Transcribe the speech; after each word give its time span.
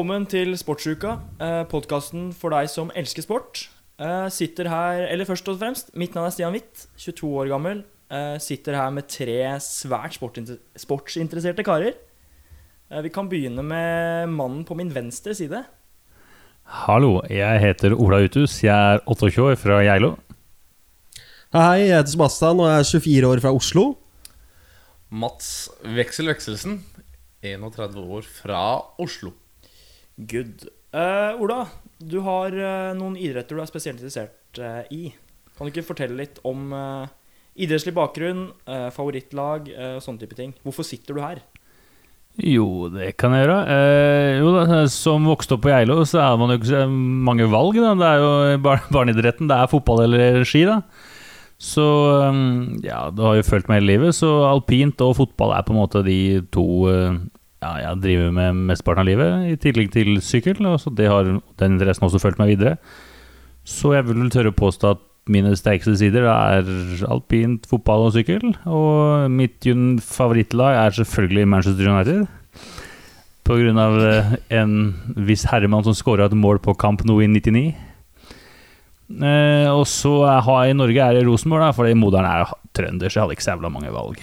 velkommen 0.00 0.24
til 0.32 0.54
Sportsuka, 0.56 1.10
eh, 1.44 1.62
podkasten 1.68 2.30
for 2.32 2.48
deg 2.48 2.70
som 2.72 2.88
elsker 2.96 3.20
sport. 3.20 3.68
Eh, 4.00 4.30
sitter 4.32 4.66
her, 4.66 5.06
eller 5.12 5.26
først 5.26 5.46
og 5.46 5.58
fremst, 5.60 5.90
Mitt 5.94 6.14
navn 6.14 6.24
er 6.24 6.30
Stian 6.30 6.54
Witt, 6.54 6.86
22 6.96 7.28
år 7.36 7.48
gammel. 7.48 7.84
Eh, 8.10 8.38
sitter 8.38 8.76
her 8.76 8.88
med 8.90 9.06
tre 9.08 9.60
svært 9.60 10.16
sportsinteresserte 10.16 11.62
karer. 11.62 11.92
Vi 12.90 13.10
kan 13.10 13.28
begynne 13.28 13.62
med 13.62 14.30
mannen 14.30 14.64
på 14.64 14.74
min 14.74 14.88
venstre 14.88 15.34
side. 15.34 15.66
Hallo, 16.64 17.20
jeg 17.28 17.60
heter 17.60 17.92
Ola 17.92 18.24
Uthus. 18.24 18.62
Jeg 18.62 18.72
er 18.72 19.00
28 19.06 19.52
år 19.52 19.56
fra 19.58 19.82
Geilo. 19.84 20.16
Hei, 21.52 21.88
jeg 21.88 21.98
heter 21.98 22.16
Sebastian 22.16 22.58
og 22.58 22.70
jeg 22.70 22.78
er 22.78 23.00
24 23.00 23.26
år 23.26 23.40
fra 23.42 23.52
Oslo. 23.52 23.98
Mats 25.10 25.68
Veksel 25.84 26.32
Vekselsen, 26.32 26.80
31 27.44 27.98
år 27.98 28.22
fra 28.22 28.80
Oslo. 28.98 29.34
Good. 30.28 30.66
Uh, 30.92 31.38
Ola, 31.40 31.64
du 32.02 32.18
har 32.26 32.52
uh, 32.52 32.92
noen 32.98 33.16
idretter 33.16 33.56
du 33.56 33.62
er 33.62 33.70
spesielt 33.70 34.00
interessert 34.00 34.58
uh, 34.60 34.82
i. 34.92 35.12
Kan 35.56 35.68
du 35.68 35.72
ikke 35.72 35.86
fortelle 35.92 36.18
litt 36.18 36.40
om 36.48 36.72
idrettslig 37.60 37.92
bakgrunn, 37.92 38.46
favorittlag 38.96 39.66
og 39.68 39.98
sånne 40.00 40.22
type 40.22 40.38
ting? 40.38 40.54
Hvorfor 40.64 40.86
sitter 40.88 41.18
du 41.18 41.20
her? 41.20 41.42
Jo, 42.40 42.88
det 42.88 43.10
kan 43.20 43.34
jeg 43.36 43.44
gjøre. 43.44 43.58
Jo 44.38 44.54
da, 44.54 44.78
Som 44.88 45.28
vokste 45.28 45.58
opp 45.58 45.66
på 45.66 45.72
Geilo, 45.74 45.98
så 46.08 46.22
er 46.24 46.38
man 46.40 46.54
jo 46.54 46.56
ikke 46.62 46.70
så 46.70 46.86
mange 46.88 47.50
valg. 47.52 47.76
Da. 47.76 47.92
Det 48.00 48.08
er 48.08 48.24
jo 48.24 48.62
bar 48.64 48.80
barneidretten. 48.88 49.50
Det 49.52 49.58
er 49.58 49.68
fotball 49.74 50.06
eller 50.06 50.48
ski, 50.48 50.64
da. 50.70 50.78
Så 51.60 51.84
ja, 52.80 53.02
det 53.12 53.26
har 53.26 53.36
jo 53.36 53.48
fulgt 53.50 53.68
meg 53.68 53.82
hele 53.82 53.98
livet. 53.98 54.16
Så 54.16 54.32
alpint 54.48 55.04
og 55.04 55.18
fotball 55.20 55.52
er 55.58 55.68
på 55.68 55.76
en 55.76 55.82
måte 55.82 56.00
de 56.08 56.20
to 56.56 56.70
ja, 57.60 57.74
jeg 57.82 58.00
driver 58.00 58.32
med 58.32 58.64
mesteparten 58.70 59.04
av 59.04 59.08
livet, 59.08 59.46
i 59.52 59.56
tillegg 59.60 59.92
til 59.92 60.16
sykkel. 60.24 60.62
Og 60.70 60.78
så 60.80 60.92
det 60.96 61.10
har 61.12 61.28
den 61.28 61.76
interessen 61.76 62.08
også 62.08 62.22
fulgt 62.22 62.40
meg 62.40 62.54
videre. 62.54 62.78
Så 63.68 63.94
jeg 63.94 64.06
vil 64.08 64.30
tørre 64.32 64.54
å 64.54 64.56
påstå 64.56 64.94
at 64.94 65.06
mine 65.30 65.52
sterkeste 65.54 65.98
sider 66.00 66.24
er 66.26 66.70
alpint, 67.12 67.66
fotball 67.68 68.08
og 68.08 68.14
sykkel. 68.16 68.54
Og 68.66 69.28
mitt 69.32 69.68
favorittlag 70.06 70.78
er 70.86 70.96
selvfølgelig 70.96 71.50
Manchester 71.52 71.90
United. 71.90 72.26
Av 73.50 73.96
eh, 73.98 74.34
en 74.60 74.74
viss 75.26 75.42
herremann 75.50 75.82
som 75.82 75.96
skåra 75.98 76.28
et 76.28 76.36
mål 76.38 76.60
på 76.62 76.76
kamp 76.78 77.02
nå 77.02 77.16
i 77.24 77.26
99. 77.26 77.64
Eh, 79.10 79.66
og 79.66 79.82
så 79.90 80.12
har 80.28 80.68
jeg 80.68 80.76
i 80.76 80.78
Norge 80.78 81.02
er 81.02 81.18
det 81.18 81.24
Rosenborg, 81.26 81.64
da, 81.66 81.74
fordi 81.74 81.98
moderen 81.98 82.30
er 82.30 82.54
trønder, 82.78 83.10
så 83.10 83.18
jeg 83.18 83.24
hadde 83.24 83.36
ikke 83.36 83.46
så 83.48 83.56
jævla 83.56 83.72
mange 83.74 83.90
valg. 83.94 84.22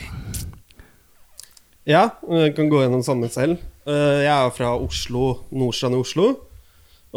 Ja, 1.87 2.09
jeg 2.27 2.55
kan 2.57 2.67
gå 2.71 2.81
gjennom 2.83 3.03
samme 3.05 3.29
selv. 3.31 3.61
Eh, 3.87 4.23
Jeg 4.25 4.33
er 4.33 4.51
fra 4.51 4.73
Oslo, 4.75 5.37
Nordstrand 5.55 5.95
i 5.95 6.01
Oslo. 6.01 6.27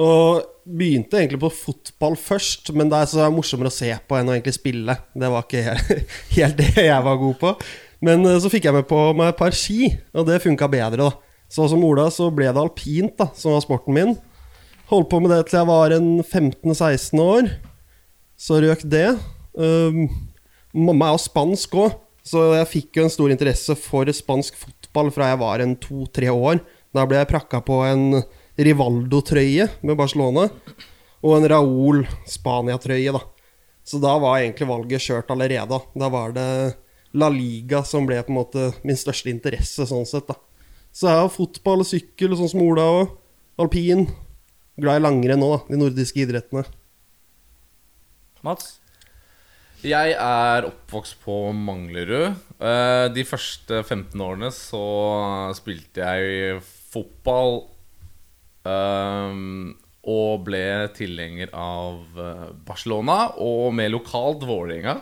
Og 0.00 0.44
begynte 0.70 1.18
egentlig 1.18 1.40
på 1.42 1.50
fotball 1.50 2.14
først, 2.16 2.70
men 2.78 2.88
det 2.92 3.00
er 3.00 3.08
så 3.10 3.26
morsommere 3.34 3.72
å 3.72 3.74
se 3.74 3.90
på 4.06 4.16
enn 4.16 4.30
å 4.30 4.36
egentlig 4.36 4.54
spille. 4.54 4.94
Det 5.18 5.30
var 5.32 5.42
ikke 5.46 5.64
helt, 5.66 6.12
helt 6.36 6.60
det 6.60 6.84
jeg 6.86 7.06
var 7.08 7.18
god 7.18 7.40
på. 7.40 7.54
Men 8.06 8.22
eh, 8.30 8.38
så 8.40 8.52
fikk 8.52 8.68
jeg 8.68 8.76
med 8.78 8.86
på 8.88 9.00
meg 9.18 9.32
et 9.32 9.40
par 9.40 9.56
ski, 9.56 9.90
og 10.14 10.28
det 10.30 10.38
funka 10.44 10.70
bedre, 10.70 11.10
da. 11.10 11.10
Så 11.50 11.66
som 11.66 11.82
Ola 11.82 12.06
så 12.14 12.28
ble 12.30 12.46
det 12.46 12.62
alpint, 12.62 13.16
da, 13.18 13.26
som 13.34 13.56
var 13.56 13.64
sporten 13.64 13.96
min. 13.96 14.14
Holdt 14.92 15.10
på 15.10 15.18
med 15.22 15.32
det 15.34 15.42
til 15.48 15.58
jeg 15.58 15.66
var 15.66 15.92
en 15.96 16.08
15-16 16.22 17.18
år. 17.24 17.50
Så 18.38 18.60
røk 18.62 18.84
det. 18.90 19.08
Um, 19.58 20.04
mamma 20.72 21.10
er 21.10 21.16
jo 21.18 21.24
spansk 21.26 21.74
òg, 21.82 21.96
så 22.26 22.50
jeg 22.58 22.68
fikk 22.68 22.98
jo 22.98 23.06
en 23.06 23.12
stor 23.12 23.32
interesse 23.32 23.76
for 23.80 24.10
spansk 24.14 24.58
fotball 24.60 25.10
fra 25.14 25.30
jeg 25.32 25.40
var 25.40 25.62
en 25.64 25.76
to-tre 25.80 26.28
år. 26.32 26.60
Da 26.94 27.06
ble 27.08 27.20
jeg 27.20 27.30
prakka 27.30 27.62
på 27.64 27.80
en 27.86 28.22
Rivaldo-trøye 28.60 29.68
med 29.86 29.96
Barcelona, 29.96 30.48
og 31.24 31.36
en 31.36 31.48
Raúl 31.52 32.02
Spania-trøye, 32.28 33.14
da. 33.14 33.22
Så 33.86 34.00
da 34.02 34.12
var 34.20 34.40
egentlig 34.40 34.68
valget 34.68 35.04
kjørt 35.06 35.30
allerede. 35.32 35.80
Da 35.96 36.10
var 36.12 36.34
det 36.36 36.48
La 37.16 37.30
Liga 37.32 37.82
som 37.86 38.06
ble 38.06 38.20
på 38.22 38.32
en 38.32 38.38
måte 38.38 38.66
min 38.86 38.98
største 38.98 39.32
interesse, 39.32 39.86
sånn 39.88 40.06
sett, 40.08 40.28
da. 40.28 40.36
Så 40.92 41.06
jeg 41.06 41.22
har 41.22 41.32
fotball 41.32 41.84
sykkel, 41.86 42.34
sånn 42.36 42.50
som 42.52 42.64
Ola 42.64 42.88
òg. 42.98 43.14
Alpin. 43.62 44.08
Glad 44.80 45.00
i 45.00 45.04
langrenn 45.04 45.44
òg. 45.46 45.68
De 45.70 45.78
nordiske 45.78 46.22
idrettene. 46.24 46.64
Mats? 48.46 48.79
Jeg 49.80 50.12
er 50.12 50.66
oppvokst 50.68 51.16
på 51.24 51.34
Manglerud. 51.56 52.34
Eh, 52.60 53.06
De 53.14 53.22
første 53.24 53.80
15 53.86 54.20
årene 54.20 54.50
så 54.52 54.82
spilte 55.56 56.04
jeg 56.04 56.58
fotball 56.92 57.62
ehm, 58.68 59.70
og 60.10 60.44
ble 60.44 60.64
tilhenger 60.96 61.54
av 61.56 62.20
eh, 62.20 62.44
Barcelona 62.68 63.30
og 63.40 63.70
med 63.78 63.94
lokalt 63.94 64.44
Vålerenga. 64.44 64.98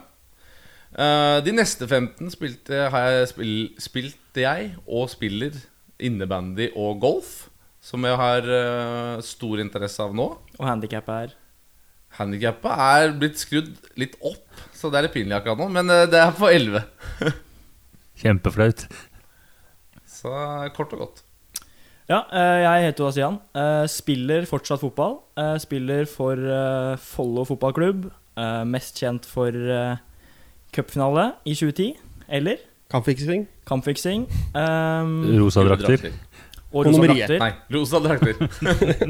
Eh, 0.95 1.41
De 1.43 1.57
neste 1.59 1.89
15 1.91 2.31
spilte, 2.37 2.85
jeg 2.87 3.29
spil, 3.35 3.53
spilte 3.83 4.47
jeg 4.47 4.73
og 4.87 5.11
spiller 5.11 5.59
innebandy 5.99 6.71
og 6.79 7.01
golf, 7.03 7.35
som 7.83 8.07
jeg 8.07 8.15
har 8.21 8.47
eh, 8.47 9.27
stor 9.27 9.59
interesse 9.65 10.07
av 10.07 10.15
nå. 10.15 10.31
Og 10.61 10.67
handikappet 10.71 11.25
er 11.27 11.38
Handikappet 12.19 12.81
er 12.83 13.13
blitt 13.19 13.39
skrudd 13.39 13.71
litt 14.01 14.17
opp, 14.27 14.45
så 14.75 14.91
det 14.91 14.99
er 14.99 15.07
litt 15.07 15.15
pinlig 15.15 15.37
akkurat 15.39 15.61
nå. 15.61 15.69
Men 15.77 15.91
eh, 15.95 16.07
det 16.11 16.19
er 16.19 16.33
på 16.35 16.49
11. 16.51 16.83
Kjempeflaut. 18.23 18.87
Så 20.09 20.33
kort 20.75 20.95
og 20.97 21.05
godt. 21.05 21.25
Ja, 22.09 22.23
eh, 22.33 22.63
jeg 22.65 22.87
heter 22.89 23.05
Oasian. 23.07 23.37
Eh, 23.55 23.85
Spiller 23.93 24.47
fortsatt 24.49 24.81
fotball. 24.83 25.19
Eh, 25.39 25.55
Spiller 25.63 26.09
for 26.11 26.35
eh, 26.41 26.95
Follo 27.05 27.45
fotballklubb. 27.47 28.09
Eh, 28.39 28.63
Mest 28.67 28.99
kjent 28.99 29.29
for 29.29 29.53
eh, 29.53 30.01
cupfinale 30.75 31.29
i 31.47 31.55
2010. 31.55 31.95
Eller 32.29 32.65
Kampfiksing. 32.89 33.43
kampfiksing. 33.69 34.23
Um, 34.57 35.19
Rosa 35.43 35.61
drakter. 35.69 36.09
Og 36.73 36.89
rosa 36.89 37.05
drakter. 37.07 37.39
Nei, 37.41 37.53
rosa 37.75 38.01
drakter. 38.05 38.43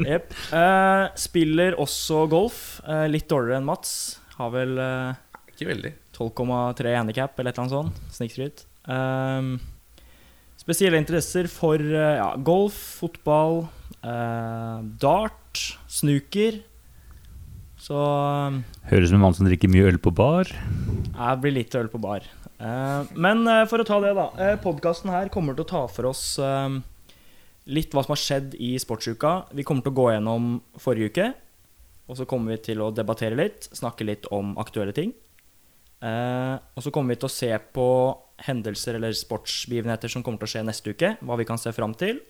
yep. 0.05 0.35
Eh, 0.59 1.05
spiller 1.19 1.75
også 1.79 2.23
golf. 2.31 2.79
Eh, 2.87 3.07
litt 3.11 3.27
dårligere 3.31 3.59
enn 3.59 3.67
Mats. 3.67 3.91
Har 4.37 4.53
vel 4.53 4.77
eh, 4.79 5.19
Ikke 5.53 5.67
veldig. 5.73 5.91
12,3 6.15 6.95
handikap 6.95 7.39
eller 7.39 7.51
et 7.51 7.59
eller 7.59 7.65
annet 7.65 7.75
sånt. 7.75 8.15
Snikskryt. 8.15 8.63
Um, 8.89 9.53
spesielle 10.59 10.99
interesser 10.99 11.49
for 11.51 11.79
eh, 11.83 12.15
ja, 12.19 12.31
golf, 12.39 12.79
fotball, 13.03 13.65
eh, 13.99 14.79
dart, 15.03 15.63
snooker. 15.91 16.61
Så 17.79 17.95
Høres 18.89 19.07
ut 19.07 19.11
som 19.13 19.19
en 19.19 19.23
mann 19.23 19.35
som 19.37 19.47
drikker 19.47 19.71
mye 19.71 19.87
øl 19.87 19.99
på 20.03 20.11
bar. 20.11 20.49
det 20.51 21.35
blir 21.43 21.55
litt 21.55 21.75
øl 21.79 21.87
på 21.91 22.01
bar. 22.03 22.25
Eh, 22.59 23.11
men 23.15 23.45
eh, 23.47 23.65
for 23.71 23.79
å 23.79 23.87
ta 23.87 23.99
det, 24.03 24.11
da. 24.17 24.27
Uh, 24.35 24.55
Podkasten 24.59 25.11
her 25.13 25.31
kommer 25.31 25.55
til 25.55 25.63
å 25.63 25.69
ta 25.69 25.83
for 25.91 26.09
oss 26.11 26.23
eh, 26.43 26.79
litt 27.69 27.93
hva 27.93 28.03
som 28.05 28.15
har 28.15 28.21
skjedd 28.21 28.57
i 28.59 28.73
sportsuka. 28.81 29.33
Vi 29.55 29.65
kommer 29.67 29.85
til 29.85 29.93
å 29.93 29.99
gå 29.99 30.07
gjennom 30.13 30.49
forrige 30.81 31.13
uke. 31.13 31.29
Og 32.09 32.17
så 32.17 32.25
kommer 32.29 32.55
vi 32.55 32.63
til 32.71 32.81
å 32.81 32.89
debattere 32.95 33.37
litt, 33.37 33.67
snakke 33.77 34.07
litt 34.07 34.25
om 34.33 34.55
aktuelle 34.61 34.95
ting. 34.97 35.13
Eh, 36.01 36.55
og 36.57 36.81
så 36.81 36.93
kommer 36.95 37.13
vi 37.13 37.19
til 37.21 37.29
å 37.29 37.33
se 37.33 37.51
på 37.75 37.87
hendelser 38.47 38.97
eller 38.97 39.13
sportsbegivenheter 39.13 40.09
som 40.09 40.23
kommer 40.25 40.41
til 40.41 40.49
å 40.49 40.53
skje 40.55 40.65
neste 40.65 40.95
uke. 40.95 41.13
Hva 41.21 41.37
vi 41.37 41.45
kan 41.45 41.61
se 41.61 41.73
fram 41.75 41.93
til. 41.99 42.23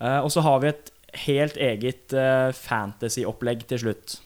Eh, 0.00 0.20
og 0.20 0.30
så 0.32 0.44
har 0.46 0.62
vi 0.64 0.72
et 0.72 0.92
helt 1.26 1.60
eget 1.60 2.16
eh, 2.16 2.48
fantasy-opplegg 2.56 3.66
til 3.68 3.84
slutt. 3.84 4.16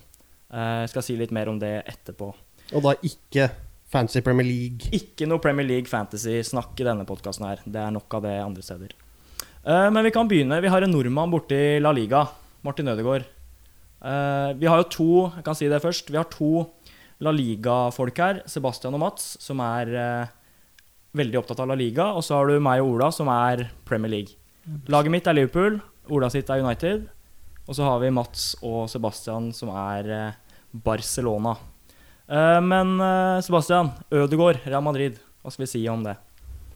Eh, 0.55 0.85
jeg 0.85 0.95
skal 0.95 1.07
si 1.07 1.19
litt 1.19 1.35
mer 1.35 1.51
om 1.51 1.59
det 1.63 1.75
etterpå. 1.83 2.31
Og 2.71 2.87
da 2.87 2.95
ikke 3.07 3.51
Fancy 3.91 4.23
Premier 4.23 4.47
League. 4.47 4.91
Ikke 4.95 5.27
noe 5.27 5.43
Premier 5.43 5.67
League 5.67 5.91
fantasy-snakk 5.91 6.79
i 6.79 6.87
denne 6.87 7.07
podkasten 7.09 7.49
her. 7.49 7.63
Det 7.67 7.83
er 7.83 7.95
nok 7.95 8.21
av 8.21 8.27
det 8.29 8.37
andre 8.39 8.63
steder. 8.63 8.95
Eh, 9.65 9.91
men 9.93 10.05
vi 10.05 10.11
kan 10.11 10.29
begynne. 10.29 10.61
Vi 10.61 10.69
har 10.73 10.83
en 10.83 10.93
nordmann 10.93 11.31
borte 11.33 11.55
i 11.55 11.81
La 11.81 11.93
Liga. 11.93 12.27
Martin 12.65 12.89
Ødegaard. 12.89 13.27
Eh, 14.01 14.53
vi 14.57 14.67
har 14.67 14.81
jo 14.81 14.89
to 14.89 15.33
Jeg 15.37 15.45
kan 15.45 15.55
si 15.55 15.69
det 15.69 15.83
først. 15.83 16.11
Vi 16.11 16.17
har 16.17 16.25
to 16.25 16.71
La 17.21 17.31
Liga-folk 17.31 18.17
her, 18.17 18.43
Sebastian 18.49 18.95
og 18.97 19.01
Mats, 19.01 19.37
som 19.41 19.61
er 19.61 19.93
eh, 19.93 20.27
veldig 21.13 21.43
opptatt 21.43 21.61
av 21.61 21.69
La 21.69 21.77
Liga. 21.77 22.15
Og 22.17 22.25
så 22.25 22.39
har 22.39 22.49
du 22.49 22.61
meg 22.61 22.81
og 22.81 22.95
Ola, 22.95 23.11
som 23.13 23.29
er 23.29 23.69
Premier 23.85 24.09
League. 24.09 24.37
Laget 24.89 25.13
mitt 25.13 25.29
er 25.29 25.37
Liverpool. 25.37 25.81
Ola 26.09 26.31
sitt 26.33 26.49
er 26.49 26.65
United. 26.65 27.09
Og 27.69 27.77
så 27.77 27.85
har 27.85 28.01
vi 28.01 28.11
Mats 28.11 28.55
og 28.65 28.89
Sebastian, 28.89 29.53
som 29.53 29.69
er 29.77 30.35
Barcelona. 30.73 31.55
Men 32.27 32.97
Sebastian, 33.45 33.93
Ødegaard, 34.11 34.65
Real 34.67 34.83
Madrid. 34.83 35.21
Hva 35.43 35.53
skal 35.53 35.67
vi 35.67 35.71
si 35.71 35.83
om 35.89 36.03
det? 36.03 36.17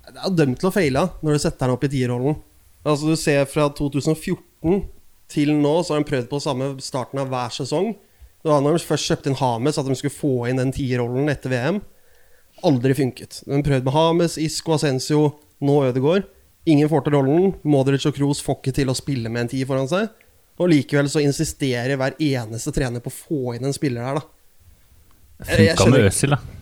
Det 0.06 0.20
er 0.20 0.36
dømt 0.36 0.60
til 0.60 0.68
å 0.68 0.74
feile 0.74 1.08
når 1.22 1.34
du 1.34 1.42
setter 1.42 1.66
deg 1.66 1.74
opp 1.74 1.86
i 1.88 1.90
tierrollen. 1.90 2.38
Altså 2.84 3.08
Du 3.08 3.16
ser 3.16 3.46
fra 3.48 3.68
2014 3.72 4.84
til 5.32 5.54
nå, 5.56 5.72
så 5.82 5.94
har 5.94 6.02
de 6.02 6.08
prøvd 6.10 6.28
på 6.30 6.40
samme 6.42 6.74
starten 6.84 7.22
av 7.22 7.30
hver 7.32 7.52
sesong. 7.54 7.94
Det 8.44 8.52
var 8.52 8.60
når 8.60 8.76
de 8.76 8.84
først 8.84 9.08
kjøpte 9.08 9.30
inn 9.30 9.38
Hames, 9.40 9.78
at 9.80 9.88
de 9.88 9.96
skulle 9.96 10.12
få 10.12 10.32
inn 10.50 10.60
den 10.60 10.72
tierrollen 10.74 11.30
etter 11.32 11.52
VM. 11.52 11.80
Aldri 12.64 12.94
funket. 12.96 13.40
De 13.48 13.62
prøvde 13.64 13.88
med 13.88 13.96
Hames, 13.96 14.36
Isco, 14.38 14.76
Ascencio, 14.76 15.22
nå 15.64 15.78
Ødegaard. 15.88 16.28
Ingen 16.68 16.88
får 16.92 17.06
til 17.06 17.16
rollen. 17.16 17.54
Modric 17.64 18.04
og 18.08 18.14
Kroos 18.16 18.42
får 18.44 18.60
ikke 18.60 18.76
til 18.78 18.92
å 18.92 18.96
spille 18.96 19.32
med 19.32 19.46
en 19.46 19.50
ti 19.52 19.64
foran 19.68 19.88
seg. 19.88 20.12
Og 20.60 20.70
likevel 20.70 21.08
så 21.10 21.24
insisterer 21.24 21.96
hver 21.98 22.14
eneste 22.22 22.72
trener 22.76 23.02
på 23.04 23.10
å 23.10 23.16
få 23.16 23.56
inn 23.56 23.66
en 23.68 23.74
spiller 23.74 24.04
her, 24.06 24.20
da. 24.20 24.28
Funka 25.44 25.88
med 25.90 26.06
Øsil, 26.12 26.36
da. 26.36 26.53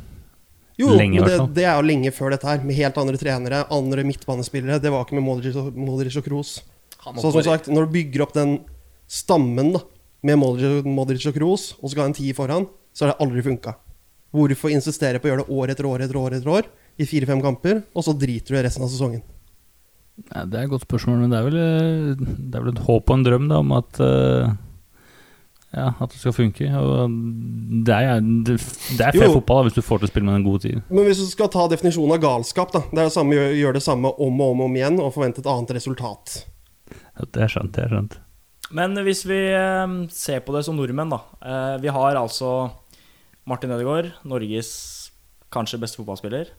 Jo, 0.81 0.93
Lenge, 0.97 1.21
men 1.21 1.29
det, 1.29 1.39
det 1.59 1.65
er 1.69 1.77
jo 1.77 1.85
lenge 1.85 2.13
før 2.17 2.33
dette 2.33 2.49
her, 2.49 2.63
med 2.65 2.79
helt 2.79 2.99
andre 3.01 3.19
trenere, 3.21 3.65
andre 3.75 4.05
midtbanespillere. 4.09 4.81
Det 4.81 4.93
var 4.93 5.05
ikke 5.05 5.19
med 5.19 5.27
Modric 5.27 5.59
og, 5.61 5.73
Modric 5.77 6.17
og 6.17 6.25
Kroos. 6.27 6.55
Så 7.03 7.33
som 7.35 7.45
sagt, 7.45 7.69
når 7.69 7.89
du 7.89 7.97
bygger 7.99 8.25
opp 8.25 8.33
den 8.37 8.61
stammen 9.11 9.75
da, 9.77 9.83
med 10.25 10.39
Modric, 10.41 10.87
Modric 10.89 11.27
og 11.29 11.37
Kroos, 11.37 11.73
og 11.81 11.89
så 11.89 11.93
skal 11.95 12.07
ha 12.07 12.13
en 12.13 12.17
ti 12.17 12.31
foran, 12.37 12.69
så 12.95 13.05
har 13.05 13.13
det 13.13 13.25
aldri 13.27 13.45
funka. 13.45 13.77
Hvorfor 14.33 14.73
insistere 14.73 15.21
på 15.21 15.29
å 15.29 15.33
gjøre 15.33 15.45
det 15.45 15.59
år 15.61 15.75
etter 15.75 15.89
år 15.91 16.07
etter 16.07 16.19
år 16.21 16.39
etter 16.39 16.55
år 16.55 16.69
i 17.01 17.09
fire-fem 17.09 17.43
kamper, 17.45 17.83
og 17.93 18.07
så 18.07 18.17
driter 18.17 18.55
du 18.55 18.61
i 18.61 18.65
resten 18.65 18.87
av 18.87 18.93
sesongen? 18.93 19.25
Ja, 20.31 20.45
det 20.49 20.57
er 20.59 20.67
et 20.67 20.73
godt 20.73 20.87
spørsmål, 20.87 21.25
men 21.25 21.33
det 21.33 21.39
er 21.39 21.47
vel, 21.49 21.59
eh, 21.61 22.29
det 22.49 22.57
er 22.57 22.65
vel 22.65 22.73
et 22.73 22.85
håp 22.87 23.11
og 23.11 23.19
en 23.19 23.27
drøm 23.27 23.49
da, 23.51 23.61
om 23.61 23.75
at 23.77 24.01
eh, 24.05 24.55
ja, 25.73 25.89
at 26.05 26.13
det 26.13 26.21
skal 26.21 26.35
funke. 26.37 26.69
Og 26.77 27.15
det 27.87 27.97
er, 27.97 28.21
det, 28.45 28.59
er 28.59 29.17
fair 29.17 29.33
fotball 29.33 29.63
da, 29.63 29.69
hvis 29.69 29.79
du 29.79 29.85
får 29.85 30.03
til 30.03 30.09
å 30.09 30.13
spille 30.13 30.29
med 30.29 30.41
en 30.41 30.47
god 30.47 30.65
tid. 30.67 30.83
Men 30.93 31.09
hvis 31.09 31.23
du 31.23 31.29
skal 31.31 31.49
ta 31.53 31.65
definisjonen 31.73 32.17
av 32.19 32.25
galskap, 32.25 32.75
da, 32.75 32.85
det 32.91 32.99
er 32.99 33.09
det 33.09 33.15
samme, 33.15 33.39
gjør, 33.39 33.55
gjør 33.61 33.79
det 33.79 33.85
samme 33.87 34.13
om 34.13 34.43
og 34.45 34.53
om, 34.53 34.65
og 34.65 34.69
om 34.69 34.77
igjen 34.77 35.01
og 35.01 35.15
forvente 35.15 35.41
et 35.41 35.49
annet 35.53 35.73
resultat. 35.79 36.43
Ja, 36.93 37.25
Det 37.25 37.47
er 37.47 37.55
skjønt, 37.55 37.73
det 37.77 37.87
er 37.87 37.95
skjønt. 37.95 38.19
Men 38.73 38.97
hvis 39.05 39.25
vi 39.29 39.41
eh, 39.53 39.97
ser 40.13 40.45
på 40.45 40.55
det 40.57 40.65
som 40.69 40.77
nordmenn, 40.77 41.13
da. 41.13 41.21
Eh, 41.41 41.77
vi 41.85 41.93
har 41.93 42.21
altså 42.21 42.71
Martin 43.49 43.73
Ødegaard, 43.75 44.13
Norges 44.29 44.73
kanskje 45.53 45.81
beste 45.81 46.01
fotballspiller, 46.01 46.53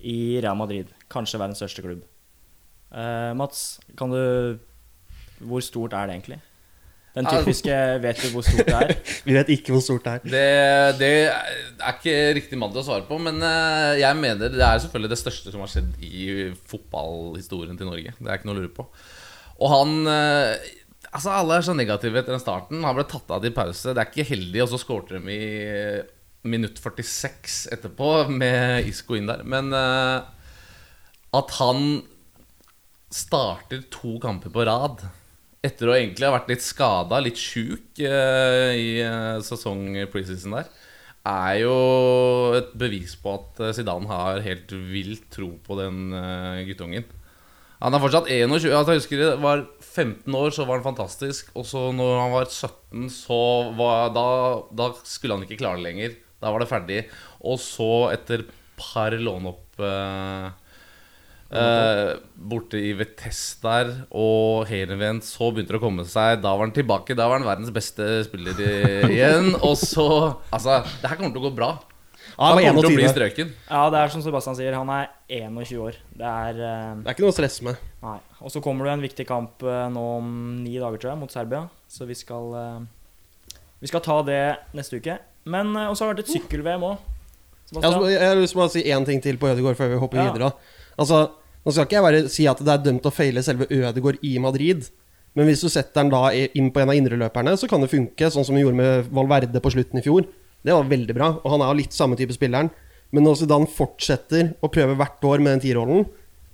i 0.00 0.40
Real 0.40 0.58
Madrid. 0.58 0.90
Kanskje 1.12 1.38
verdens 1.42 1.60
største 1.60 1.84
klubb. 1.84 2.06
Eh, 2.90 3.32
Mats, 3.38 3.78
kan 3.98 4.10
du 4.10 4.58
Hvor 5.40 5.62
stort 5.64 5.94
er 5.96 6.06
det 6.06 6.14
egentlig? 6.16 6.40
Den 7.16 7.26
typiske 7.26 7.76
Vet 8.04 8.20
du 8.22 8.28
hvor 8.30 8.44
stort 8.46 8.68
det 8.68 8.76
er? 8.76 8.92
Vi 9.26 9.34
vet 9.34 9.48
ikke 9.56 9.74
hvor 9.74 9.82
stort 9.82 10.04
det 10.06 10.12
er. 10.12 10.26
Det, 10.30 10.98
det 11.00 11.12
er 11.26 11.96
ikke 11.96 12.18
riktig 12.38 12.58
mann 12.60 12.70
til 12.74 12.84
å 12.84 12.86
svare 12.86 13.06
på, 13.08 13.18
men 13.22 13.40
eh, 13.42 14.00
jeg 14.02 14.18
mener 14.20 14.52
det 14.52 14.62
er 14.62 14.82
selvfølgelig 14.84 15.12
det 15.14 15.18
største 15.22 15.54
som 15.54 15.64
har 15.64 15.72
skjedd 15.72 15.96
i 16.06 16.50
fotballhistorien 16.70 17.78
til 17.80 17.90
Norge. 17.90 18.14
Det 18.14 18.30
er 18.30 18.38
ikke 18.38 18.50
noe 18.50 18.58
å 18.58 18.60
lure 18.60 18.74
på. 18.78 18.86
Og 19.60 19.74
han 19.74 19.96
eh, 20.10 20.76
Altså 21.10 21.32
Alle 21.34 21.56
er 21.58 21.64
så 21.66 21.72
negative 21.74 22.20
etter 22.20 22.36
den 22.36 22.42
starten. 22.42 22.84
Han 22.86 22.94
ble 22.94 23.02
tatt 23.10 23.32
av 23.34 23.42
til 23.42 23.50
pause. 23.50 23.90
Det 23.90 23.98
er 23.98 24.10
ikke 24.12 24.28
heldig, 24.28 24.60
og 24.62 24.68
så 24.70 24.78
skårte 24.78 25.18
de 25.18 25.34
i 25.34 25.48
minutt 26.46 26.78
46 26.78 27.64
etterpå 27.74 28.12
med 28.30 28.86
Isco 28.86 29.16
inn 29.18 29.26
der. 29.26 29.42
Men 29.42 29.74
eh, 29.74 30.20
at 31.34 31.56
han 31.58 32.04
starter 33.10 33.82
to 33.90 34.20
kamper 34.22 34.54
på 34.54 34.64
rad 34.70 35.02
etter 35.66 35.90
å 35.90 35.96
egentlig 35.96 36.26
ha 36.26 36.34
vært 36.34 36.50
litt 36.52 36.64
skada, 36.64 37.20
litt 37.20 37.40
sjuk 37.40 38.00
eh, 38.00 38.70
i 38.76 38.90
eh, 39.04 39.40
sesong 39.44 39.98
preseason 40.12 40.56
der, 40.56 40.70
er 41.28 41.56
jo 41.60 41.74
et 42.56 42.70
bevis 42.80 43.12
på 43.20 43.34
at 43.36 43.60
eh, 43.60 43.74
Zidane 43.76 44.08
har 44.08 44.40
helt 44.44 44.72
vilt 44.72 45.26
tro 45.34 45.52
på 45.66 45.76
den 45.80 46.14
eh, 46.16 46.62
guttungen. 46.70 47.04
Han 47.80 47.96
er 47.96 48.02
fortsatt 48.02 48.28
21. 48.28 48.72
Altså 48.76 48.92
jeg 48.92 49.00
husker 49.00 49.20
det 49.22 49.28
var 49.40 49.62
15 49.80 50.34
år, 50.36 50.50
så 50.52 50.66
var 50.68 50.80
han 50.80 50.88
fantastisk. 50.90 51.52
Og 51.56 51.64
så 51.68 51.86
når 51.96 52.18
han 52.20 52.34
var 52.34 52.48
17, 52.48 53.06
så 53.12 53.40
var, 53.76 54.10
da, 54.16 54.26
da 54.76 54.90
skulle 55.08 55.38
han 55.38 55.46
ikke 55.46 55.62
klare 55.62 55.80
det 55.80 55.86
lenger. 55.86 56.16
Da 56.40 56.52
var 56.52 56.60
det 56.60 56.68
ferdig. 56.68 56.98
Og 57.40 57.56
så, 57.60 58.10
etter 58.12 58.44
par 58.80 59.16
låneopp 59.16 59.80
eh, 59.84 60.50
eh, 61.50 62.14
borte 62.50 62.78
i 62.78 62.92
Vitesse 62.98 63.58
der, 63.64 63.92
og 64.10 64.66
Heerenveen, 64.70 65.20
så 65.24 65.50
begynte 65.52 65.74
det 65.74 65.80
å 65.80 65.84
komme 65.84 66.04
seg. 66.08 66.40
Da 66.44 66.52
var 66.54 66.66
han 66.68 66.74
tilbake. 66.76 67.16
Da 67.18 67.26
var 67.30 67.40
han 67.40 67.46
verdens 67.48 67.72
beste 67.74 68.22
spiller 68.26 68.58
igjen. 69.10 69.54
Og 69.60 69.76
så 69.80 70.06
Altså, 70.50 70.80
det 71.02 71.10
her 71.10 71.16
kommer 71.20 71.34
til 71.34 71.42
å 71.42 71.48
gå 71.50 71.54
bra. 71.58 71.70
Ja, 72.40 72.54
Han 72.54 72.62
kommer 72.62 72.86
til 72.86 72.94
å 72.94 72.96
bli 73.00 73.08
strøken. 73.10 73.50
Ja, 73.68 73.80
det 73.92 73.98
er 74.00 74.12
som 74.14 74.22
Sebastian 74.24 74.56
sier, 74.56 74.72
han 74.78 74.88
er 74.94 75.10
21 75.28 75.80
år. 75.82 75.96
Det 76.16 76.24
er 76.30 76.60
eh, 76.64 76.94
Det 77.02 77.10
er 77.10 77.16
ikke 77.16 77.24
noe 77.26 77.34
å 77.34 77.36
stresse 77.36 77.66
med. 77.66 77.82
Nei. 78.00 78.16
Og 78.40 78.52
så 78.54 78.62
kommer 78.64 78.86
det 78.88 78.94
en 78.94 79.02
viktig 79.04 79.26
kamp 79.28 79.60
eh, 79.66 79.82
nå 79.92 80.04
om 80.22 80.30
ni 80.62 80.78
dager, 80.80 80.96
tror 81.02 81.12
jeg, 81.12 81.20
mot 81.20 81.34
Serbia. 81.34 81.66
Så 81.90 82.06
vi 82.08 82.16
skal 82.16 82.54
eh, 82.56 83.58
Vi 83.82 83.90
skal 83.90 84.00
ta 84.06 84.16
det 84.24 84.40
neste 84.78 85.00
uke. 85.02 85.18
Men 85.50 85.74
eh, 85.76 85.90
Og 85.90 85.98
så 85.98 86.06
har 86.06 86.14
det 86.14 86.22
vært 86.22 86.30
et 86.30 86.36
sykkel-VM 86.38 86.86
òg. 86.94 87.08
Jeg 87.70 87.86
har, 87.86 88.34
lyst 88.40 88.54
til 88.54 88.58
å 88.58 88.62
bare 88.64 88.72
si 88.72 88.80
én 88.90 89.04
ting 89.06 89.20
til 89.22 89.36
på 89.38 89.46
Ødegaard 89.52 89.76
før 89.78 89.92
vi 89.92 89.98
hopper 90.00 90.18
Ja. 90.22 90.30
videre. 90.32 90.48
Altså, 90.98 91.20
Nå 91.60 91.74
skal 91.74 91.86
ikke 91.86 91.98
jeg 91.98 92.06
bare 92.06 92.20
si 92.32 92.46
at 92.48 92.60
det 92.64 92.72
er 92.72 92.84
dømt 92.86 93.06
å 93.08 93.12
feile 93.12 93.42
selve 93.44 93.68
Ødegaard 93.68 94.22
i 94.24 94.36
Madrid. 94.42 94.86
Men 95.36 95.46
hvis 95.46 95.62
du 95.62 95.68
setter 95.70 96.00
den 96.00 96.12
da 96.12 96.22
inn 96.32 96.70
på 96.74 96.82
en 96.82 96.90
av 96.90 96.98
indreløperne, 96.98 97.52
så 97.60 97.68
kan 97.70 97.82
det 97.84 97.90
funke. 97.92 98.30
Sånn 98.32 98.46
som 98.46 98.56
vi 98.56 98.64
gjorde 98.64 98.80
med 98.80 99.10
Valverde 99.14 99.62
på 99.62 99.72
slutten 99.74 100.00
i 100.00 100.04
fjor. 100.04 100.24
Det 100.66 100.74
var 100.74 100.88
veldig 100.88 101.16
bra. 101.16 101.28
Og 101.38 101.52
han 101.54 101.62
er 101.64 101.70
jo 101.70 101.80
litt 101.82 101.96
samme 101.96 102.18
type 102.18 102.34
spilleren. 102.34 102.72
Men 103.14 103.26
når 103.26 103.40
Zidane 103.42 103.70
fortsetter 103.70 104.54
å 104.62 104.70
prøve 104.72 104.96
hvert 104.98 105.26
år 105.26 105.42
med 105.42 105.56
den 105.56 105.62
tierrollen, 105.66 106.08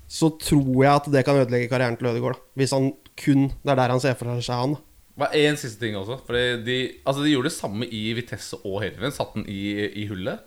så 0.06 0.30
tror 0.38 0.74
jeg 0.74 0.92
at 0.92 1.08
det 1.12 1.24
kan 1.26 1.38
ødelegge 1.40 1.70
karrieren 1.70 1.96
til 1.98 2.10
Ødegaard. 2.12 2.42
Hvis 2.58 2.74
han 2.76 2.92
kun 3.16 3.46
Det 3.64 3.72
er 3.72 3.78
der 3.78 3.94
han 3.94 4.02
ser 4.02 4.16
for 4.18 4.42
seg 4.44 4.60
han. 4.60 4.76
Bare 5.16 5.40
En 5.48 5.56
siste 5.56 5.80
ting 5.80 5.96
også. 5.96 6.18
Fordi 6.26 6.44
de, 6.66 6.76
altså 7.06 7.24
de 7.24 7.32
gjorde 7.32 7.48
det 7.48 7.56
samme 7.56 7.88
i 7.88 8.02
Vitesse 8.18 8.58
og 8.62 8.82
Heerenveen. 8.82 9.14
Satt 9.16 9.32
den 9.38 9.46
i, 9.48 9.62
i 10.02 10.04
hullet. 10.10 10.44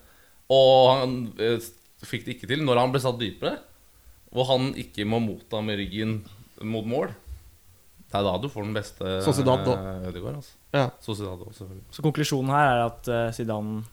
Og 0.53 0.75
han 0.93 1.17
eh, 1.41 1.57
fikk 2.05 2.27
det 2.27 2.37
ikke 2.37 2.51
til 2.51 2.61
når 2.65 2.83
han 2.83 2.93
ble 2.93 3.01
satt 3.01 3.17
dypere. 3.21 3.57
Hvor 4.35 4.45
han 4.51 4.71
ikke 4.77 5.05
må 5.09 5.19
motta 5.23 5.61
med 5.65 5.79
ryggen 5.81 6.19
mot 6.61 6.85
mål. 6.85 7.13
Det 8.09 8.17
er 8.17 8.25
da 8.25 8.33
du 8.41 8.47
får 8.49 8.65
den 8.65 8.73
beste 8.73 9.19
Sociedad 9.25 9.61
da. 9.67 9.73
eh, 9.77 10.07
Ødegaard. 10.09 10.39
Altså. 10.41 10.55
Ja. 10.73 10.87
Sociedad 11.05 11.39
også, 11.45 11.59
selvfølgelig. 11.63 11.85
Så 11.93 12.05
konklusjonen 12.05 12.51
her 12.53 12.71
er 12.71 12.83
at 12.87 13.09
eh, 13.13 13.31
Zidane 13.37 13.83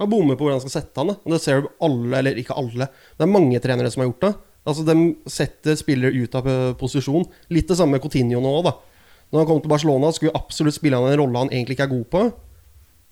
Han 0.00 0.10
bommer 0.10 0.38
på 0.38 0.46
hvordan 0.46 0.58
han 0.60 0.64
skal 0.64 0.76
sette 0.82 0.98
han. 1.02 1.10
Da. 1.12 1.16
Og 1.22 1.34
det 1.34 1.40
ser 1.42 1.60
du 1.62 1.68
alle, 1.82 2.14
eller 2.18 2.38
ikke 2.42 2.56
alle. 2.58 2.88
Det 3.18 3.26
er 3.26 3.30
mange 3.30 3.60
trenere 3.62 3.90
som 3.90 4.02
har 4.02 4.10
gjort 4.12 4.24
det. 4.28 4.32
Altså 4.62 4.84
De 4.86 4.94
setter 5.30 5.74
spillere 5.78 6.14
ut 6.22 6.34
av 6.38 6.46
eh, 6.50 6.72
posisjon. 6.78 7.26
Litt 7.50 7.68
det 7.70 7.76
samme 7.78 7.98
med 7.98 8.02
Coutinho 8.04 8.40
nå 8.42 8.54
òg, 8.60 8.64
da. 8.70 8.74
Når 9.32 9.42
han 9.42 9.48
kom 9.48 9.60
til 9.64 9.70
Barcelona, 9.72 10.10
skulle 10.14 10.34
absolutt 10.38 10.76
spille 10.76 10.98
han 10.98 11.10
en 11.10 11.20
rolle 11.22 11.38
han 11.44 11.50
egentlig 11.54 11.78
ikke 11.78 11.86
er 11.88 11.94
god 11.94 12.08
på. 12.14 12.24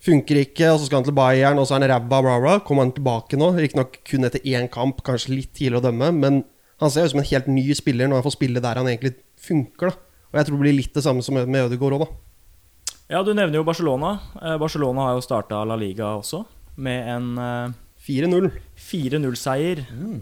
Funker 0.01 0.39
ikke, 0.41 0.71
og 0.71 0.79
så 0.79 0.87
skal 0.87 1.01
han 1.01 1.05
til 1.05 1.13
Bayern, 1.17 1.59
og 1.61 1.67
så 1.69 1.75
er 1.75 1.83
han 1.83 1.91
ræva, 1.91 2.21
bla, 2.25 2.37
bla. 2.41 2.55
Kommer 2.65 2.87
han 2.87 2.93
tilbake 2.95 3.37
nå? 3.37 3.51
Riktignok 3.53 3.99
kun 4.07 4.25
etter 4.25 4.41
én 4.49 4.65
kamp, 4.73 5.03
kanskje 5.05 5.35
litt 5.35 5.51
tidlig 5.57 5.77
å 5.77 5.85
dømme, 5.85 6.09
men 6.17 6.41
han 6.81 6.89
ser 6.89 7.05
ut 7.05 7.13
som 7.13 7.21
en 7.21 7.29
helt 7.29 7.49
ny 7.51 7.67
spiller 7.77 8.09
når 8.09 8.21
han 8.21 8.25
får 8.25 8.33
spille 8.39 8.63
der 8.63 8.81
han 8.81 8.89
egentlig 8.89 9.13
funker. 9.41 9.93
da 9.93 10.31
Og 10.31 10.39
jeg 10.39 10.47
tror 10.47 10.57
det 10.57 10.63
blir 10.63 10.77
litt 10.79 10.97
det 10.97 11.05
samme 11.05 11.21
som 11.21 11.37
med 11.37 11.67
Ødegaard 11.67 11.99
òg, 11.99 12.07
da. 12.07 12.95
Ja, 13.11 13.21
du 13.27 13.33
nevner 13.35 13.59
jo 13.59 13.67
Barcelona. 13.67 14.15
Eh, 14.41 14.57
Barcelona 14.57 15.09
har 15.09 15.19
jo 15.19 15.25
starta 15.27 15.61
La 15.67 15.77
Liga 15.77 16.15
også, 16.15 16.45
med 16.81 17.11
en 17.11 17.31
eh, 17.37 17.77
4-0. 18.01 18.49
4-0-seier. 18.81 19.85
Mm. 19.93 20.19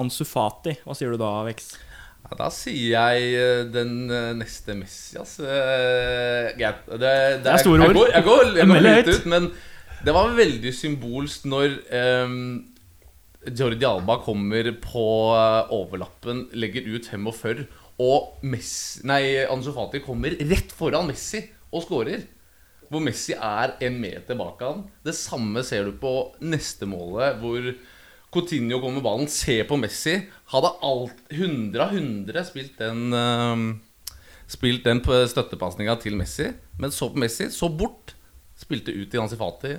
Ansu 0.00 0.24
Fati, 0.26 0.74
hva 0.82 0.96
sier 0.98 1.14
du 1.14 1.20
da, 1.20 1.30
Vex? 1.46 1.76
Ja, 2.22 2.36
da 2.38 2.48
sier 2.54 2.94
jeg 2.94 3.30
eh, 3.36 3.62
den 3.72 4.06
eh, 4.12 4.32
neste 4.38 4.76
Messi, 4.78 5.18
ass. 5.20 5.36
Eh, 5.42 6.52
greit. 6.56 6.86
Det, 6.88 7.12
det, 7.42 7.50
er 7.50 7.62
store 7.62 7.82
jeg 7.82 7.92
ord. 7.92 7.98
Går, 7.98 8.12
jeg 8.14 8.26
går, 8.28 8.44
jeg 8.56 8.68
går 8.70 8.76
Veldig 8.78 8.92
høyt 8.96 9.08
høyt. 9.10 9.16
ut, 9.18 9.30
men 9.32 9.48
det 10.02 10.14
var 10.16 10.36
veldig 10.38 10.72
symbolsk 10.74 11.44
når 11.50 11.74
um, 12.26 12.38
Jordi 13.46 13.86
Alba 13.86 14.16
kommer 14.22 14.70
på 14.82 15.06
overlappen, 15.76 16.46
legger 16.58 16.88
ut 16.94 17.06
45, 17.10 17.64
og 18.02 18.46
Messi, 18.48 19.02
nei, 19.06 19.22
Ansu 19.50 19.70
Fati 19.74 20.00
kommer 20.02 20.34
rett 20.50 20.72
foran 20.74 21.10
Messi 21.10 21.42
og 21.72 21.84
skårer. 21.84 22.24
Hvor 22.92 23.02
Messi 23.04 23.36
er 23.36 23.76
en 23.84 23.94
meter 24.02 24.36
bak 24.36 24.60
han. 24.64 24.82
Det 25.04 25.14
samme 25.16 25.62
ser 25.64 25.86
du 25.88 25.94
på 26.00 26.32
neste 26.44 26.88
målet, 26.88 27.38
hvor 27.40 27.70
Coutinho 28.32 28.78
kommer 28.80 28.98
med 29.00 29.04
ballen, 29.04 29.28
ser 29.28 29.66
på 29.68 29.76
Messi. 29.80 30.14
Hadde 30.52 30.70
alt 30.88 31.18
100 31.30 31.84
av 31.84 31.94
100 31.96 32.44
spilt 32.48 32.78
den 32.80 33.12
uh, 33.12 33.64
Spilt 34.52 34.84
den 34.84 35.00
støttepasninga 35.00 35.94
til 36.02 36.16
Messi, 36.18 36.50
men 36.80 36.92
så 36.92 37.08
på 37.12 37.20
Messi, 37.22 37.46
så 37.52 37.70
bort. 37.72 38.12
Spilte 38.60 38.92
ut 38.92 39.08
til 39.12 39.22
Ansifati. 39.22 39.76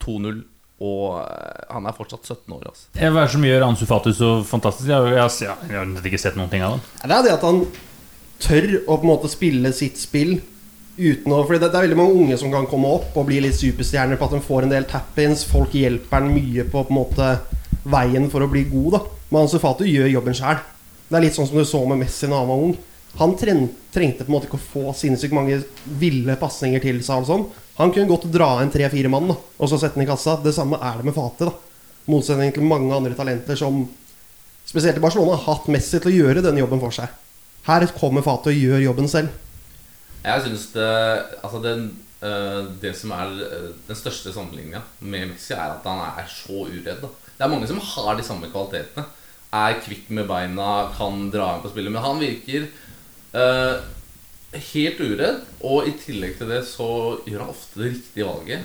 2-0. 0.00 0.38
Og 0.82 1.18
eh, 1.20 1.66
han 1.70 1.84
er 1.86 1.94
fortsatt 1.94 2.24
17 2.26 2.54
år, 2.56 2.62
altså. 2.72 2.86
Hva 2.96 3.10
er 3.10 3.18
det 3.20 3.34
som 3.34 3.44
gjør 3.46 3.66
Ansu 3.68 3.84
Fati 3.86 4.14
så 4.18 4.30
fantastisk? 4.48 4.88
Jeg, 4.88 4.96
har- 4.98 5.12
jeg, 5.20 5.58
jeg, 5.70 5.76
har 5.76 6.08
ikke 6.10 6.18
sett 6.22 6.38
noen 6.38 6.50
ting 6.50 6.64
av 6.66 6.74
ham. 6.78 6.82
Det 7.04 7.18
er 7.18 7.26
det 7.28 7.34
at 7.36 7.44
han 7.46 7.60
tør 8.42 8.66
å 8.80 8.96
på 8.96 9.04
en 9.04 9.12
måte 9.12 9.30
spille 9.30 9.70
sitt 9.76 10.00
spill 10.00 10.40
uten 10.96 11.32
å 11.32 11.40
Fordi 11.46 11.58
det, 11.58 11.70
det 11.72 11.78
er 11.78 11.86
veldig 11.86 11.98
mange 11.98 12.18
unge 12.20 12.36
som 12.40 12.52
kan 12.52 12.68
komme 12.68 12.90
opp 12.98 13.16
og 13.16 13.26
bli 13.28 13.40
litt 13.40 13.56
superstjerner 13.56 14.20
på 14.20 14.28
at 14.28 14.36
de 14.36 14.44
får 14.44 14.66
en 14.66 14.74
del 14.74 14.86
tap-ins. 14.88 15.46
Folk 15.48 15.74
hjelper 15.76 16.20
han 16.20 16.32
mye 16.34 16.66
på, 16.68 16.84
på 16.84 16.92
en 16.92 16.98
måte 16.98 17.32
veien 17.82 18.28
for 18.30 18.44
å 18.44 18.50
bli 18.50 18.66
god, 18.70 18.98
da. 18.98 19.02
Men 19.32 19.46
Ansu 19.46 19.58
Fati 19.62 19.88
gjør 19.88 20.12
jobben 20.12 20.36
sjæl. 20.36 20.60
Det 21.08 21.18
er 21.18 21.24
litt 21.24 21.36
sånn 21.36 21.48
som 21.48 21.58
du 21.58 21.64
så 21.68 21.80
med 21.88 22.02
Messi 22.02 22.28
da 22.28 22.40
han 22.42 22.50
var 22.50 22.66
ung. 22.66 22.76
Han 23.20 23.34
tren, 23.36 23.66
trengte 23.92 24.24
på 24.24 24.30
en 24.30 24.36
måte 24.36 24.48
ikke 24.48 24.60
å 24.60 24.68
få 24.72 24.94
sinnssykt 24.96 25.34
mange 25.36 25.58
ville 26.00 26.36
pasninger 26.40 26.80
til 26.80 27.02
seg. 27.04 27.26
sånn. 27.28 27.48
Han 27.80 27.92
kunne 27.92 28.08
godt 28.08 28.30
dra 28.32 28.54
inn 28.62 28.72
tre-fire 28.72 29.10
mann 29.12 29.28
da, 29.32 29.36
og 29.36 29.68
så 29.68 29.80
sette 29.80 29.98
den 29.98 30.06
i 30.06 30.10
kassa. 30.10 30.38
Det 30.40 30.54
samme 30.56 30.80
er 30.80 31.00
det 31.00 31.08
med 31.08 31.16
Fati. 31.16 31.48
da 31.48 31.52
Motsetning 32.10 32.50
til 32.52 32.64
mange 32.66 32.94
andre 32.94 33.14
talenter 33.14 33.56
som 33.56 33.84
spesielt 34.66 34.96
i 34.98 35.04
Barcelona, 35.04 35.36
hatt 35.38 35.68
Messi 35.70 36.00
til 36.00 36.10
å 36.10 36.16
gjøre 36.16 36.44
den 36.44 36.58
jobben 36.58 36.80
for 36.82 36.94
seg. 36.94 37.12
Her 37.68 37.86
kommer 37.98 38.24
Fati 38.24 38.50
og 38.50 38.58
gjør 38.58 38.86
jobben 38.88 39.08
selv. 39.08 39.28
Jeg 40.22 40.44
syns 40.44 40.66
det 40.74 40.90
Altså, 41.42 41.62
den, 41.62 41.88
eh, 42.22 42.60
det 42.82 42.94
som 42.98 43.14
er 43.16 43.32
eh, 43.46 43.70
den 43.88 43.98
største 43.98 44.32
sammenligninga 44.34 44.82
med 45.00 45.32
Messi, 45.32 45.54
er 45.54 45.74
at 45.74 45.88
han 45.88 46.04
er 46.06 46.28
så 46.30 46.66
uredd. 46.68 47.02
Da. 47.02 47.10
Det 47.38 47.46
er 47.46 47.50
mange 47.50 47.70
som 47.70 47.80
har 47.82 48.16
de 48.16 48.26
samme 48.26 48.50
kvalitetene. 48.52 49.06
Er 49.52 49.80
kvikk 49.84 50.10
med 50.14 50.28
beina, 50.30 50.68
kan 50.96 51.26
dra 51.32 51.56
inn 51.56 51.64
på 51.64 51.72
spillet. 51.72 51.92
Men 51.92 52.04
han 52.06 52.20
virker 52.22 52.68
uh, 53.36 53.82
helt 54.72 55.02
uredd, 55.02 55.42
og 55.60 55.90
i 55.90 55.92
tillegg 56.00 56.38
til 56.38 56.48
det 56.48 56.62
så 56.64 56.86
gjør 57.28 57.42
han 57.44 57.52
ofte 57.52 57.82
det 57.82 57.90
riktige 57.90 58.28
valget. 58.30 58.64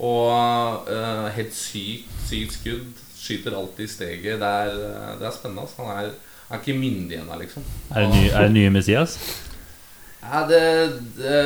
Og 0.00 0.88
uh, 0.88 1.26
helt 1.36 1.52
sykt, 1.52 2.08
sykt 2.24 2.56
skudd. 2.56 3.02
Skyter 3.18 3.58
alltid 3.58 3.84
i 3.84 3.90
steget. 3.90 4.40
Det 4.40 4.48
er, 4.48 4.80
det 5.18 5.28
er 5.28 5.36
spennende. 5.36 5.66
Altså. 5.66 5.82
Han 5.82 6.06
er, 6.06 6.14
er 6.48 6.62
ikke 6.62 6.78
myndig 6.78 7.20
ennå, 7.20 7.36
liksom. 7.42 7.68
Er 7.90 8.06
det, 8.06 8.14
ny, 8.14 8.24
er 8.30 8.46
det 8.46 8.56
nye 8.56 8.72
Messias? 8.78 9.18
Ja, 10.26 10.42
det, 10.48 10.62
det 11.16 11.36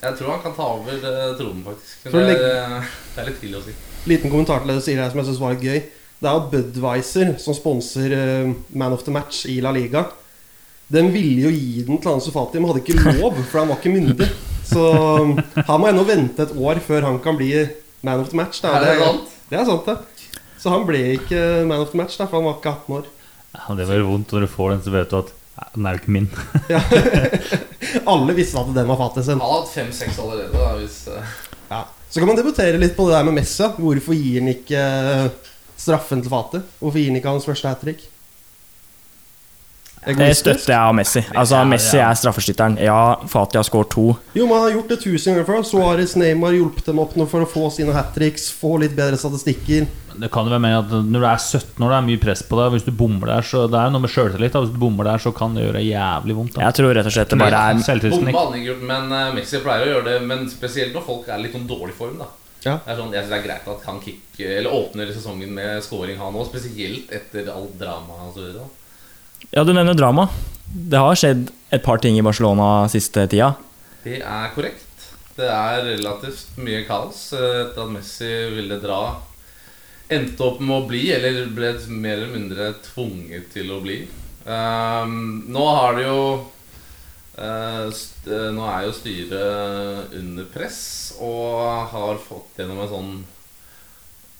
Jeg 0.00 0.16
tror 0.18 0.30
han 0.34 0.42
kan 0.44 0.54
ta 0.56 0.66
over 0.78 0.96
eh, 0.96 1.32
tronen, 1.38 1.64
faktisk. 1.64 2.04
Men 2.06 2.28
det, 2.28 2.36
er, 2.40 2.92
det 3.14 3.22
er 3.22 3.28
litt 3.28 3.40
tidlig 3.42 3.58
å 3.58 3.64
si. 3.66 3.74
Liten 4.08 4.32
kommentar 4.32 4.62
til 4.62 4.72
det 4.72 4.78
du 4.80 4.84
sier 4.84 5.02
her 5.02 5.12
som 5.12 5.20
jeg 5.20 5.28
synes 5.30 5.42
var 5.42 5.56
litt 5.56 5.66
gøy. 5.66 5.80
Det 6.20 6.28
er 6.28 6.36
jo 6.36 6.48
Budwiser 6.52 7.34
som 7.40 7.56
sponser 7.56 8.14
eh, 8.16 8.52
Man 8.76 8.96
of 8.96 9.04
the 9.06 9.12
Match 9.14 9.44
i 9.48 9.58
La 9.64 9.72
Liga. 9.76 10.06
Den 10.90 11.12
ville 11.14 11.46
jo 11.46 11.52
gi 11.54 11.84
den 11.86 12.00
til 12.02 12.12
Ansu 12.12 12.32
Fati, 12.34 12.58
men 12.58 12.72
hadde 12.72 12.82
ikke 12.82 13.12
lov, 13.20 13.36
for 13.46 13.62
han 13.62 13.70
var 13.70 13.78
ikke 13.78 13.92
myndig. 13.94 14.26
Så 14.70 14.82
han 15.56 15.80
må 15.82 15.88
ennå 15.90 16.04
vente 16.06 16.44
et 16.44 16.52
år 16.54 16.78
før 16.84 17.06
han 17.08 17.18
kan 17.22 17.38
bli 17.38 17.52
Man 18.06 18.22
of 18.22 18.30
the 18.32 18.38
Match. 18.38 18.60
Da. 18.62 18.74
Er 18.78 18.86
det 18.86 18.98
sant? 19.04 19.36
Det 19.50 19.58
er 19.58 19.68
sant, 19.68 19.88
det. 19.88 20.36
Så 20.60 20.72
han 20.72 20.84
ble 20.88 21.00
ikke 21.16 21.40
Man 21.68 21.82
of 21.84 21.92
the 21.94 22.00
Match, 22.00 22.18
da, 22.20 22.26
for 22.28 22.40
han 22.40 22.48
var 22.48 22.58
ikke 22.58 22.74
18 22.74 22.96
år. 22.98 23.10
Ja, 23.56 23.76
det 23.78 23.86
var 23.88 24.02
vondt 24.06 24.34
når 24.34 24.46
du 24.46 24.50
får 24.50 24.74
den, 24.74 24.82
så 24.84 24.94
vet 24.94 25.10
du 25.10 25.16
at 25.18 25.32
den 25.74 25.86
er 25.86 25.94
jo 25.94 26.00
ikke 26.00 26.14
min. 26.14 26.28
Ja. 26.70 26.80
Alle 28.12 28.34
visste 28.36 28.60
at 28.60 28.74
den 28.74 28.88
var 28.90 28.98
fatet 29.00 29.26
sin. 29.26 29.38
Han 29.38 29.46
har 29.46 29.60
hatt 29.60 29.72
fem-seks 29.74 30.18
allerede. 30.22 30.52
Da, 30.54 30.72
hvis, 30.80 31.00
uh... 31.10 31.34
Ja. 31.70 31.84
Så 32.10 32.18
kan 32.18 32.26
man 32.26 32.38
debattere 32.38 32.78
litt 32.80 32.96
på 32.96 33.06
det 33.06 33.14
der 33.14 33.26
med 33.28 33.36
Messi. 33.38 33.68
Hvorfor 33.78 34.16
gir 34.18 34.40
han 34.40 34.50
ikke 34.50 34.80
eh, 34.80 35.52
straffen 35.78 36.24
til 36.24 36.32
fatet? 36.32 36.64
Hvorfor 36.80 36.98
gir 36.98 37.12
han 37.12 37.20
ikke 37.20 37.34
hans 37.36 37.46
første 37.46 37.70
hat 37.70 37.84
trick? 37.84 38.02
Det 40.00 40.30
støtter 40.36 40.72
jeg 40.72 40.80
av 40.80 40.94
Messi. 40.96 41.20
Altså, 41.36 41.58
Ja, 41.60 41.64
Messi 41.68 41.98
er 42.00 42.14
straffeskytteren. 42.16 42.78
Ja, 42.80 43.16
Fati 43.28 43.58
har 43.60 43.66
skåret 43.68 43.90
to. 43.92 44.16
Jo, 44.32 44.46
man 44.48 44.62
har 44.64 44.70
gjort 44.72 44.88
det 44.88 45.00
tusen 45.02 45.34
ganger 45.34 45.44
før. 45.44 45.60
Suárez 45.66 46.16
Neymar 46.16 46.54
hjulpet 46.56 46.86
dem 46.88 46.98
opp 47.02 47.12
for 47.28 47.44
å 47.44 47.48
få 47.48 47.70
sine 47.70 47.92
hat 47.92 48.14
tricks, 48.14 48.48
få 48.50 48.78
litt 48.80 48.96
bedre 48.96 49.18
statistikker. 49.20 49.86
Men 50.10 50.20
Det 50.24 50.30
kan 50.32 50.44
jo 50.48 50.50
være 50.50 50.60
med 50.64 50.78
at 50.78 50.90
Når 51.04 51.20
du 51.20 51.26
er 51.26 51.36
17 51.36 51.84
år, 51.84 51.90
det 51.90 51.98
er 51.98 52.08
mye 52.08 52.20
press 52.24 52.42
på 52.42 52.56
deg. 52.56 52.72
Hvis 52.72 52.84
du 52.88 52.92
bommer 52.92 53.26
der, 53.26 53.42
så 53.42 53.68
Det 53.68 53.76
er 53.76 53.84
jo 53.84 53.90
noe 53.90 54.00
med 54.00 54.10
sjøltillit. 54.10 54.52
Hvis 54.56 54.72
du 54.72 54.78
bommer 54.80 55.04
der, 55.04 55.18
så 55.18 55.34
kan 55.36 55.54
det 55.54 55.68
gjøre 55.68 55.84
jævlig 55.84 56.36
vondt. 56.36 56.54
Da. 56.54 56.60
Jeg 56.64 56.74
tror 56.80 56.94
rett 56.94 57.06
og 57.06 57.12
slett 57.12 57.28
det 57.28 57.38
bare 57.38 57.60
er 57.60 57.78
han 58.56 58.64
gjort, 58.64 58.82
men 58.82 59.12
eh, 59.12 59.32
Messi 59.34 59.60
pleier 59.60 59.84
å 59.84 59.92
gjøre 59.92 60.04
det. 60.08 60.18
Men 60.26 60.48
spesielt 60.48 60.94
når 60.96 61.04
folk 61.04 61.28
er 61.28 61.38
litt 61.44 61.52
sånn 61.52 61.68
dårlig 61.68 61.92
form. 61.92 62.16
da 62.18 62.32
Ja. 62.64 62.80
det 62.84 62.92
er 62.92 62.96
sånn, 62.96 63.12
Jeg 63.12 63.24
synes 63.24 63.30
det 63.30 63.38
er 63.38 63.48
greit 63.48 63.68
at 63.68 63.84
han 63.84 64.00
kick, 64.00 64.20
eller 64.40 64.70
åpner 64.70 65.12
sesongen 65.12 65.52
med 65.52 65.82
scoring, 65.84 66.16
han 66.16 66.32
òg. 66.32 66.48
Spesielt 66.48 67.12
etter 67.12 67.52
alt 67.52 67.76
dramaet. 67.78 68.79
Ja, 69.48 69.64
du 69.64 69.72
nevner 69.72 69.96
drama. 69.96 70.28
Det 70.70 71.00
har 71.00 71.16
skjedd 71.18 71.48
et 71.72 71.82
par 71.82 71.98
ting 72.02 72.18
i 72.18 72.22
Barcelona 72.22 72.84
siste 72.92 73.24
tida. 73.30 73.54
Det 74.04 74.20
er 74.20 74.52
korrekt. 74.54 74.86
Det 75.36 75.48
er 75.48 75.82
relativt 75.86 76.58
mye 76.60 76.84
kaos 76.84 77.30
eh, 77.32 77.64
etter 77.64 77.84
at 77.86 77.92
Messi 77.94 78.30
ville 78.54 78.76
dra. 78.82 79.00
Endte 80.10 80.44
opp 80.44 80.60
med 80.60 80.76
å 80.76 80.86
bli, 80.90 81.04
eller 81.14 81.44
ble 81.54 81.72
mer 81.88 82.18
eller 82.18 82.32
mindre 82.34 82.70
tvunget 82.84 83.52
til 83.54 83.70
å 83.72 83.80
bli. 83.82 84.00
Um, 84.44 85.44
nå 85.52 85.64
har 85.68 85.98
det 85.98 86.06
jo 86.06 86.20
uh, 87.36 87.98
Nå 88.56 88.62
er 88.64 88.86
jo 88.86 88.94
styret 88.96 90.14
under 90.16 90.46
press 90.48 90.80
og 91.20 91.90
har 91.92 92.22
fått 92.24 92.56
gjennom 92.56 92.80
en 92.80 92.88
sånn 92.88 93.10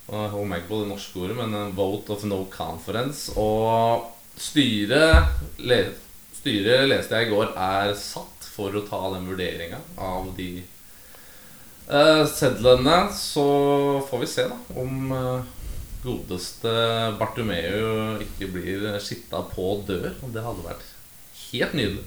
Jeg 0.09 0.31
holder 0.33 0.49
meg 0.49 0.63
ikke 0.63 0.71
på 0.71 0.79
det 0.81 0.89
norske 0.89 1.21
ordet, 1.21 1.37
men 1.37 1.59
en 1.59 1.77
vote 1.77 2.17
of 2.17 2.25
no 2.27 2.41
conference. 2.51 3.29
Og 3.39 4.09
styret, 4.39 5.41
le 5.59 5.81
styret 6.37 6.89
leste 6.89 7.17
jeg 7.17 7.29
i 7.29 7.33
går, 7.33 7.55
er 7.57 7.95
satt 7.99 8.47
for 8.51 8.75
å 8.77 8.85
ta 8.87 9.01
den 9.15 9.29
vurderinga 9.31 9.81
av 10.01 10.31
de 10.37 10.51
uh, 11.91 12.25
sedlene. 12.31 13.03
Så 13.17 13.47
får 14.09 14.23
vi 14.23 14.31
se 14.31 14.47
da 14.51 14.59
om 14.81 15.13
eh, 15.17 15.51
godeste 16.05 16.73
Bartumeu 17.21 18.21
ikke 18.25 18.49
blir 18.55 18.89
skitta 19.03 19.45
på 19.53 19.77
dør. 19.89 20.13
Og 20.25 20.35
det 20.35 20.45
hadde 20.45 20.67
vært 20.67 20.89
helt 21.51 21.77
nydelig. 21.77 22.05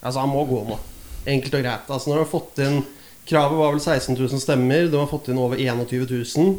Altså, 0.00 0.20
han 0.20 0.32
må 0.32 0.44
gå 0.48 0.62
nå. 0.68 0.78
Enkelt 1.26 1.58
og 1.58 1.66
greit. 1.66 1.90
Altså, 1.90 2.10
når 2.10 2.20
du 2.20 2.24
har 2.24 2.32
fått 2.36 2.62
inn 2.66 2.84
Kravet 3.26 3.58
var 3.58 3.72
vel 3.74 3.80
16 3.82 4.14
000 4.14 4.38
stemmer. 4.38 4.84
De 4.86 4.98
har 5.00 5.08
fått 5.10 5.32
inn 5.32 5.40
over 5.42 5.58
21 5.58 6.06
000. 6.36 6.52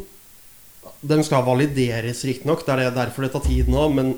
De 1.00 1.16
skal 1.24 1.46
valideres, 1.46 2.24
riktignok. 2.28 2.66
Det 2.66 2.74
er 2.74 2.92
derfor 2.92 3.24
det 3.24 3.30
tar 3.32 3.44
tid 3.46 3.70
nå. 3.72 3.86
Men 3.96 4.10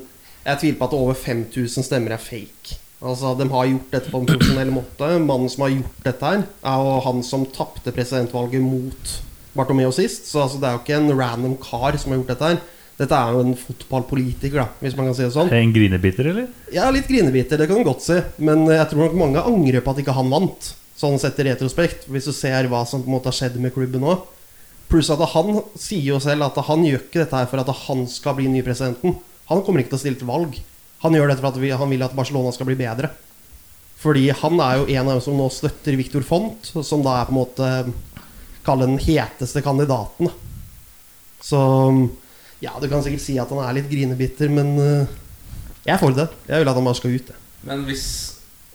jeg 0.45 0.61
tviler 0.61 0.79
på 0.79 0.87
at 0.87 0.95
over 0.97 1.17
5000 1.17 1.85
stemmer 1.85 2.15
er 2.15 2.21
fake. 2.21 2.77
Altså, 3.01 3.33
De 3.37 3.47
har 3.49 3.69
gjort 3.69 3.93
dette 3.93 4.11
på 4.13 4.21
en 4.21 4.27
profesjonell 4.29 4.73
måte. 4.73 5.09
Mannen 5.25 5.49
som 5.49 5.65
har 5.65 5.73
gjort 5.73 6.03
dette, 6.05 6.33
her 6.33 6.43
er 6.45 6.83
jo 6.85 6.99
han 7.07 7.23
som 7.25 7.47
tapte 7.49 7.93
presidentvalget 7.93 8.61
mot 8.61 9.15
Bartomeo 9.57 9.91
sist. 9.95 10.29
Så 10.29 10.43
altså, 10.43 10.61
det 10.61 10.69
er 10.69 10.77
jo 10.77 10.83
ikke 10.83 10.99
en 10.99 11.17
random 11.17 11.57
kar 11.61 11.97
som 11.97 12.13
har 12.13 12.21
gjort 12.21 12.35
dette 12.35 12.51
her. 12.51 12.61
Dette 13.01 13.17
er 13.17 13.33
jo 13.33 13.41
en 13.41 13.55
fotballpolitiker, 13.57 14.59
da, 14.61 14.67
hvis 14.83 14.93
man 14.97 15.07
kan 15.09 15.15
si 15.17 15.23
det 15.25 15.33
sånn. 15.33 15.49
En 15.57 15.73
grinebiter, 15.73 16.27
eller? 16.29 16.51
Ja, 16.73 16.91
litt 16.93 17.09
grinebiter, 17.09 17.57
det 17.57 17.65
kan 17.69 17.81
du 17.81 17.87
godt 17.87 18.05
si. 18.05 18.19
Men 18.37 18.67
jeg 18.69 18.91
tror 18.91 19.07
nok 19.07 19.17
mange 19.17 19.41
angrer 19.49 19.81
på 19.81 19.95
at 19.95 20.03
ikke 20.03 20.15
han 20.17 20.29
vant. 20.29 20.75
Sånn 21.01 21.17
sett 21.17 21.39
i 21.41 21.47
retrospekt, 21.47 22.05
hvis 22.11 22.29
du 22.29 22.35
ser 22.35 22.69
hva 22.69 22.83
som 22.85 23.01
på 23.01 23.09
en 23.09 23.15
måte 23.15 23.31
har 23.31 23.37
skjedd 23.39 23.57
med 23.63 23.73
klubben 23.73 24.05
nå. 24.05 24.19
Pluss 24.91 25.09
at 25.09 25.23
han 25.33 25.63
sier 25.79 26.11
jo 26.11 26.19
selv 26.21 26.45
at 26.45 26.59
han 26.67 26.85
gjør 26.85 27.01
ikke 27.07 27.23
dette 27.23 27.41
her 27.41 27.49
for 27.49 27.63
at 27.63 27.73
han 27.87 28.05
skal 28.11 28.37
bli 28.37 28.51
ny 28.51 28.61
presidenten. 28.65 29.17
Han 29.51 29.65
kommer 29.67 29.83
ikke 29.83 29.93
til 29.93 29.99
å 29.99 30.03
stille 30.05 30.21
til 30.21 30.29
valg. 30.29 30.55
Han 31.03 31.17
gjør 31.17 31.31
dette 31.31 31.43
for 31.43 31.51
at 31.51 31.59
vi- 31.59 31.75
han 31.75 31.89
vil 31.89 32.03
at 32.03 32.15
Barcelona 32.15 32.53
skal 32.55 32.69
bli 32.69 32.79
bedre. 32.79 33.11
Fordi 34.01 34.29
han 34.33 34.59
er 34.59 34.77
jo 34.77 34.87
en 34.87 35.07
av 35.07 35.13
dem 35.13 35.21
som 35.21 35.37
nå 35.37 35.49
støtter 35.51 35.97
Victor 35.97 36.23
Font, 36.25 36.65
som 36.65 37.03
da 37.03 37.21
er 37.21 37.25
på 37.25 37.35
en 37.35 37.41
måte 37.41 37.93
Kalle 38.61 38.85
den 38.85 38.99
heteste 39.01 39.61
kandidaten. 39.65 40.29
Så 41.41 41.57
ja, 42.61 42.75
du 42.77 42.87
kan 42.87 43.01
sikkert 43.01 43.23
si 43.23 43.39
at 43.41 43.49
han 43.49 43.63
er 43.63 43.73
litt 43.79 43.89
grinebitter, 43.89 44.51
men 44.53 44.75
eh, 44.77 45.15
jeg 45.87 45.95
er 45.95 45.97
for 46.01 46.13
det. 46.13 46.27
Jeg 46.45 46.61
vil 46.61 46.69
at 46.69 46.77
han 46.77 46.85
bare 46.85 46.99
skal 46.99 47.15
ut. 47.15 47.31
Det. 47.31 47.37
Men 47.65 47.85
hvis 47.87 48.05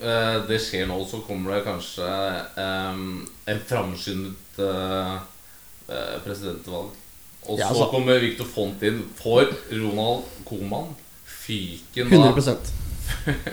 uh, 0.03 0.43
det 0.49 0.59
skjer 0.59 0.89
nå, 0.91 0.99
så 1.07 1.23
kommer 1.23 1.55
det 1.55 1.63
kanskje 1.69 2.11
um, 2.59 3.23
en 3.47 3.63
framskyndet 3.69 4.59
eh, 4.67 5.15
presidentvalg. 6.27 6.91
Og 7.49 7.59
Ja, 7.59 7.69
så 7.69 7.75
altså- 7.75 7.91
kommer 7.91 8.21
Victor 8.21 8.47
Font 8.47 8.83
inn. 8.83 9.03
for 9.15 9.47
Ronald 9.71 10.25
Koman 10.45 10.95
fyken 11.25 12.11
da 12.11 12.33
100% 12.33 12.73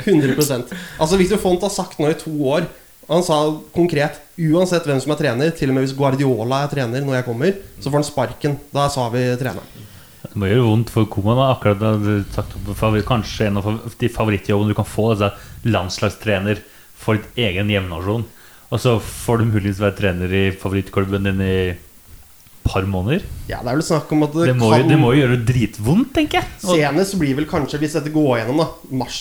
100 0.05 0.73
Altså 0.99 1.17
Victor 1.17 1.37
Font 1.37 1.61
har 1.61 1.69
sagt 1.69 1.99
nå 1.99 2.09
i 2.09 2.17
to 2.17 2.31
år 2.49 2.65
Han 3.07 3.23
sa 3.23 3.59
konkret 3.73 4.19
Uansett 4.39 4.85
hvem 4.87 4.99
som 5.01 5.11
er 5.13 5.19
trener, 5.19 5.51
til 5.53 5.69
og 5.69 5.75
med 5.75 5.85
hvis 5.85 5.95
Guardiola 5.97 6.63
er 6.63 6.71
trener 6.71 7.03
når 7.05 7.19
jeg 7.19 7.25
kommer, 7.27 7.57
så 7.77 7.91
får 7.91 7.99
han 7.99 8.07
sparken. 8.07 8.55
Da 8.73 8.87
sa 8.89 9.09
vi 9.13 9.19
treneren. 9.37 9.83
Det 10.23 10.39
må 10.41 10.47
gjøre 10.49 10.63
vondt 10.65 10.89
for 10.89 11.05
Koman. 11.05 11.37
Akkurat 11.53 11.77
da 11.77 11.91
du 12.01 12.23
sagt 12.33 12.55
Kanskje 13.05 13.45
en 13.45 13.57
av 13.57 13.91
de 13.99 14.09
favorittjobbene 14.09 14.71
du 14.71 14.73
kan 14.73 14.87
få. 14.89 15.11
Altså 15.13 15.29
landslagstrener 15.69 16.63
for 16.97 17.19
ditt 17.19 17.37
egen 17.37 17.69
hjemnasjon. 17.69 18.25
Og 18.71 18.81
så 18.81 18.95
får 18.97 19.43
du 19.43 19.51
muligens 19.51 19.77
være 19.83 19.97
trener 19.99 20.33
i 20.33 20.43
favorittklubben 20.57 21.29
din 21.29 21.41
i 21.45 21.75
par 22.63 22.85
måneder. 22.89 23.23
Ja, 23.49 23.59
det 23.61 23.71
er 23.71 23.79
vel 23.79 23.85
snakk 23.85 24.11
om 24.15 24.25
at 24.25 24.35
det, 24.35 24.49
Det 24.51 24.57
må, 24.57 24.69
jo- 24.77 24.87
det 24.89 24.99
må 24.99 25.13
jo 25.13 25.23
gjøre 25.23 25.39
dritvondt, 25.47 26.13
tenker 26.15 26.39
jeg. 26.39 26.51
Og, 26.63 26.75
Senest 26.77 27.17
blir 27.19 27.35
vel 27.39 27.49
kanskje, 27.49 27.79
hvis 27.81 27.97
dette 27.97 28.13
går 28.13 28.39
gjennom, 28.39 28.63
da, 28.63 28.95
mars. 29.03 29.19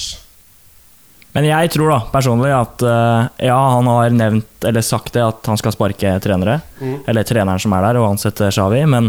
Men 1.32 1.46
jeg 1.48 1.70
tror 1.72 1.88
da 1.88 1.98
personlig 2.12 2.52
at 2.52 2.82
eh, 2.84 3.46
ja, 3.48 3.56
han 3.56 3.88
har 3.88 4.10
nevnt 4.12 4.66
eller 4.68 4.84
sagt 4.84 5.14
det 5.16 5.22
at 5.24 5.48
han 5.48 5.56
skal 5.60 5.72
sparke 5.72 6.18
trenere. 6.20 6.58
Mm. 6.80 6.98
Eller 7.08 7.24
treneren 7.24 7.62
som 7.62 7.72
er 7.72 7.86
der, 7.86 8.00
og 8.02 8.10
ansette 8.10 8.50
Xavi. 8.52 8.82
Men 8.84 9.08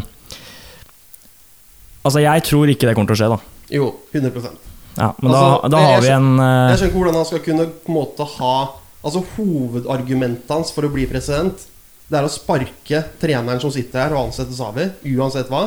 altså, 2.03 2.21
jeg 2.23 2.45
tror 2.47 2.71
ikke 2.71 2.87
det 2.87 2.95
kommer 2.95 3.11
til 3.11 3.17
å 3.17 3.21
skje, 3.23 3.33
da. 3.35 3.41
Jo, 3.73 3.89
100% 4.13 4.71
Ja, 4.99 5.09
men 5.23 5.31
Altså, 5.31 5.43
da, 5.63 5.69
da 5.73 5.79
har 5.81 6.01
vi 6.03 6.09
en 6.13 6.25
uh... 6.37 6.45
Jeg 6.69 6.77
skjønner 6.77 6.89
ikke 6.91 6.99
hvordan 6.99 7.15
han 7.17 7.27
skal 7.29 7.43
kunne 7.45 7.67
på 7.71 7.89
en 7.89 7.95
måte 7.95 8.27
ha 8.35 8.55
Altså 9.03 9.21
Hovedargumentet 9.33 10.51
hans 10.51 10.71
for 10.75 10.85
å 10.85 10.91
bli 10.93 11.07
president 11.09 11.63
Det 12.09 12.19
er 12.19 12.27
å 12.27 12.31
sparke 12.31 12.99
treneren 13.21 13.61
som 13.63 13.71
sitter 13.73 14.03
her 14.03 14.15
og 14.15 14.27
ansette 14.27 14.55
Savi, 14.55 14.89
uansett 15.15 15.49
hva, 15.51 15.65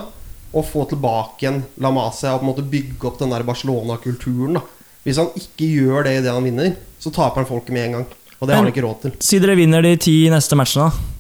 og 0.56 0.68
få 0.68 0.84
tilbake 0.90 1.48
en 1.48 1.62
La 1.82 1.90
Masia 1.94 2.34
og 2.34 2.42
på 2.42 2.46
en 2.46 2.50
måte 2.52 2.66
bygge 2.70 3.08
opp 3.08 3.18
den 3.20 3.32
der 3.34 3.44
Barcelona-kulturen. 3.46 4.60
Hvis 5.06 5.18
han 5.20 5.32
ikke 5.38 5.68
gjør 5.70 6.06
det 6.06 6.20
idet 6.20 6.34
han 6.34 6.46
vinner, 6.46 6.72
så 7.02 7.12
taper 7.14 7.42
han 7.42 7.48
folket 7.48 7.74
med 7.74 7.88
en 7.88 7.98
gang. 7.98 8.06
Og 8.36 8.48
det 8.48 8.54
har 8.54 8.64
han 8.64 8.70
ikke 8.70 8.84
råd 8.84 9.02
til. 9.04 9.14
Si 9.24 9.40
dere 9.42 9.56
vinner 9.58 9.84
de 9.84 9.94
ti 10.00 10.16
neste 10.32 10.58
matchene, 10.58 10.88
da. 10.90 11.12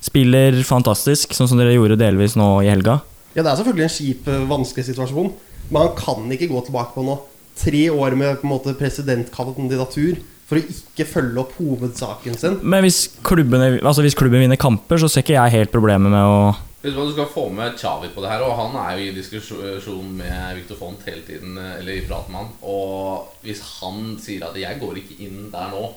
Spiller 0.00 0.56
fantastisk, 0.64 1.34
sånn 1.36 1.50
som 1.50 1.60
dere 1.60 1.74
gjorde 1.74 1.98
delvis 2.00 2.36
nå 2.38 2.48
i 2.64 2.70
helga. 2.70 3.00
Ja, 3.34 3.42
det 3.42 3.50
er 3.50 3.58
selvfølgelig 3.60 3.86
en 3.86 3.96
kjip, 3.96 4.28
eh, 4.30 4.46
vanskelig 4.48 4.86
situasjon. 4.88 5.32
Men 5.68 5.82
han 5.82 5.96
kan 5.98 6.32
ikke 6.32 6.48
gå 6.50 6.62
tilbake 6.66 6.94
på 6.96 7.04
nå. 7.04 7.18
Tre 7.60 7.82
år 7.92 8.16
med 8.16 8.40
på 8.40 8.46
en 8.48 8.54
måte 8.54 8.74
presidentkandidatur 8.78 10.22
for 10.50 10.58
å 10.58 10.64
ikke 10.74 11.06
følge 11.06 11.38
opp 11.44 11.52
hovedsaken 11.60 12.34
sin. 12.40 12.56
Men 12.66 12.82
hvis, 12.82 13.04
klubbene, 13.26 13.76
altså 13.86 14.02
hvis 14.02 14.18
klubben 14.18 14.42
vinner 14.42 14.58
kamper, 14.60 14.98
så 14.98 15.06
ser 15.08 15.22
ikke 15.22 15.36
jeg 15.38 15.54
helt 15.54 15.72
problemet 15.74 16.10
med 16.10 16.26
å 16.26 16.40
Hvis 16.82 16.94
man 16.96 17.10
skal 17.12 17.26
få 17.28 17.42
med 17.52 17.74
Chavi 17.78 18.08
på 18.08 18.22
det 18.24 18.30
her, 18.32 18.42
og 18.42 18.54
han 18.56 18.76
er 18.80 18.98
jo 18.98 19.08
i 19.10 19.16
diskusjon 19.18 20.14
med 20.16 20.56
Victor 20.56 20.78
Font 20.80 21.02
hele 21.04 21.20
tiden. 21.26 21.58
Eller 21.78 21.98
i 21.98 22.04
prat 22.08 22.30
med 22.32 22.40
han. 22.40 22.54
Og 22.64 23.26
hvis 23.44 23.60
han 23.80 24.16
sier 24.18 24.46
at 24.48 24.56
'jeg 24.56 24.80
går 24.80 24.96
ikke 24.96 25.18
inn 25.26 25.50
der 25.52 25.68
nå' 25.74 25.90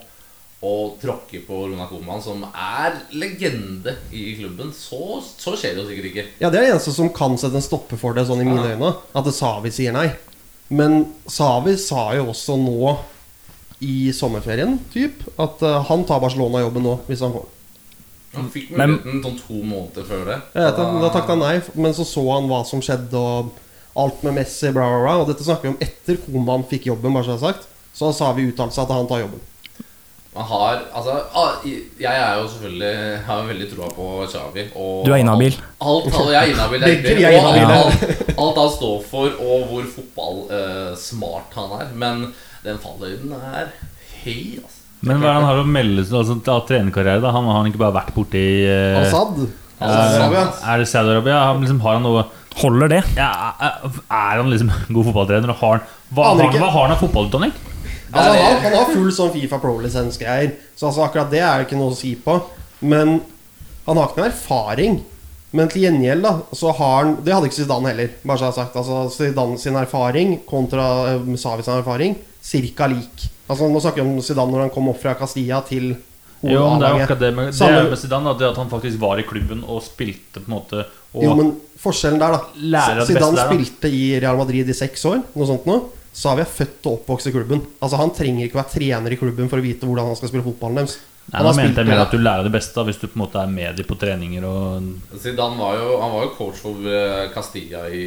og 0.64 0.98
tråkker 1.00 1.42
på 1.46 1.56
Ronald 1.68 1.88
Koeman, 1.90 2.22
som 2.22 2.44
er 2.54 2.94
legende 3.12 3.96
i 4.12 4.34
klubben, 4.38 4.70
så, 4.72 5.20
så 5.38 5.52
skjer 5.56 5.74
det 5.74 5.82
jo 5.82 5.88
sikkert 5.90 6.10
ikke. 6.10 6.26
Ja, 6.40 6.48
Det 6.50 6.58
er 6.60 6.64
det 6.64 6.70
eneste 6.74 6.92
som 6.94 7.10
kan 7.12 7.36
sette 7.36 7.56
en 7.56 7.64
stopper 7.64 7.96
for 8.00 8.14
det, 8.16 8.26
sånn 8.26 8.40
i 8.40 8.44
mine 8.48 8.64
Ja. 8.64 8.76
øyne. 8.76 8.94
At 9.14 9.24
Savi 9.34 9.70
sier 9.70 9.92
nei. 9.92 10.12
Men 10.70 11.12
Savi 11.28 11.76
sa 11.76 12.14
jo 12.16 12.30
også 12.32 12.56
nå 12.56 12.98
i 13.84 14.12
sommerferien 14.16 14.78
typ, 14.94 15.22
at 15.40 15.62
eh, 15.62 15.80
han 15.88 16.04
tar 16.08 16.22
Barcelona-jobben 16.24 16.86
nå, 16.86 16.94
hvis 17.08 17.22
han 17.24 17.34
får. 17.36 17.50
Han 18.34 18.48
fikk 18.50 18.72
Men- 18.74 18.96
muligheten 18.96 19.22
sånn 19.22 19.36
to 19.44 19.60
måneder 19.62 20.08
før 20.08 20.24
det. 20.32 20.38
Ja, 20.56 20.70
da, 20.74 20.88
da 21.04 21.10
takket 21.14 21.36
han 21.36 21.44
nei, 21.44 21.56
men 21.78 21.94
så 21.94 22.06
så 22.08 22.24
han 22.32 22.48
hva 22.50 22.64
som 22.66 22.82
skjedde, 22.82 23.14
og 23.20 23.52
alt 23.94 24.22
med 24.26 24.34
Messi, 24.40 24.72
bla, 24.74 24.88
bla, 24.90 25.00
bla. 25.04 25.16
Og 25.22 25.28
dette 25.30 25.46
snakker 25.46 25.68
vi 25.68 25.74
om 25.76 25.82
etter 25.84 26.18
Koman 26.24 26.66
fikk 26.70 26.88
jobben, 26.90 27.14
bare 27.14 27.26
så 27.28 27.36
jeg 27.36 27.42
har 27.42 27.52
sagt. 27.52 27.68
Så 27.94 28.10
sa 28.16 28.32
vi 28.34 28.48
i 28.48 28.54
seg 28.56 28.82
at 28.82 28.90
han 28.90 29.06
tar 29.06 29.22
jobben. 29.22 29.42
Man 30.34 30.44
har, 30.50 30.80
altså, 30.90 31.12
ah, 31.38 31.62
Jeg 31.64 32.10
er 32.10 32.40
jo 32.40 32.48
selvfølgelig 32.50 33.18
har 33.22 33.44
veldig 33.46 33.68
troa 33.70 33.90
på 33.94 34.06
Xavi. 34.32 34.64
Og 34.74 35.04
Du 35.06 35.12
er 35.12 35.20
inhabil. 35.22 35.54
Alt, 35.78 36.08
alt, 36.10 36.32
jeg 36.32 36.40
er 36.40 36.50
inhabil. 36.56 36.80
Begge 36.80 37.12
er 37.22 37.36
inhabile. 37.38 37.76
alt, 37.76 38.32
alt 38.34 38.58
han 38.58 38.72
står 38.74 39.04
for, 39.12 39.30
og 39.38 39.68
hvor 39.70 39.86
fotballsmart 39.94 41.54
han 41.54 41.76
er. 41.78 41.92
Men 41.94 42.26
den 42.64 42.78
fallhøyden 42.80 43.34
er 43.36 43.74
høy, 44.24 44.60
altså. 44.62 44.80
Men 45.04 45.20
hva 45.20 45.28
er 45.28 45.34
det 45.34 45.34
han 45.36 45.46
har 45.50 45.58
å 45.60 45.66
melde 45.68 46.04
seg 46.06 46.16
altså, 46.22 46.38
av 46.48 46.62
trenerkarriere? 46.68 47.20
da? 47.20 47.32
Han 47.34 47.44
har 47.50 47.58
han 47.58 47.68
ikke 47.68 47.82
bare 47.82 47.96
vært 47.98 48.14
borti 48.16 48.44
uh, 48.64 49.02
Assad. 49.02 49.42
eh, 49.44 49.90
Saudi-Arabia. 49.90 50.44
Er 50.72 50.80
det 50.80 50.88
Saudi-Arabia? 50.88 51.42
Han 51.50 51.60
liksom, 51.60 51.82
har 51.84 51.98
han 51.98 52.08
noe 52.08 52.24
Holder 52.54 52.92
det? 52.92 53.00
ja, 53.18 53.28
er, 53.58 54.38
han 54.38 54.48
liksom 54.52 54.70
god 54.94 55.08
fotballtrener? 55.10 55.50
Og 55.50 55.60
har 55.60 55.76
han, 55.76 55.88
hva, 56.14 56.28
har 56.30 56.40
han, 56.40 56.56
hva 56.62 56.68
har 56.70 56.86
han 56.86 56.94
av 56.94 57.00
fotballutdanning? 57.02 57.54
Altså, 58.14 58.28
han, 58.30 58.38
har, 58.38 58.60
han 58.62 58.76
har 58.78 58.92
full 58.94 59.10
sånn 59.12 59.32
Fifa 59.34 59.58
Pro-lisensgreier, 59.58 60.52
så 60.78 60.86
altså, 60.86 61.02
akkurat 61.02 61.32
det 61.32 61.42
er 61.42 61.58
det 61.58 61.66
ikke 61.66 61.80
noe 61.80 61.90
å 61.90 61.98
si 61.98 62.12
på. 62.14 62.38
Men 62.86 63.18
han 63.88 63.98
har 63.98 64.08
ikke 64.08 64.22
noe 64.22 64.30
erfaring. 64.30 65.00
Men 65.54 65.70
til 65.70 65.84
gjengjeld, 65.86 66.24
da, 66.24 66.32
så 66.56 66.72
har 66.74 66.94
han 66.98 67.12
Det 67.22 67.34
hadde 67.34 67.50
ikke 67.50 67.60
Zidane 67.60 67.92
heller. 67.92 68.16
Bare 68.24 68.40
så 68.40 68.48
jeg 68.48 68.52
har 68.52 68.56
sagt 68.58 68.78
Altså 68.80 69.02
Zidane 69.14 69.60
sin 69.60 69.78
erfaring 69.78 70.38
kontra 70.48 70.88
uh, 71.14 71.36
Savi 71.38 71.66
sin 71.66 71.76
erfaring 71.76 72.16
cirka 72.44 72.88
lik. 72.90 73.28
Altså 73.48 73.68
Nå 73.70 73.80
snakker 73.82 74.02
vi 74.02 74.08
om 74.08 74.24
Zidane 74.24 74.52
når 74.52 74.66
han 74.66 74.74
kom 74.74 74.90
opp 74.90 75.00
fra 75.02 75.14
Castilla 75.18 75.62
til 75.68 75.94
Jo, 76.44 76.60
men 76.68 76.82
det 76.82 76.88
er 76.88 76.92
jo 76.92 77.04
akkurat 77.06 77.22
det 77.22 77.30
med, 77.32 77.54
det 77.56 77.84
med 77.88 77.98
Zidane, 78.02 78.34
det 78.36 78.50
at 78.50 78.58
han 78.60 78.68
faktisk 78.68 78.98
var 79.00 79.20
i 79.20 79.24
klubben 79.24 79.62
og 79.64 79.80
spilte 79.86 80.42
på 80.42 80.50
en 80.50 80.56
måte 80.58 80.82
Jo, 81.14 81.32
men 81.38 81.54
forskjellen 81.80 82.20
der, 82.20 82.34
da 82.36 83.04
Zidane 83.06 83.38
der, 83.38 83.46
spilte 83.48 83.88
i 83.88 84.02
Real 84.18 84.36
Madrid 84.40 84.68
i 84.68 84.76
seks 84.76 85.06
år, 85.08 85.22
noe 85.32 85.48
sånt 85.48 85.70
nå. 85.70 85.78
Savi 86.14 86.44
er 86.44 86.50
født 86.50 86.84
og 86.86 87.00
oppvokst 87.00 87.30
i 87.30 87.32
klubben. 87.34 87.64
Altså 87.82 87.98
Han 87.98 88.12
trenger 88.14 88.46
ikke 88.46 88.58
å 88.58 88.62
være 88.62 88.74
trener 88.76 89.14
i 89.14 89.18
klubben 89.18 89.48
for 89.50 89.58
å 89.58 89.64
vite 89.64 89.86
hvordan 89.88 90.10
han 90.10 90.18
skal 90.18 90.30
spille 90.30 90.46
fotballen 90.46 90.82
deres. 90.82 90.98
Nei, 91.24 91.38
Han 91.40 91.46
har 91.48 91.54
mente 91.56 91.72
spilt 91.72 91.78
jeg 91.80 91.88
mer 91.88 92.02
at 92.04 92.10
du 92.12 92.18
lærer 92.20 92.44
det 92.44 92.52
beste 92.52 92.74
da, 92.76 92.84
hvis 92.84 92.98
du 93.00 93.06
på 93.08 93.16
en 93.16 93.22
måte 93.24 93.40
er 93.40 93.48
med 93.50 93.78
på 93.88 93.96
treninger 93.98 94.44
og 94.44 95.18
Zidane 95.22 95.56
var 95.58 95.78
jo, 95.80 95.94
han 96.02 96.12
var 96.12 96.26
jo 96.26 96.32
coach 96.36 96.58
for 96.60 96.84
eh, 96.90 97.30
Castilla 97.34 97.86
i 97.88 98.02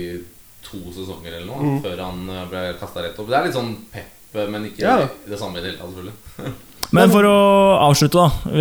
to 0.68 0.78
sesonger 0.94 1.34
eller 1.34 1.48
noe, 1.50 1.64
Mm. 1.64 1.80
før 1.82 2.04
han 2.04 2.30
eh, 2.30 2.46
ble 2.52 2.62
kasta 2.80 3.02
rett 3.02 3.18
opp. 3.20 3.28
Det 3.32 3.38
er 3.40 3.46
litt 3.48 3.56
sånn 3.58 3.74
pep, 3.92 4.36
eh, 4.38 4.48
men 4.54 4.66
ikke 4.70 4.84
Ja. 4.86 4.98
det 5.28 5.40
samme 5.40 5.58
i 5.58 5.62
det 5.64 5.72
hele 5.72 5.80
tatt, 5.82 5.96
selvfølgelig. 5.96 6.54
Men 6.94 7.10
for 7.12 7.24
å 7.28 7.38
avslutte, 7.90 8.14
da. 8.22 8.52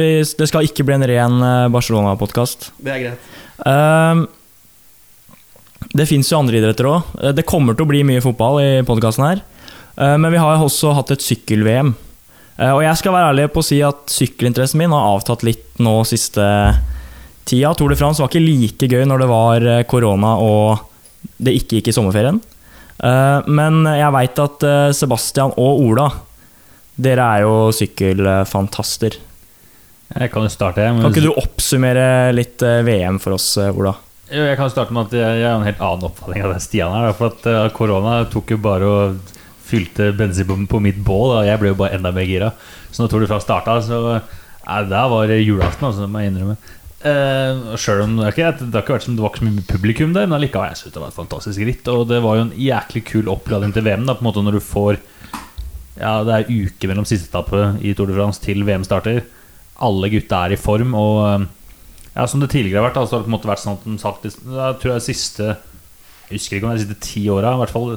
Det 0.40 0.48
skal 0.48 0.64
ikke 0.66 0.82
bli 0.88 0.94
en 0.96 1.06
ren 1.06 1.36
Barcelona-podkast. 1.70 2.70
Det 2.82 2.90
er 2.94 3.02
greit. 3.04 3.18
Um, 3.66 4.26
det 5.94 6.08
fins 6.08 6.30
jo 6.32 6.38
andre 6.40 6.58
idretter 6.58 6.88
òg. 6.90 7.12
Det 7.36 7.44
kommer 7.46 7.76
til 7.76 7.86
å 7.86 7.90
bli 7.92 8.02
mye 8.02 8.24
fotball 8.24 8.58
i 8.64 8.82
podkasten 8.88 9.24
her. 9.28 9.42
Eh, 9.96 10.16
men 10.20 10.32
vi 10.32 10.38
har 10.42 10.58
også 10.60 10.92
hatt 10.96 11.10
et 11.14 11.22
sykkel-VM. 11.24 11.94
Eh, 12.56 12.72
og 12.72 12.82
jeg 12.84 12.96
skal 13.00 13.12
være 13.16 13.32
ærlig 13.34 13.48
på 13.52 13.60
å 13.62 13.66
si 13.66 13.80
at 13.84 14.06
sykkelinteressen 14.12 14.80
min 14.80 14.94
har 14.96 15.10
avtatt 15.16 15.44
litt 15.46 15.80
nå 15.84 15.98
siste 16.08 16.44
tida. 17.46 17.74
Tour 17.76 17.92
de 17.92 17.98
France 18.00 18.22
var 18.22 18.30
ikke 18.32 18.44
like 18.44 18.88
gøy 18.90 19.04
når 19.08 19.24
det 19.24 19.30
var 19.32 19.66
eh, 19.74 19.82
korona 19.88 20.36
og 20.40 20.86
det 21.42 21.56
ikke 21.58 21.80
gikk 21.80 21.90
i 21.92 21.96
sommerferien. 21.96 22.40
Eh, 23.04 23.50
men 23.52 23.82
jeg 23.92 24.14
veit 24.16 24.40
at 24.46 24.66
Sebastian 24.96 25.52
og 25.60 25.84
Ola, 25.84 26.08
dere 26.96 27.28
er 27.36 27.44
jo 27.44 27.54
sykkelfantaster. 27.76 29.18
Jeg 30.16 30.30
kan 30.32 30.46
jo 30.46 30.48
starte, 30.52 30.84
men- 30.94 31.02
Kan 31.02 31.12
ikke 31.12 31.26
du 31.26 31.32
oppsummere 31.36 32.32
litt 32.32 32.62
VM 32.62 33.18
for 33.20 33.34
oss, 33.36 33.56
Ola? 33.58 33.96
Jo, 34.30 34.42
Jeg 34.42 34.56
kan 34.56 34.70
starte 34.70 34.94
med 34.94 35.06
at 35.06 35.12
jeg, 35.12 35.42
har 35.44 35.58
en 35.60 35.66
helt 35.66 35.78
annen 35.82 36.06
oppfatning 36.08 36.42
av 36.46 36.52
den 36.54 36.60
Stian 36.62 36.94
her. 36.94 37.12
For 37.12 37.26
at 37.34 37.72
korona 37.74 38.24
tok 38.30 38.50
jo 38.54 38.56
bare 38.56 38.86
og 38.86 39.18
fylte 39.66 40.10
bensin 40.16 40.66
på, 40.70 40.80
mitt 40.82 40.98
bål, 41.04 41.38
og 41.38 41.46
jeg 41.48 41.60
ble 41.60 41.72
jo 41.72 41.78
bare 41.82 41.98
enda 41.98 42.12
mer 42.14 42.26
gira. 42.28 42.52
Så 42.90 43.02
når 43.02 43.12
Tour 43.12 43.24
de 43.24 43.30
France 43.30 43.46
starta, 43.46 43.78
så 43.84 44.00
ja, 44.66 44.82
Der 44.82 45.08
var 45.08 45.26
det 45.26 45.44
julaften, 45.44 45.86
altså, 45.86 46.06
må 46.06 46.22
jeg 46.22 46.32
innrømme. 46.32 46.56
Uh, 47.06 47.76
selv 47.78 48.02
om 48.02 48.16
det, 48.16 48.32
ikke, 48.32 48.48
det 48.58 48.72
har 48.72 48.82
ikke 48.82 48.94
vært 48.96 49.04
som 49.04 49.14
det 49.14 49.22
var 49.22 49.30
ikke 49.30 49.42
så 49.42 49.46
mye 49.46 49.66
publikum 49.68 50.14
der, 50.16 50.24
men 50.26 50.38
allikevel 50.40 50.72
jeg 50.72 50.80
synes 50.80 50.94
det 50.94 51.02
var 51.02 51.12
et 51.12 51.18
fantastisk 51.20 51.66
ritt. 51.68 51.90
Og 51.92 52.06
det 52.10 52.22
var 52.24 52.38
jo 52.38 52.46
en 52.46 52.56
jæklig 52.56 53.04
kul 53.06 53.28
oppladning 53.30 53.74
til 53.76 53.84
VM, 53.86 54.06
da, 54.08 54.16
på 54.16 54.24
en 54.24 54.30
måte 54.30 54.42
når 54.46 54.58
du 54.58 54.64
får 54.64 54.98
Ja, 55.96 56.20
det 56.26 56.34
er 56.34 56.50
uke 56.50 56.88
mellom 56.90 57.06
siste 57.08 57.30
etappe 57.30 57.76
i 57.80 57.94
Tour 57.96 58.10
de 58.10 58.16
France 58.16 58.42
til 58.42 58.64
VM 58.66 58.84
starter. 58.84 59.22
Alle 59.86 60.10
gutta 60.12 60.42
er 60.44 60.56
i 60.56 60.60
form, 60.60 60.96
og 60.96 61.20
eh, 61.28 61.46
ja, 62.16 62.26
som 62.28 62.40
det 62.40 62.50
tidligere 62.52 62.80
har 62.80 62.88
vært, 62.88 62.98
så 63.08 63.16
har 63.16 63.22
det 63.22 63.28
på 63.28 63.30
en 63.30 63.36
måte 63.36 63.48
vært 63.48 63.62
sånn 63.62 63.76
at 63.76 63.86
de 63.86 63.96
sagt, 64.00 64.26
Jeg 64.26 64.76
tror 64.80 64.92
jeg 64.94 65.04
siste 65.04 65.46
Jeg 65.46 66.38
husker 66.38 66.56
ikke 66.56 66.68
om 66.68 66.72
det 66.72 66.76
er 66.76 66.80
de 66.80 66.86
siste 66.86 67.00
ti 67.04 67.26
åra, 67.32 67.54
i 67.54 67.60
hvert 67.62 67.74
fall 67.76 67.96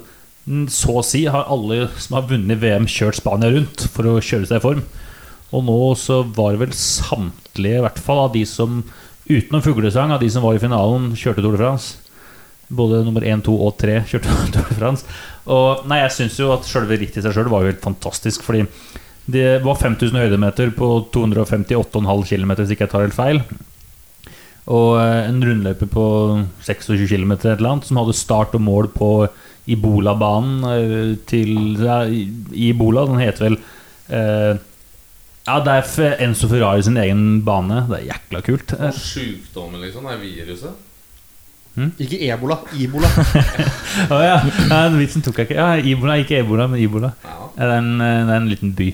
så 0.72 0.96
å 0.98 1.06
si, 1.06 1.26
har 1.30 1.50
alle 1.52 1.88
som 2.02 2.18
har 2.18 2.30
vunnet 2.30 2.62
VM, 2.62 2.88
kjørt 2.90 3.20
Spania 3.20 3.52
rundt 3.54 3.86
for 3.94 4.08
å 4.10 4.18
kjøre 4.18 4.50
seg 4.50 4.58
i 4.58 4.64
form. 4.64 4.84
Og 5.54 5.66
nå 5.66 5.80
så 5.98 6.22
var 6.36 6.54
det 6.54 6.64
vel 6.64 6.76
samtlige, 6.78 7.80
i 7.80 7.86
hvert 7.86 8.02
fall 8.02 8.24
av 8.26 8.34
de 8.34 8.44
som 8.50 8.84
utenom 9.30 9.64
fuglesang, 9.66 10.14
av 10.14 10.22
de 10.22 10.30
som 10.34 10.46
var 10.46 10.58
i 10.58 10.62
finalen, 10.62 11.12
kjørte 11.18 11.44
Tour 11.46 11.58
de 11.58 11.62
France. 11.62 12.00
Både 12.70 13.02
nummer 13.06 13.26
1, 13.26 13.44
2 13.46 13.56
og 13.66 13.78
3 13.82 14.00
kjørte 14.10 14.30
Tour 14.56 14.72
de 14.72 14.78
France. 14.78 15.20
Og 15.50 15.86
nei, 15.90 16.02
jeg 16.04 16.16
syns 16.18 16.40
jo 16.42 16.52
at 16.54 16.68
selve 16.70 16.98
rittet 16.98 17.22
i 17.22 17.26
seg 17.26 17.38
sjøl 17.38 17.50
var 17.54 17.66
jo 17.66 17.72
helt 17.72 17.86
fantastisk, 17.86 18.46
fordi 18.46 18.66
det 19.30 19.60
var 19.62 19.78
5000 19.78 20.18
høydemeter 20.18 20.72
på 20.74 20.88
258,5 21.14 22.26
km, 22.26 22.56
hvis 22.58 22.74
ikke 22.74 22.88
jeg 22.88 22.94
tar 22.94 23.06
helt 23.06 23.18
feil. 23.18 23.44
Og 24.70 24.98
eh, 25.02 25.28
en 25.30 25.42
rundløype 25.46 25.90
på 25.90 26.06
26 26.66 27.06
km 27.10 27.36
eller 27.38 27.70
annet, 27.72 27.90
som 27.90 28.02
hadde 28.02 28.18
start 28.18 28.58
og 28.58 28.66
mål 28.66 28.90
på 28.94 29.12
Ibola-banen 29.76 30.66
eh, 30.74 31.14
til 31.30 31.54
ja, 31.84 32.02
Ibola. 32.08 33.06
Den 33.10 33.24
heter 33.24 33.48
vel 33.50 33.58
eh, 34.10 34.60
Ja, 35.50 35.58
det 35.66 35.80
er 35.80 36.22
Enzo 36.26 36.50
Ferrari 36.52 36.84
sin 36.86 37.00
egen 37.02 37.42
bane. 37.48 37.86
Det 37.90 38.02
er 38.02 38.08
jækla 38.12 38.44
kult. 38.46 38.76
Og 38.78 39.02
Sjukdommen, 39.02 39.82
liksom. 39.86 40.06
Det 40.06 40.18
er 40.18 40.24
viruset. 40.24 40.86
Ikke 42.02 42.20
ebola. 42.28 42.60
Ibola. 42.76 43.10
Å 44.14 44.18
ja. 44.20 44.40
ja, 44.42 44.80
den 44.90 44.98
vitsen 45.00 45.24
tok 45.24 45.40
jeg 45.40 45.50
ikke. 45.50 45.60
Ja, 45.60 45.70
Ibola, 45.80 46.18
ikke 46.20 46.42
Ebola, 46.42 46.68
men 46.72 46.82
Ibola. 46.84 47.14
Ja. 47.24 47.38
Det 47.56 47.68
er 47.68 47.76
en, 47.78 47.94
eh, 48.04 48.18
det 48.26 48.34
er 48.34 48.42
en 48.42 48.52
liten 48.52 48.74
by. 48.76 48.90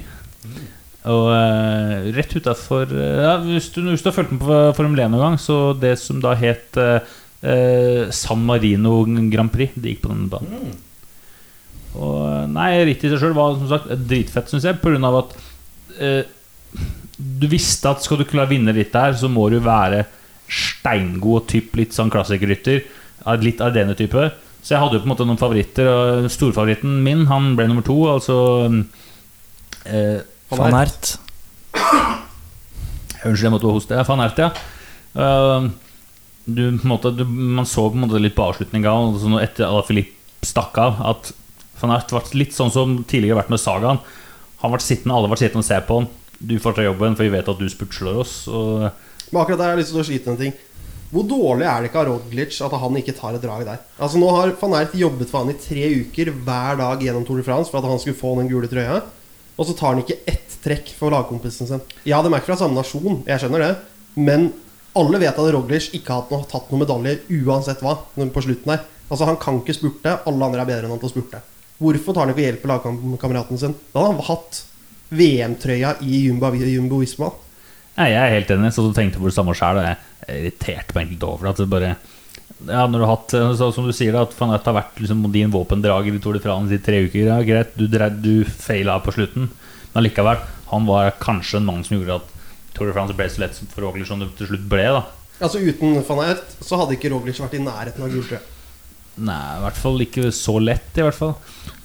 Og 1.05 1.27
uh, 1.29 2.07
rett 2.15 2.31
utafor 2.33 2.89
ja, 2.89 3.35
hvis, 3.45 3.67
du, 3.75 3.83
hvis 3.91 4.01
du 4.01 4.07
har 4.09 4.15
fulgt 4.15 4.31
med 4.33 4.41
på 4.41 4.55
Formel 4.73 5.03
1 5.03 5.11
noen 5.13 5.21
gang, 5.21 5.35
så 5.37 5.75
det 5.77 5.99
som 6.01 6.17
da 6.23 6.31
het 6.39 6.79
eh, 6.81 7.13
eh, 7.45 8.11
San 8.15 8.43
Marino 8.45 9.03
Grand 9.31 9.53
Prix, 9.53 9.75
det 9.77 9.95
gikk 9.95 10.03
på 10.05 10.13
den 10.13 10.27
banen. 10.31 10.73
Og 11.95 12.19
eh, 12.27 12.45
nei, 12.51 12.69
rittet 12.89 13.09
i 13.09 13.13
seg 13.13 13.23
sjøl 13.23 13.37
var 13.37 13.55
som 13.59 13.69
sagt 13.71 13.91
dritfett, 14.09 14.51
syns 14.51 14.67
jeg, 14.67 14.79
pga. 14.81 15.11
at 15.21 15.35
eh, 15.99 16.23
du 17.15 17.47
visste 17.51 17.91
at 17.91 18.03
skal 18.03 18.19
du 18.19 18.27
klare 18.27 18.49
å 18.49 18.53
vinne 18.55 18.75
litt 18.75 18.93
der, 18.95 19.15
så 19.15 19.29
må 19.31 19.47
du 19.53 19.61
være 19.63 20.03
steingod 20.51 21.43
og 21.43 21.47
typ 21.49 21.77
litt 21.79 21.95
sånn 21.95 22.11
klassikerrytter. 22.13 22.83
av 23.25 23.41
Litt 23.41 23.61
Ardene-type. 23.63 24.27
Så 24.61 24.73
jeg 24.73 24.81
hadde 24.81 24.97
jo 24.97 25.01
på 25.01 25.07
en 25.07 25.11
måte 25.13 25.25
noen 25.25 25.39
favoritter, 25.39 25.87
og 25.89 26.27
storfavoritten 26.33 26.99
min, 27.05 27.25
han 27.29 27.53
ble 27.57 27.67
nummer 27.69 27.85
to, 27.85 27.95
altså 28.09 28.37
eh, 29.85 30.21
Van 30.51 30.77
Ert. 30.77 31.15
Unnskyld, 33.25 33.47
jeg 33.47 33.53
måtte 33.55 33.71
hoste. 33.71 34.03
Van 34.09 34.23
Ert, 34.25 34.41
ja. 34.41 34.51
Eh, 35.15 35.67
du, 36.45 36.79
måte, 36.85 37.11
du, 37.11 37.23
man 37.25 37.65
så 37.65 37.87
på 37.89 37.97
en 37.97 38.05
måte 38.05 38.21
litt 38.21 38.35
på 38.37 38.45
avslutninga 38.45 38.91
altså 38.91 39.39
etter 39.41 39.65
at 39.65 39.87
Filip 39.89 40.13
stakk 40.45 40.77
av, 40.77 40.99
at 41.01 41.31
Van 41.79 41.95
Ert 41.95 42.11
ble 42.13 42.21
litt 42.39 42.53
sånn 42.55 42.71
som 42.73 42.99
tidligere 43.09 43.39
vært 43.41 43.51
med 43.53 43.61
Sagaen. 43.61 43.99
Han 44.61 44.71
ble 44.73 44.83
sittende, 44.83 45.17
Alle 45.17 45.31
ble 45.31 45.39
sittende 45.41 45.65
og 45.65 45.67
se 45.67 45.79
på 45.87 45.97
han. 45.99 46.07
Du 46.39 46.55
får 46.61 46.77
ta 46.77 46.85
jobben, 46.85 47.17
for 47.17 47.25
vi 47.25 47.33
vet 47.33 47.49
at 47.49 47.59
du 47.59 47.65
spurtsler 47.71 48.21
oss. 48.21 48.37
Og 48.47 48.85
Men 49.31 49.41
akkurat 49.41 49.59
der 49.59 49.67
har 49.67 49.75
jeg 49.75 49.83
lyst 49.83 49.93
til 49.95 50.03
å 50.03 50.07
slite 50.07 50.31
en 50.31 50.39
ting. 50.39 50.55
Hvor 51.11 51.25
dårlig 51.29 51.67
er 51.69 51.81
det 51.81 51.89
ikke 51.89 52.01
av 52.01 52.07
Roglic 52.09 52.55
at 52.65 52.73
han 52.81 52.97
ikke 52.99 53.15
tar 53.15 53.37
et 53.37 53.43
drag 53.43 53.65
der? 53.67 53.83
Altså 53.99 54.19
Nå 54.21 54.29
har 54.35 54.53
van 54.61 54.77
Ert 54.79 54.95
jobbet 54.97 55.31
for 55.31 55.43
han 55.43 55.53
i 55.53 55.59
tre 55.59 55.85
uker 56.01 56.31
hver 56.33 56.79
dag 56.81 57.03
gjennom 57.05 57.25
Tour 57.27 57.41
de 57.41 57.45
France 57.47 57.71
for 57.71 57.81
at 57.81 57.89
han 57.89 58.01
skulle 58.01 58.19
få 58.19 58.33
den 58.39 58.49
gule 58.51 58.69
trøya. 58.71 59.01
Og 59.55 59.69
så 59.69 59.75
tar 59.77 59.93
han 59.93 60.03
ikke 60.03 60.19
ett 60.27 60.57
trekk 60.65 60.89
for 60.97 61.13
lagkompisen 61.13 61.69
sin. 61.69 61.83
Ja, 62.07 62.21
de 62.21 62.31
er 62.31 62.41
ikke 62.41 62.51
fra 62.51 62.59
samme 62.59 62.77
nasjon, 62.77 63.21
jeg 63.27 63.41
skjønner 63.41 63.63
det. 63.63 63.73
Men 64.17 64.49
alle 64.95 65.19
vet 65.21 65.35
at 65.35 65.51
Roglic 65.53 65.89
ikke 65.97 66.15
har 66.15 66.45
tatt 66.49 66.69
noen 66.71 66.83
medaljer 66.85 67.23
uansett 67.43 67.83
hva. 67.83 67.97
På 68.15 68.43
slutten 68.43 68.75
der 68.75 68.85
Altså 69.05 69.27
Han 69.29 69.37
kan 69.37 69.59
ikke 69.59 69.75
spurte. 69.77 70.15
Alle 70.25 70.47
andre 70.47 70.63
er 70.63 70.69
bedre 70.69 70.87
enn 70.87 70.95
han 70.95 71.01
til 71.01 71.11
å 71.11 71.13
spurte. 71.13 71.41
Hvorfor 71.77 72.15
tar 72.15 72.25
han 72.25 72.33
ikke 72.33 72.45
hjelp 72.45 72.63
av 72.65 72.87
lagkameraten 72.87 73.59
sin? 73.61 73.75
Da 73.93 74.01
hadde 74.01 74.15
han 74.15 74.29
hatt 74.29 74.61
VM-trøya 75.15 75.97
i 76.07 76.25
Jumbo, 76.25 76.49
Jumbo 76.57 77.01
Visma. 77.03 77.29
Nei, 77.99 78.09
jeg 78.11 78.21
er 78.21 78.33
helt 78.33 78.53
enig. 78.55 78.71
Så 78.73 78.85
du 78.85 78.95
tenkte 78.95 79.21
på 79.21 79.29
det 79.29 79.35
samme 79.35 79.53
sjøl. 79.57 79.83
Jeg 79.83 80.39
irriterte 80.39 80.95
meg 80.95 81.05
egentlig 81.05 81.29
over. 81.29 81.51
At 81.51 81.61
det 81.61 81.69
bare 81.71 81.95
ja, 82.65 82.85
når 82.87 82.97
du 82.97 83.03
har 83.03 83.11
hatt, 83.11 83.33
så, 83.59 83.69
Som 83.75 83.85
du 83.85 83.93
sier, 83.93 84.15
at 84.17 84.33
van 84.39 84.53
Ert 84.55 84.65
har 84.65 84.77
vært 84.77 84.99
liksom, 85.01 85.25
din 85.33 85.53
våpendrager 85.53 86.15
i 86.15 86.21
Tour 86.23 86.37
de 86.37 86.41
France 86.43 86.73
i 86.73 86.81
tre 86.81 87.03
uker. 87.05 87.27
Ja, 87.27 87.39
greit, 87.45 87.75
du, 87.77 87.85
du 88.23 88.45
feila 88.47 88.97
på 89.03 89.13
slutten, 89.15 89.51
men 89.91 90.01
allikevel. 90.01 90.41
Han 90.71 90.87
var 90.89 91.13
kanskje 91.21 91.59
en 91.59 91.67
mann 91.67 91.83
som 91.85 91.99
gjorde 91.99 92.21
at 92.23 92.34
Tour 92.75 92.89
de 92.89 92.95
France 92.95 93.15
ble 93.15 93.27
så 93.31 93.41
lett 93.45 93.61
for 93.71 93.85
Roglic 93.85 94.09
som 94.09 94.21
det 94.21 94.29
til 94.39 94.51
slutt 94.51 94.67
ble. 94.71 94.85
da 94.97 95.05
Altså 95.43 95.59
Uten 95.59 95.97
van 96.07 96.21
Aert 96.23 96.53
så 96.63 96.79
hadde 96.79 96.95
ikke 96.95 97.11
Roglic 97.11 97.39
vært 97.41 97.57
i 97.57 97.63
nærheten 97.63 98.05
av 98.05 98.13
gul 98.13 98.23
trøye. 98.27 98.43
Nei, 99.15 99.41
i 99.55 99.63
hvert 99.63 99.79
fall 99.79 100.03
ikke 100.03 100.29
så 100.35 100.57
lett, 100.59 100.91
i 100.99 101.03
hvert 101.03 101.15
fall. 101.15 101.35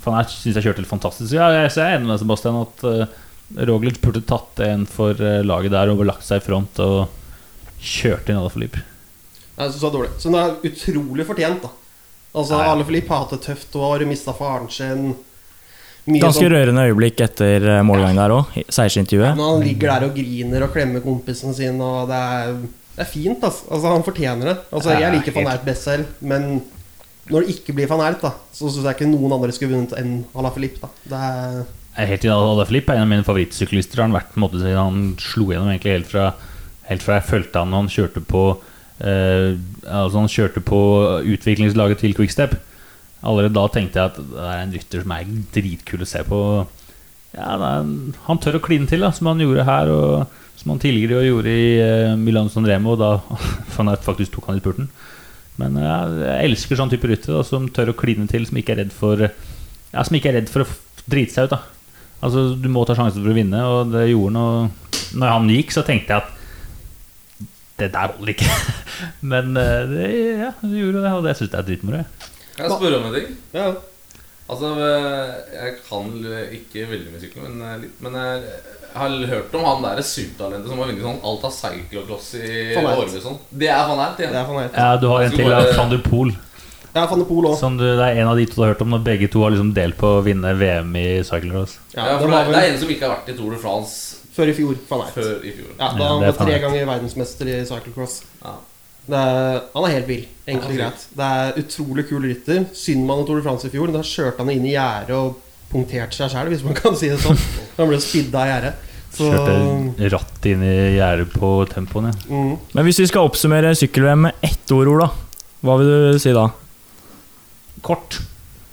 Van 0.05 0.19
Aert 0.19 0.33
syns 0.35 0.59
jeg 0.59 0.67
kjørte 0.67 0.83
helt 0.83 0.91
fantastisk. 0.91 1.35
Ja, 1.37 1.51
jeg, 1.55 1.71
så 1.71 1.85
jeg 1.85 1.95
er 1.95 2.01
enig 2.01 2.11
med 2.11 2.23
Sebastian 2.23 2.59
at 2.59 2.85
uh, 2.87 3.19
Roglic 3.71 4.01
burde 4.03 4.23
tatt 4.27 4.63
en 4.67 4.87
for 4.91 5.19
uh, 5.19 5.41
laget 5.47 5.75
der 5.75 5.93
og 5.93 6.03
lagt 6.07 6.27
seg 6.27 6.43
i 6.43 6.47
front 6.47 6.83
og 6.83 7.11
kjørt 7.81 8.31
inn 8.31 8.41
alle 8.41 8.51
Filip. 8.55 8.79
Nei, 8.81 9.69
så, 9.69 9.79
så 9.79 9.93
dårlig. 9.95 10.11
Så 10.19 10.31
den 10.31 10.41
er 10.41 10.59
utrolig 10.67 11.27
fortjent, 11.29 11.67
da. 11.67 11.71
Altså 12.31 12.59
ja. 12.59 12.71
Ale 12.71 12.87
Filip 12.87 13.11
har 13.11 13.25
hatt 13.25 13.37
et 13.39 13.47
tøft 13.47 13.79
år, 13.79 14.07
mista 14.11 14.35
faren 14.37 14.71
sin. 14.73 15.13
Ganske 16.19 16.43
sånn- 16.43 16.53
rørende 16.53 16.85
øyeblikk 16.91 17.21
etter 17.23 17.69
målgangen 17.87 18.17
der 18.19 18.35
òg. 18.35 18.59
Seiersintervjuet. 18.69 19.37
Når 19.39 19.55
han 19.55 19.65
ligger 19.69 19.93
der 19.95 20.07
og 20.09 20.15
griner 20.19 20.67
og 20.67 20.73
klemmer 20.75 21.01
kompisen 21.05 21.55
sin, 21.55 21.81
og 21.81 22.09
det 22.11 22.19
er, 22.19 22.55
det 22.97 23.07
er 23.07 23.11
fint, 23.13 23.39
altså. 23.47 23.71
altså. 23.71 23.87
Han 23.95 24.03
fortjener 24.07 24.51
det. 24.51 24.57
Altså, 24.73 24.91
jeg 24.99 25.13
liker 25.15 25.37
van. 25.39 25.53
Ert 25.55 25.65
best 25.65 25.87
selv, 25.87 26.07
men 26.21 26.63
når 27.31 27.45
det 27.47 27.55
ikke 27.55 27.75
blir 27.77 27.87
van 27.91 28.01
Ert, 28.09 28.23
da, 28.25 28.33
så 28.53 28.67
syns 28.67 28.85
jeg 28.89 28.97
ikke 28.99 29.11
noen 29.13 29.33
andre 29.37 29.53
skulle 29.55 29.77
vunnet 29.77 29.93
enn 30.01 30.25
Ala 30.35 30.51
Filip. 30.51 30.81
Det 31.07 31.15
er 31.15 31.61
Jeg 31.97 32.05
er 32.05 32.11
helt 32.15 32.25
enig. 32.25 32.33
Ala 32.35 32.65
Filip 32.67 32.89
er 32.91 32.95
en 32.99 33.03
av 33.07 33.09
mine 33.13 33.27
favorittsyklister. 33.27 34.01
Han 34.03 34.11
har 34.11 34.21
vært 34.23 34.33
på 34.35 34.41
en 34.41 34.45
måte 34.49 34.59
siden 34.63 34.81
han 34.81 35.05
slo 35.21 35.47
gjennom 35.53 35.71
egentlig 35.71 35.95
helt 35.99 36.11
fra, 36.11 36.33
helt 36.89 37.03
fra 37.03 37.21
jeg 37.21 37.29
fulgte 37.29 37.63
han 37.63 37.71
når 37.71 37.85
han 37.85 37.93
kjørte 37.95 38.23
på 38.27 38.43
eh, 39.01 39.55
Altså 39.87 40.19
han 40.19 40.29
kjørte 40.31 40.61
på 40.65 40.81
utviklingslaget 41.35 41.99
til 42.03 42.15
Quickstep. 42.19 42.57
Allerede 43.23 43.53
da 43.57 43.67
tenkte 43.69 44.01
jeg 44.01 44.11
at 44.13 44.19
det 44.21 44.45
er 44.49 44.61
en 44.65 44.75
rytter 44.77 45.03
som 45.05 45.13
er 45.17 45.33
dritkul 45.55 46.05
å 46.05 46.09
se 46.09 46.23
på. 46.25 46.39
Ja, 47.37 47.55
en- 47.79 48.15
han 48.27 48.39
tør 48.43 48.57
å 48.59 48.63
kline 48.65 48.89
til, 48.89 49.01
da, 49.05 49.11
som 49.13 49.29
han 49.31 49.39
gjorde 49.43 49.67
her, 49.69 49.91
og 49.93 50.27
som 50.61 50.73
han 50.73 50.81
tidligere 50.83 51.27
gjorde 51.29 51.53
i 51.53 51.67
uh, 51.81 52.17
Milan 52.21 52.49
San 52.53 52.67
Remo, 52.67 52.97
da 53.01 53.19
han 53.77 53.93
faktisk 54.03 54.33
tok 54.37 54.49
han 54.51 54.57
i 54.61 54.63
spurten. 54.65 54.89
Men 55.61 55.77
ja, 55.77 55.99
jeg 56.09 56.49
elsker 56.51 56.79
sånn 56.81 56.91
type 56.93 57.09
rytter 57.11 57.43
som 57.45 57.69
tør 57.69 57.93
å 57.93 57.99
kline 58.01 58.25
til, 58.31 58.47
som 58.49 58.57
ikke 58.57 58.73
er 58.77 58.83
redd 58.85 58.93
for 58.97 59.21
Ja, 59.21 60.03
som 60.07 60.17
ikke 60.17 60.31
er 60.33 60.39
redd 60.41 60.49
for 60.49 60.65
å 60.65 60.69
drite 61.11 61.35
seg 61.35 61.49
ut. 61.51 61.55
da 61.57 61.61
Altså, 62.25 62.55
Du 62.61 62.69
må 62.73 62.85
ta 62.89 62.95
sjansen 62.97 63.21
for 63.25 63.33
å 63.33 63.37
vinne, 63.37 63.61
og 63.69 63.93
det 63.93 64.07
gjorde 64.11 64.33
han. 64.33 64.41
Og 64.41 65.17
når 65.21 65.33
han 65.35 65.49
gikk, 65.53 65.73
så 65.77 65.85
tenkte 65.85 66.15
jeg 66.17 66.23
at 66.23 66.37
det 67.81 67.93
der 67.95 68.13
holder 68.13 68.33
ikke. 68.35 68.49
Men 69.33 69.57
eh, 69.57 69.87
det, 69.89 70.09
ja, 70.45 70.51
det 70.61 70.83
gjorde 70.83 71.05
det, 71.05 71.13
og 71.17 71.25
det 71.25 71.37
syns 71.39 71.51
jeg 71.55 71.61
er 71.61 71.69
dritmoro. 71.69 72.03
Jeg. 72.61 72.69
Kan 72.69 72.71
jeg 72.71 72.81
spørre 72.81 72.99
om 73.01 73.07
en 73.09 73.17
ting? 73.21 73.39
Ja. 73.55 73.69
Altså, 74.51 74.69
eh, 74.83 75.31
Jeg 75.55 75.75
kan 75.87 76.11
ikke 76.59 76.87
veldig 76.91 77.13
mye 77.15 77.23
sykkel, 77.23 77.43
men, 77.47 77.63
eh, 77.63 77.89
men 78.03 78.17
jeg 78.19 78.43
har 78.95 79.09
hørt 79.31 79.55
om 79.55 79.65
han 79.65 79.83
der 79.85 80.03
supertalentet 80.03 80.69
som 80.69 80.79
har 80.83 80.89
vunnet 80.91 81.05
sånn 81.07 81.21
Alta 81.31 81.51
cyclocross 81.55 82.35
i 82.35 82.75
årevis. 82.81 83.23
Sånn. 83.23 83.39
Det 83.53 83.69
er 83.71 83.85
van 83.87 84.01
Ert, 84.09 84.17
Det 84.19 84.31
ja. 84.33 84.45
Ja, 84.75 84.97
du 84.97 85.07
har 85.07 85.21
en 85.23 85.31
Jeg 85.31 85.31
til, 85.31 85.45
skulle 85.45 85.55
ja, 85.55 85.63
bare- 85.63 85.77
Van 85.79 85.91
der 85.91 86.03
Poel. 86.03 86.33
Ja, 86.95 87.07
van 87.07 87.21
de 87.21 87.25
Poel 87.25 87.45
òg. 87.47 87.57
Som 87.61 87.77
du, 87.79 87.85
det 87.85 88.03
er 88.03 88.21
en 88.21 88.27
av 88.33 88.37
de 88.37 88.47
to 88.47 88.55
du 88.57 88.63
har 88.63 88.73
hørt 88.75 88.83
om 88.83 88.91
når 88.91 89.05
begge 89.05 89.29
to 89.31 89.43
har 89.45 89.51
liksom 89.55 89.73
delt 89.73 89.97
på 89.97 90.09
å 90.19 90.25
vinne 90.27 90.51
VM 90.59 90.97
i 90.97 91.23
cyclocross. 91.23 91.77
Ja, 91.95 92.19
for 92.19 92.27
det, 92.27 92.41
er 92.59 92.73
en 92.73 92.79
som 92.81 92.89
ikke 92.91 93.07
har 93.07 93.15
vært 93.21 93.29
i 93.31 93.37
Tour 93.39 93.53
de 93.55 93.59
France 93.63 94.17
før 94.35 94.51
i 94.51 94.55
fjor. 94.57 94.75
Van 94.89 95.07
Ert. 95.07 95.15
før 95.15 95.45
i 95.47 95.53
fjor. 95.55 95.71
Ja, 95.79 95.93
da 95.95 96.03
Ja, 96.03 96.09
han 96.09 96.21
var 96.27 96.33
tre 96.33 96.59
ganger 96.59 96.87
verdensmester 96.91 97.47
i 97.47 97.65
cyclocross. 97.71 98.25
Ja. 98.43 98.57
Det 99.07 99.17
er, 99.17 99.61
han 99.75 99.87
er 99.87 99.95
helt 99.97 100.09
vill. 100.11 100.27
Enkelt 100.51 100.71
og 100.71 100.77
greit. 100.79 101.07
Det 101.17 101.29
er 101.39 101.61
utrolig 101.63 102.05
kul 102.09 102.27
rytter. 102.27 102.65
Synd 102.77 103.07
man 103.09 103.25
Tour 103.27 103.41
de 103.41 103.45
France 103.47 103.67
i 103.69 103.73
fjor. 103.73 103.93
Da 103.95 104.03
kjørte 104.07 104.43
han 104.45 104.53
inn 104.53 104.67
i 104.69 104.75
gjerdet 104.75 105.17
og 105.17 105.41
punkterte 105.71 106.17
seg 106.19 106.33
sjæl, 106.33 106.51
hvis 106.53 106.65
man 106.67 106.77
kan 106.79 106.97
si 106.99 107.11
det 107.13 107.19
sånn. 107.23 107.39
Han 107.79 107.91
ble 107.93 107.99
spidda 108.03 108.43
i 108.43 108.51
gjerdet. 108.51 108.87
Så 109.15 109.27
Kjørte 109.31 110.11
ratt 110.15 110.47
inn 110.51 110.65
i 110.67 110.75
gjerdet 110.97 111.29
på 111.35 111.51
tempoen. 111.71 112.11
Ja. 112.11 112.17
mm, 112.31 112.57
Men 112.75 112.87
hvis 112.89 112.99
vi 113.03 113.07
skal 113.11 113.27
oppsummere 113.31 113.71
sykkel-VM 113.79 114.27
med 114.29 114.43
ett 114.47 114.75
ord, 114.75 114.91
Ola, 114.91 115.07
hva 115.67 115.77
vil 115.79 115.91
du 116.15 116.19
si 116.23 116.35
da? 116.35 116.49
Kort. 117.87 118.19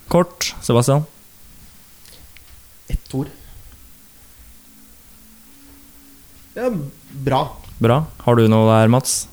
Kort, 0.09 0.51
Sebastian? 0.65 1.05
ett 2.87 3.13
ord. 3.13 3.27
Ja, 6.55 6.71
bra. 7.11 7.41
Bra. 7.77 7.97
Har 8.23 8.35
du 8.39 8.47
noe 8.49 8.67
der, 8.71 8.89
Mats? 8.91 9.27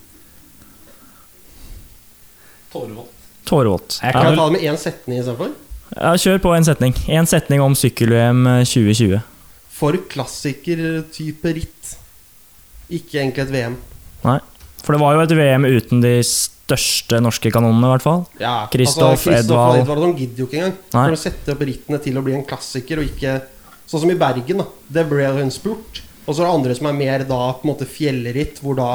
Tårevått. 2.74 3.98
Jeg 4.02 4.12
Kan 4.12 4.22
Ja, 4.24 4.30
jeg 4.30 4.38
ta 4.38 4.48
det 4.48 4.52
med 4.56 4.64
én 4.70 4.78
setning 4.80 5.20
istedenfor? 5.20 5.52
ja, 5.94 6.12
kjør 6.18 6.40
på 6.42 6.54
en 6.56 6.64
setning. 6.66 6.94
En 7.08 7.26
setning 7.30 7.60
om 7.62 7.74
sykkel-VM 7.78 8.44
2020. 8.64 9.20
For 9.74 9.98
klassiker-type 10.10 11.54
ritt. 11.56 11.94
Ikke 12.90 13.20
egentlig 13.20 13.44
et 13.46 13.52
VM. 13.54 13.76
Nei. 14.24 14.38
For 14.84 14.92
det 14.94 15.00
var 15.00 15.14
jo 15.16 15.22
et 15.24 15.32
VM 15.38 15.64
uten 15.64 16.02
de 16.04 16.18
største 16.28 17.20
norske 17.24 17.50
kanonene, 17.52 17.88
i 17.88 17.92
hvert 17.94 18.04
fall. 18.04 18.22
Ja, 18.40 18.66
Kristoff, 18.72 19.26
altså, 19.26 19.32
Edvald. 19.38 19.80
Edvald 19.82 20.04
de 20.04 20.22
gidder 20.22 20.44
jo 20.44 20.46
ikke 20.48 20.60
engang. 20.60 20.76
Nei. 20.94 21.04
For 21.08 21.16
å 21.16 21.20
sette 21.20 21.52
opp 21.54 21.64
rittene 21.64 22.00
til 22.04 22.18
å 22.20 22.24
bli 22.24 22.34
en 22.36 22.44
klassiker, 22.48 23.00
og 23.02 23.10
ikke 23.12 23.40
Sånn 23.84 24.00
som 24.00 24.10
i 24.10 24.14
Bergen, 24.16 24.62
da. 24.62 24.64
Det 24.96 25.02
ble 25.10 25.26
jo 25.26 25.40
en 25.42 25.50
spurt. 25.52 25.98
Og 26.24 26.32
så 26.32 26.40
er 26.40 26.46
det 26.46 26.54
andre 26.54 26.74
som 26.78 26.86
er 26.88 26.94
mer 26.96 27.24
da 27.28 27.40
på 27.52 27.66
en 27.66 27.68
måte 27.74 27.84
fjellritt, 27.84 28.62
hvor 28.64 28.78
da 28.78 28.86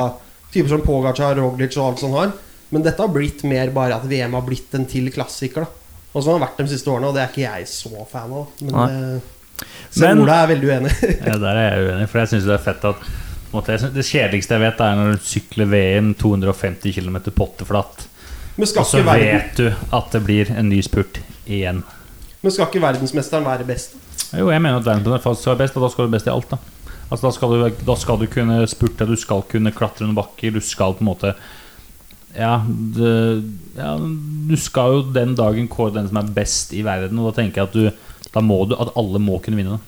typer 0.49 0.71
som 0.71 0.81
Pogacar, 0.81 1.35
Roglic 1.37 1.77
og 1.77 1.91
alt 1.91 2.01
sånt 2.01 2.17
har. 2.17 2.31
Men 2.69 2.85
dette 2.85 3.01
har 3.01 3.11
blitt 3.13 3.43
mer 3.49 3.71
bare 3.73 3.97
at 3.97 4.05
VM 4.09 4.35
har 4.37 4.45
blitt 4.45 4.75
en 4.77 4.85
til 4.89 5.09
klassiker, 5.13 5.65
da. 5.65 5.69
Og 6.13 6.23
som 6.25 6.35
har 6.35 6.47
vært 6.47 6.61
de 6.63 6.71
siste 6.71 6.89
årene, 6.89 7.09
og 7.09 7.17
det 7.17 7.23
er 7.23 7.31
ikke 7.31 7.45
jeg 7.45 7.67
så 7.69 8.05
fan 8.09 8.31
av. 8.33 8.47
Men 8.65 8.75
Nei. 8.75 8.87
eh, 9.19 9.65
Selv 9.93 10.23
Ola 10.23 10.39
er 10.43 10.51
veldig 10.53 10.69
uenig. 10.69 10.93
Ja, 11.29 11.35
der 11.41 11.59
er 11.59 11.65
jeg 11.67 11.89
uenig, 11.89 12.07
for 12.09 12.21
jeg 12.23 12.31
syns 12.33 12.47
det 12.49 12.55
er 12.55 12.63
fett 12.63 12.87
at 12.89 13.03
måte, 13.53 13.77
Det 13.93 14.05
kjedeligste 14.05 14.57
jeg 14.57 14.63
vet, 14.65 14.81
er 14.85 14.97
når 14.99 15.17
du 15.17 15.27
sykler 15.29 15.69
VM 15.73 16.13
250 16.17 16.95
km 16.97 17.19
potteflatt, 17.35 18.05
og 18.59 18.83
så 18.85 19.01
vet 19.07 19.55
du 19.55 19.69
at 19.69 20.09
det 20.11 20.21
blir 20.25 20.49
en 20.51 20.67
ny 20.69 20.81
spurt 20.83 21.21
igjen. 21.47 21.83
men 22.41 22.51
skal 22.51 22.67
ikke 22.67 22.81
verdensmesteren 22.83 23.45
være 23.47 23.63
best? 23.67 23.95
Jo, 24.35 24.49
jeg 24.51 24.61
mener 24.61 24.81
at 24.81 24.85
verdensmesteren 24.85 25.39
skal 25.39 25.55
være 25.55 25.61
best, 25.63 25.77
og 25.77 25.85
da 25.85 25.89
skal 25.93 26.09
du 26.09 26.17
best 26.17 26.27
i 26.27 26.33
alt. 26.33 26.51
Da 26.51 26.59
Altså 27.09 27.25
da 27.25 27.31
skal, 27.33 27.49
du, 27.49 27.85
da 27.87 27.95
skal 27.97 28.19
du 28.21 28.27
kunne 28.29 28.59
spurte, 28.69 29.07
du 29.09 29.15
skal 29.17 29.41
kunne 29.49 29.71
klatre 29.73 30.05
under 30.05 30.19
bakker, 30.19 30.53
du 30.53 30.61
skal 30.61 30.93
på 30.93 31.01
en 31.01 31.09
måte 31.09 31.31
ja, 32.37 32.59
det, 32.95 33.13
ja, 33.77 33.93
du 33.99 34.55
skal 34.59 34.97
jo 34.97 35.05
den 35.15 35.35
dagen 35.37 35.69
kåre 35.71 35.95
den 35.97 36.09
som 36.11 36.19
er 36.21 36.33
best 36.35 36.73
i 36.77 36.83
verden, 36.85 37.19
og 37.19 37.31
da 37.31 37.41
tenker 37.41 37.63
jeg 37.63 37.69
at 37.71 37.77
du 37.79 38.07
Da 38.29 38.43
må 38.45 38.59
du 38.69 38.75
at 38.77 38.91
alle 38.99 39.17
må 39.17 39.39
kunne 39.41 39.57
vinne 39.57 39.79
det. 39.79 39.85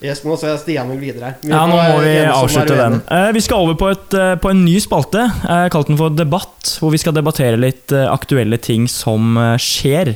Yes, 0.00 0.22
nå 0.24 0.34
ser 0.40 0.54
jeg 0.54 0.60
Stian 0.62 0.88
vil 0.92 1.00
videre. 1.00 1.34
Vi 1.40 1.52
Ja, 1.52 1.62
nå 1.68 1.76
må 1.76 2.00
vi 2.04 2.12
avslutte 2.24 2.76
den. 2.76 2.98
Eh, 3.08 3.30
vi 3.36 3.40
skal 3.44 3.66
over 3.66 3.76
på, 3.80 3.88
et, 3.92 4.16
eh, 4.16 4.34
på 4.40 4.50
en 4.52 4.62
ny 4.64 4.78
spalte. 4.80 5.26
Jeg 5.28 5.48
har 5.48 5.72
kalte 5.72 5.92
den 5.92 6.00
for 6.00 6.12
Debatt, 6.12 6.72
hvor 6.80 6.92
vi 6.92 7.00
skal 7.00 7.16
debattere 7.16 7.60
litt 7.60 7.92
eh, 7.92 8.04
aktuelle 8.08 8.56
ting 8.60 8.88
som 8.88 9.36
eh, 9.40 9.56
skjer. 9.60 10.14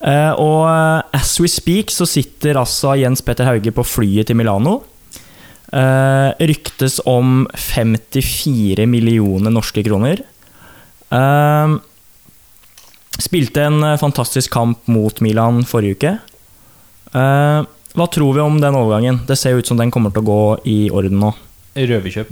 Eh, 0.00 0.32
og 0.38 0.62
eh, 0.70 1.18
as 1.18 1.34
we 1.42 1.50
speak 1.50 1.90
så 1.90 2.06
sitter 2.08 2.58
altså 2.58 2.94
Jens 2.98 3.22
Petter 3.26 3.50
Hauge 3.50 3.74
på 3.74 3.86
flyet 3.86 4.30
til 4.30 4.38
Milano. 4.38 4.80
Eh, 5.70 6.30
ryktes 6.50 7.00
om 7.06 7.44
54 7.54 8.86
millioner 8.90 9.54
norske 9.54 9.82
kroner. 9.86 10.22
Eh, 11.10 11.74
spilte 13.20 13.66
en 13.66 13.82
eh, 13.84 13.98
fantastisk 14.00 14.52
kamp 14.54 14.86
mot 14.90 15.20
Milan 15.24 15.64
forrige 15.68 15.98
uke. 15.98 16.16
Uh, 17.10 17.66
hva 17.98 18.06
tror 18.06 18.36
vi 18.36 18.42
om 18.44 18.60
den 18.62 18.76
overgangen? 18.78 19.16
Det 19.26 19.34
ser 19.34 19.58
ut 19.58 19.66
som 19.66 19.78
den 19.80 19.90
kommer 19.90 20.12
til 20.14 20.22
å 20.22 20.28
gå 20.28 20.42
i 20.70 20.76
orden 20.94 21.18
nå. 21.18 21.32
Røverkjøp. 21.74 22.30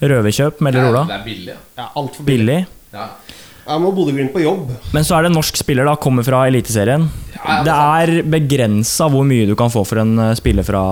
Røverkjøp, 0.00 0.60
melder 0.62 0.86
Ola. 0.86 1.02
Det 1.08 1.16
er 1.16 1.24
billig, 1.24 1.56
ja. 1.56 1.88
Altfor 1.88 2.02
alt 2.04 2.20
for 2.20 2.28
billig. 2.28 2.60
Billig. 2.62 2.94
ja. 2.94 3.08
Jeg 3.70 3.82
må 3.84 3.90
Bodø-Glimt 3.94 4.32
på 4.34 4.40
jobb. 4.42 4.70
Men 4.94 5.04
så 5.06 5.14
er 5.16 5.24
det 5.24 5.30
en 5.30 5.36
norsk 5.38 5.58
spiller, 5.60 5.86
da. 5.86 5.94
Kommer 6.00 6.26
fra 6.26 6.40
Eliteserien. 6.48 7.04
Ja, 7.36 7.60
Det 7.66 7.74
er 7.74 8.12
begrensa 8.26 9.06
hvor 9.12 9.26
mye 9.26 9.46
du 9.46 9.54
kan 9.58 9.70
få 9.70 9.84
for 9.86 10.00
en 10.02 10.16
eh, 10.18 10.32
spiller 10.38 10.66
fra 10.66 10.82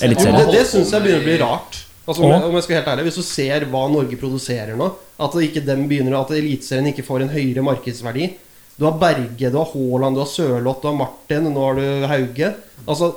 Eliteserien. 0.00 0.40
Det, 0.40 0.56
det 0.56 0.64
syns 0.70 0.90
jeg 0.94 1.04
begynner 1.04 1.22
å 1.22 1.28
bli 1.28 1.36
rart. 1.42 1.78
Altså, 2.02 2.24
om, 2.24 2.32
jeg, 2.32 2.42
om 2.48 2.56
jeg 2.58 2.64
skal 2.64 2.74
være 2.74 2.80
helt 2.82 2.92
ærlig 2.92 3.04
Hvis 3.06 3.18
du 3.20 3.22
ser 3.26 3.64
hva 3.70 3.82
Norge 3.92 4.16
produserer 4.18 4.74
nå, 4.78 4.88
at 5.22 5.36
ikke 5.46 5.62
dem 5.62 5.84
begynner 5.90 6.16
At 6.18 6.32
Eliteserien 6.34 6.88
ikke 6.90 7.04
får 7.06 7.22
en 7.22 7.30
høyere 7.30 7.62
markedsverdi 7.62 8.26
Du 8.74 8.88
har 8.88 8.96
Berge, 8.98 9.50
du 9.52 9.58
har 9.60 9.70
Haaland, 9.70 10.18
du 10.18 10.22
har 10.24 10.30
Sørloth, 10.32 10.82
du 10.82 10.88
har 10.90 10.98
Martin, 10.98 11.46
nå 11.52 11.62
har 11.68 11.78
du 11.78 12.08
Hauge. 12.10 12.48
Altså, 12.88 13.12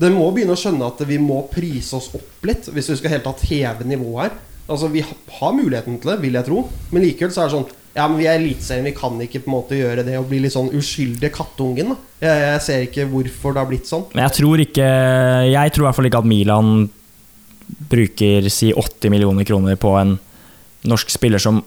Dere 0.00 0.16
må 0.16 0.30
begynne 0.36 0.52
å 0.56 0.60
skjønne 0.60 0.86
at 0.92 1.00
vi 1.08 1.16
må 1.20 1.42
prise 1.52 1.96
oss 1.96 2.10
opp 2.16 2.44
litt 2.48 2.68
hvis 2.72 2.92
vi 2.92 3.00
skal 3.00 3.14
helt 3.16 3.26
tatt 3.28 3.44
heve 3.48 3.88
nivået 3.88 4.26
her. 4.26 4.38
Altså, 4.70 4.92
Vi 4.92 5.02
har 5.04 5.56
muligheten 5.56 5.98
til 6.00 6.12
det, 6.12 6.20
vil 6.22 6.36
jeg 6.38 6.46
tro, 6.46 6.62
men 6.92 7.04
likevel 7.04 7.32
så 7.34 7.44
er 7.44 7.48
det 7.50 7.56
sånn 7.56 7.68
Ja, 7.96 8.04
men 8.06 8.20
vi 8.20 8.28
er 8.30 8.36
Eliteserien, 8.38 8.86
vi 8.86 8.94
kan 8.94 9.16
ikke 9.24 9.40
på 9.42 9.50
en 9.50 9.56
måte 9.56 9.80
gjøre 9.80 10.04
det 10.06 10.20
og 10.20 10.28
bli 10.30 10.44
litt 10.44 10.54
sånn 10.54 10.70
uskyldige 10.76 11.32
kattungen. 11.34 11.96
jeg, 12.20 12.44
jeg 12.44 12.62
ser 12.68 12.84
ikke 12.86 13.08
hvorfor 13.10 13.56
det 13.56 13.64
har 13.64 13.70
blitt 13.72 13.88
sånn. 13.90 14.04
Men 14.14 14.28
jeg 14.28 14.36
tror 14.38 14.62
ikke 14.68 14.88
Jeg 15.50 15.72
tror 15.74 15.84
i 15.84 15.88
hvert 15.88 15.98
fall 15.98 16.10
ikke 16.12 16.22
at 16.22 16.32
Milan 16.36 16.88
bruker 17.90 18.48
si 18.52 18.72
80 18.72 19.12
millioner 19.12 19.46
kroner 19.48 19.78
på 19.80 19.94
en 19.98 20.16
norsk 20.88 21.10
spiller 21.12 21.42
som 21.42 21.62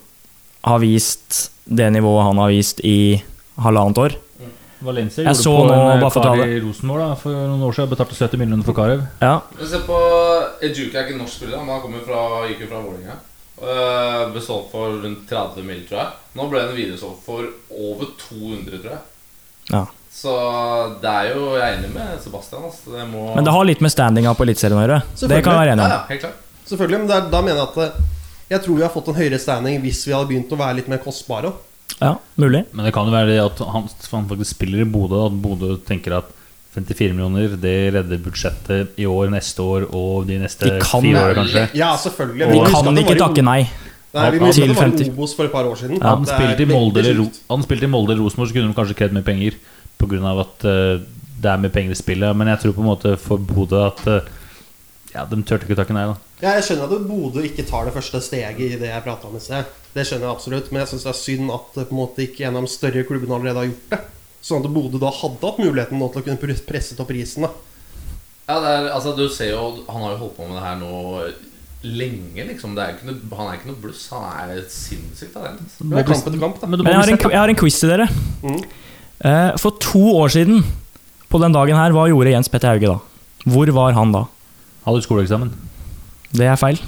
har 0.63 0.79
vist 0.79 1.51
det 1.65 1.89
nivået 1.93 2.23
han 2.23 2.39
har 2.41 2.53
vist 2.53 2.79
i 2.83 3.21
halvannet 3.63 3.99
år. 3.99 4.15
Valencia 4.83 5.23
Jeg 5.23 5.37
gjorde 5.37 5.43
så 5.43 5.51
på 5.55 6.23
en 6.27 6.39
kar 6.39 6.47
i 6.47 6.59
Rosenborg 6.59 7.03
da, 7.03 7.15
for 7.19 7.35
noen 7.35 7.61
år 7.63 7.75
siden. 7.75 7.91
Betalte 7.93 8.17
70 8.17 8.41
millioner 8.41 8.67
for 8.67 8.75
Karev. 8.75 9.05
Ja, 9.21 9.37
Se 9.61 9.79
på 9.87 9.99
Ejuke 10.63 10.99
er 10.99 11.07
ikke 11.07 11.19
norsk 11.19 11.39
spiller, 11.39 11.61
han 11.61 11.83
kommer 11.83 12.03
fra, 12.03 12.43
gikk 12.49 12.65
jo 12.65 12.71
fra 12.71 12.81
Vålerenga. 12.83 13.19
Uh, 13.63 14.33
ble 14.33 14.41
solgt 14.43 14.73
for 14.73 14.97
rundt 14.99 15.27
30 15.29 15.63
mill., 15.63 15.83
tror 15.87 16.01
jeg. 16.01 16.21
Nå 16.35 16.47
ble 16.51 16.63
den 16.65 16.75
videresolgt 16.75 17.21
for 17.23 17.47
over 17.71 18.09
200, 18.25 18.81
tror 18.83 18.95
jeg. 18.97 19.03
ja. 19.71 19.85
Så 20.13 20.31
det 21.01 21.09
er 21.09 21.29
jo 21.33 21.55
Jeg 21.57 21.63
er 21.65 21.77
enig 21.79 21.89
med 21.93 22.19
Sebastian. 22.23 22.63
Altså. 22.69 22.93
Det 22.93 23.05
må 23.11 23.23
Men 23.35 23.43
det 23.47 23.53
har 23.55 23.65
litt 23.65 23.81
med 23.81 23.91
standinga 23.91 24.33
på 24.37 24.45
Eliteserien 24.45 24.77
å 24.79 24.83
gjøre. 24.85 24.99
Det 25.19 25.39
kan 25.43 25.55
jeg 25.57 25.61
være 25.63 25.73
enig 25.75 25.85
om. 25.87 25.93
ja, 25.95 26.01
helt 26.11 26.21
klart. 26.21 26.39
Selvfølgelig, 26.69 26.99
men 27.03 27.09
der, 27.11 27.25
da 27.33 27.41
mener 27.43 27.59
jeg 27.59 27.67
at 27.67 27.77
eh, 27.83 28.11
Jeg 28.53 28.61
tror 28.63 28.75
vi 28.77 28.83
har 28.85 28.93
fått 28.93 29.09
en 29.11 29.17
høyere 29.17 29.39
standing 29.41 29.81
hvis 29.83 30.03
vi 30.07 30.13
hadde 30.15 30.29
begynt 30.29 30.53
å 30.53 30.59
være 30.61 30.77
litt 30.79 30.87
mer 30.91 31.01
kostbare. 31.03 31.51
Ja, 31.99 32.13
mulig. 32.39 32.63
Men 32.71 32.85
det 32.87 32.93
kan 32.95 33.09
jo 33.09 33.13
være 33.13 33.33
det 33.33 33.41
at 33.43 33.59
han, 33.73 33.89
han 34.13 34.29
faktisk 34.29 34.55
spiller 34.55 34.85
i 34.85 34.87
Bodø. 34.87 35.25
At 35.27 35.35
Bodø 35.43 35.73
tenker 35.87 36.15
at 36.21 36.29
54 36.73 37.13
millioner 37.13 37.51
Det 37.61 37.73
redder 37.93 38.21
budsjettet 38.23 38.95
i 38.97 39.05
år, 39.05 39.27
neste 39.33 39.61
år 39.61 39.89
og 39.93 40.25
de 40.29 40.39
neste 40.41 40.77
kan- 40.81 41.03
fire 41.03 41.25
årene, 41.25 41.35
kanskje. 41.41 41.65
Ja, 41.77 41.91
selvfølgelig. 41.97 42.47
Vi 42.53 42.61
kan 42.71 43.01
ikke 43.03 43.17
takke 43.19 43.43
nei. 43.45 43.59
Nei, 44.13 44.27
vi 44.29 44.39
må 44.39 44.45
huske 44.51 44.61
til 44.61 44.71
at 44.71 44.77
det 44.77 45.05
var 45.09 45.13
Obos 45.17 45.31
for 45.35 45.45
et 45.49 45.51
par 45.51 45.65
år 45.65 45.77
siden. 45.77 45.97
Han 46.01 46.21
er 46.21 46.29
spilte 46.29 46.61
i 46.61 46.69
Molde 46.69 46.99
eller 47.01 47.15
Ro- 47.17 47.31
Han 47.49 47.63
spilte 47.65 47.87
i 47.87 47.89
Molde 47.89 48.13
eller 48.13 48.21
Rosenborg, 48.23 48.49
så 48.51 48.53
kunne 48.53 48.69
de 48.69 48.75
kanskje 48.77 48.97
krevd 48.99 49.15
mer 49.17 49.23
penger 49.25 49.55
pga. 50.07 50.33
at 50.43 50.65
eh, 50.69 51.03
det 51.43 51.49
er 51.51 51.59
mye 51.63 51.73
penger 51.75 51.91
i 51.95 51.99
spillet. 51.99 52.35
Men 52.39 52.47
jeg 52.53 52.59
tror 52.63 52.75
på 52.77 52.83
en 52.83 52.91
måte 52.91 53.15
for 53.19 53.37
Bodø 53.37 53.81
at 53.87 54.03
eh, 54.07 54.31
Ja, 55.13 55.25
de 55.29 55.37
turte 55.45 55.67
ikke 55.67 55.75
å 55.75 55.81
takke 55.83 55.93
nei, 55.93 56.07
da. 56.09 56.15
Ja, 56.41 56.55
jeg 56.57 56.63
skjønner 56.67 56.89
at 56.89 57.07
Bodø 57.07 57.43
ikke 57.45 57.65
tar 57.69 57.85
det 57.85 57.93
første 57.93 58.19
steget 58.25 58.59
i 58.59 58.79
det 58.81 58.89
jeg 58.89 59.03
prata 59.05 59.27
om 59.29 59.35
i 59.37 59.43
sted. 59.43 59.67
Det 59.93 60.07
skjønner 60.09 60.25
jeg 60.25 60.35
absolutt, 60.35 60.71
men 60.73 60.81
jeg 60.81 60.89
syns 60.93 61.03
det 61.05 61.11
er 61.13 61.19
synd 61.19 61.51
at 61.53 61.77
eh, 61.77 61.85
på 61.85 61.93
en 61.93 61.99
måte 62.01 62.25
ikke 62.25 62.47
en 62.49 62.57
av 62.57 62.65
de 62.65 62.71
større 62.73 63.03
klubbene 63.07 63.35
allerede 63.37 63.61
har 63.61 63.69
gjort 63.69 63.91
det. 63.93 63.99
Sånn 64.43 64.65
at 64.65 64.73
Bodø 64.75 64.99
da 64.99 65.11
hadde 65.13 65.45
hatt 65.47 65.61
muligheten 65.61 66.01
nå 66.01 66.09
til 66.11 66.23
å 66.23 66.25
kunne 66.25 66.41
pres- 66.41 66.65
presset 66.67 66.99
opp 66.99 67.07
prisen. 67.13 67.45
da 67.45 67.51
Ja, 68.49 68.57
det 68.59 68.71
er, 68.75 68.87
altså 68.91 69.13
Du 69.15 69.21
ser 69.31 69.53
jo 69.53 69.61
Han 69.87 70.01
har 70.03 70.17
jo 70.17 70.25
holdt 70.25 70.33
på 70.35 70.47
med 70.49 70.57
det 70.57 70.63
her 70.65 70.79
nå 70.81 71.29
lenge, 71.83 72.43
liksom. 72.47 72.73
Det 72.75 72.83
er 72.83 72.93
ikke 72.97 73.07
noe, 73.09 73.21
han 73.37 73.47
er 73.51 73.57
ikke 73.59 73.69
noe 73.71 73.79
bluss. 73.83 74.05
Han 74.13 74.23
er 74.55 74.61
sinnssykt 74.71 75.33
talent. 75.35 75.63
Det 75.79 76.03
kamp 76.07 76.27
etter 76.29 76.39
kamp, 76.39 76.59
da. 76.61 76.69
Men 76.71 76.79
jeg 76.87 76.95
har 76.95 77.11
en, 77.11 77.17
jeg 77.33 77.39
har 77.41 77.51
en 77.51 77.59
quiz 77.59 77.79
til 77.81 77.91
dere. 77.91 78.05
Mm. 78.43 78.61
Eh, 79.23 79.53
For 79.61 79.75
to 79.79 80.01
år 80.19 80.31
siden, 80.33 80.63
på 81.31 81.39
den 81.41 81.55
dagen 81.55 81.77
her, 81.79 81.93
hva 81.95 82.07
gjorde 82.11 82.33
Jens 82.33 82.49
Petter 82.51 82.73
Hauge 82.73 82.89
da? 82.91 82.97
Hvor 83.49 83.71
var 83.75 83.95
han 83.97 84.11
da? 84.15 84.25
Hadde 84.85 84.99
du 84.99 85.05
skoleeksamen? 85.05 85.53
Det 86.33 86.47
er 86.49 86.57
feil. 86.59 86.79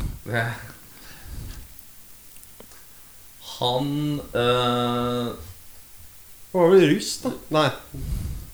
Han 3.59 4.19
øh, 4.35 5.29
var 6.55 6.71
vel 6.73 6.89
russ, 6.95 7.13
da? 7.23 7.31
Nei, 7.55 7.67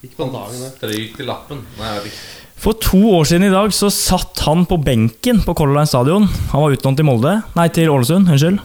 ikke 0.06 0.18
på 0.20 0.28
dagen. 0.34 0.62
strøyk 0.76 1.16
til 1.18 1.30
lappen. 1.30 1.64
Nei, 1.80 1.88
jeg 1.88 1.98
vet 2.04 2.12
ikke. 2.12 2.22
For 2.62 2.78
to 2.78 3.00
år 3.18 3.26
siden 3.26 3.48
i 3.48 3.54
dag 3.54 3.72
så 3.74 3.90
satt 3.90 4.44
han 4.46 4.68
på 4.70 4.78
benken 4.86 5.40
på 5.42 5.56
Color 5.58 5.80
Line 5.80 5.90
stadion. 5.90 6.28
Han 6.52 6.62
var 6.62 6.76
utlånt 6.76 7.00
til 7.02 7.08
Molde, 7.08 7.40
nei 7.58 7.66
til 7.74 7.90
Ålesund, 7.90 8.30
unnskyld. 8.30 8.60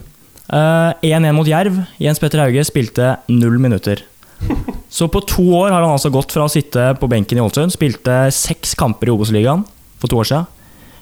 Eh, 0.53 1.07
1-1 1.09 1.33
mot 1.33 1.49
Jerv. 1.49 1.79
Jens 2.01 2.21
Petter 2.21 2.43
Hauge 2.45 2.61
spilte 2.69 3.15
null 3.33 3.57
minutter. 3.63 4.03
Så 4.97 5.07
på 5.11 5.19
to 5.27 5.43
år 5.57 5.71
har 5.73 5.81
han 5.83 5.91
altså 5.95 6.09
gått 6.13 6.31
fra 6.31 6.45
å 6.47 6.51
sitte 6.51 6.93
på 6.99 7.09
benken 7.11 7.37
i 7.39 7.41
Ålesund, 7.43 7.73
spilte 7.75 8.19
seks 8.33 8.75
kamper 8.79 9.09
i 9.09 9.13
Obos-ligaen 9.15 9.65
for 9.99 10.07
to 10.11 10.19
år 10.21 10.29
siden, 10.29 10.47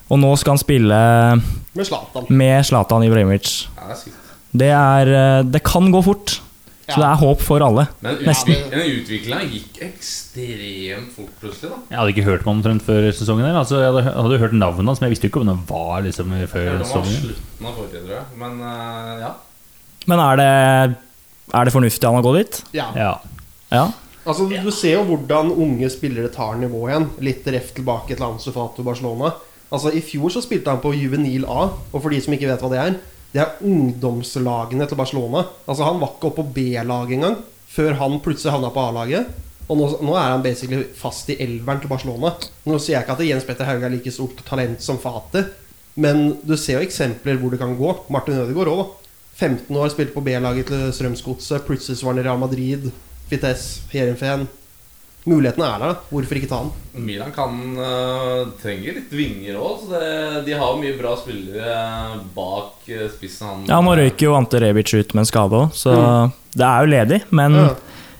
og 0.09 0.19
nå 0.21 0.31
skal 0.39 0.55
han 0.55 0.61
spille 0.61 0.97
Med 1.75 1.85
Zlatan. 1.89 2.25
med 2.29 2.65
Zlatan 2.65 3.05
Ibrahimovic. 3.05 3.67
Ja, 3.75 3.91
det 3.91 3.99
er. 3.99 4.17
Det, 4.55 4.71
er, 4.71 5.13
eh, 5.19 5.43
det 5.51 5.61
kan 5.67 5.89
gå 5.91 6.01
fort, 6.05 6.37
så 6.85 6.99
det 7.01 7.07
er 7.09 7.17
håp 7.21 7.41
for 7.43 7.63
alle. 7.65 7.87
Men 8.05 8.19
Nesten. 8.23 8.53
utvik 8.53 8.71
den 8.71 8.91
utviklinga 8.99 9.47
gikk 9.49 9.79
ekstremt 9.89 11.09
fort 11.15 11.33
plutselig, 11.41 11.71
da. 11.73 11.79
Jeg 11.91 11.99
hadde 11.99 12.13
ikke 12.13 12.27
hørt 12.29 12.45
om 12.45 12.51
ham 12.51 12.59
omtrent 12.61 12.85
før 12.85 13.07
sesongen. 13.11 13.45
Der. 13.47 13.57
Altså, 13.59 13.79
jeg 13.81 13.89
hadde, 13.91 14.13
hadde 14.15 14.37
hørt 14.43 14.53
navnet 14.55 14.85
hans, 14.91 15.01
men 15.01 15.09
jeg 15.09 15.15
visste 15.17 15.29
ikke 15.31 15.41
om 15.41 15.49
det 15.49 15.57
var 15.69 16.05
liksom 16.05 16.31
før 16.51 16.69
Det 16.69 16.77
var 16.77 16.85
sesongen. 16.85 17.17
slutten 17.25 17.69
av 17.69 17.79
forrige, 17.81 18.03
tror 18.05 18.15
jeg. 18.15 18.25
Men 18.43 18.61
uh, 18.61 19.15
ja. 19.25 19.33
Men 20.05 20.21
er 20.21 20.39
det, 20.41 20.95
er 21.53 21.67
det 21.67 21.73
fornuftig 21.75 22.09
han 22.09 22.19
å 22.19 22.25
gå 22.25 22.33
dit? 22.39 22.61
Ja. 22.75 22.89
Ja. 22.97 23.13
Ja. 23.73 23.85
Altså, 24.25 24.47
du, 24.49 24.55
du 24.57 24.71
ser 24.73 24.95
jo 24.97 25.03
hvordan 25.11 25.51
unge 25.53 25.89
spillere 25.93 26.31
tar 26.33 26.57
nivå 26.57 26.87
igjen. 26.89 27.09
Litt 27.25 27.45
ref 27.53 27.73
tilbake 27.77 28.15
til 28.15 28.25
Ansufato 28.25 28.85
Barcelona. 28.85 29.35
Altså, 29.69 29.91
I 29.93 30.01
fjor 30.05 30.33
så 30.33 30.41
spilte 30.45 30.73
han 30.73 30.81
på 30.81 30.93
Juvenil 30.97 31.45
A, 31.49 31.67
og 31.91 31.97
for 31.99 32.13
de 32.13 32.21
som 32.23 32.33
ikke 32.33 32.49
vet 32.49 32.63
hva 32.63 32.71
det 32.73 32.81
er 32.81 32.95
Det 33.35 33.41
er 33.43 33.65
ungdomslagene 33.67 34.87
til 34.87 34.97
Barcelona. 34.97 35.43
Altså 35.67 35.83
Han 35.89 35.99
var 35.99 36.13
ikke 36.15 36.29
oppe 36.31 36.41
på 36.41 36.53
B-laget 36.55 37.17
engang 37.17 37.41
før 37.75 37.97
han 37.99 38.21
plutselig 38.23 38.53
havna 38.53 38.69
på 38.71 38.83
A-laget. 38.87 39.33
Og 39.65 39.79
nå, 39.79 39.87
nå 40.05 40.13
er 40.15 40.29
han 40.31 40.43
basically 40.45 40.83
fast 40.95 41.29
i 41.33 41.37
elveren 41.43 41.81
til 41.83 41.91
Barcelona. 41.91 42.31
Nå 42.69 42.77
sier 42.79 42.95
jeg 42.95 43.05
ikke 43.05 43.17
at 43.17 43.23
Jens 43.27 43.47
Petter 43.47 43.67
Hauge 43.67 43.87
er 43.87 43.95
like 43.95 44.13
stort 44.13 44.43
talent 44.47 44.83
som 44.85 44.99
Fati, 45.01 45.41
men 45.99 46.37
du 46.45 46.53
ser 46.59 46.79
jo 46.79 46.85
eksempler 46.85 47.39
hvor 47.41 47.51
det 47.51 47.59
kan 47.59 47.73
gå. 47.75 47.91
Martin 48.13 48.37
Ødegaard 48.43 48.71
òg, 48.71 48.81
da. 48.83 49.04
15 49.35 49.75
år, 49.75 49.89
spilte 49.91 50.15
på 50.15 50.23
B-laget 50.23 50.69
til 50.71 50.91
Strømsgodset. 50.95 51.65
Plutselig 51.67 51.99
var 52.03 52.13
han 52.13 52.21
i 52.21 52.27
Real 52.27 52.39
Madrid, 52.39 52.91
Vitesse, 53.31 53.81
Heerenveen. 53.91 54.45
Mulighetene 55.25 55.65
er 55.65 55.81
der. 55.81 55.95
Hvorfor 56.11 56.37
ikke 56.37 56.49
ta 56.51 56.59
den? 56.61 57.05
Milan 57.07 57.31
kan 57.33 57.55
uh, 57.79 58.51
trenger 58.61 58.99
litt 58.99 59.13
vinger 59.15 59.57
òg. 59.57 59.87
De 60.45 60.53
har 60.53 60.69
jo 60.69 60.81
mye 60.83 60.93
bra 60.99 61.15
spillere 61.17 62.19
bak 62.35 62.85
øh, 62.93 63.07
spissen. 63.15 63.47
Han, 63.49 63.63
Ja, 63.71 63.79
Nå 63.81 63.95
røyker 63.97 64.27
jo 64.27 64.35
Ante 64.37 64.61
Rebic 64.61 64.93
ut 64.93 65.15
med 65.17 65.23
en 65.23 65.31
skade 65.31 65.63
òg, 65.63 65.73
så 65.73 65.95
det 66.53 66.67
er 66.67 66.85
jo 66.85 66.91
ledig. 66.93 67.19
Men 67.33 67.57
Ja. 67.57 67.73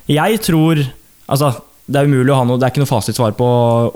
jeg 0.08 0.42
tror 0.50 0.82
Altså, 1.26 1.56
det 1.90 1.98
er 1.98 2.06
umulig 2.06 2.30
å 2.30 2.36
ha 2.38 2.44
noe 2.46 2.60
Det 2.62 2.68
er 2.68 2.74
ikke 2.74 2.84
noe 2.84 2.90
fasitsvar 2.90 3.32
på 3.38 3.46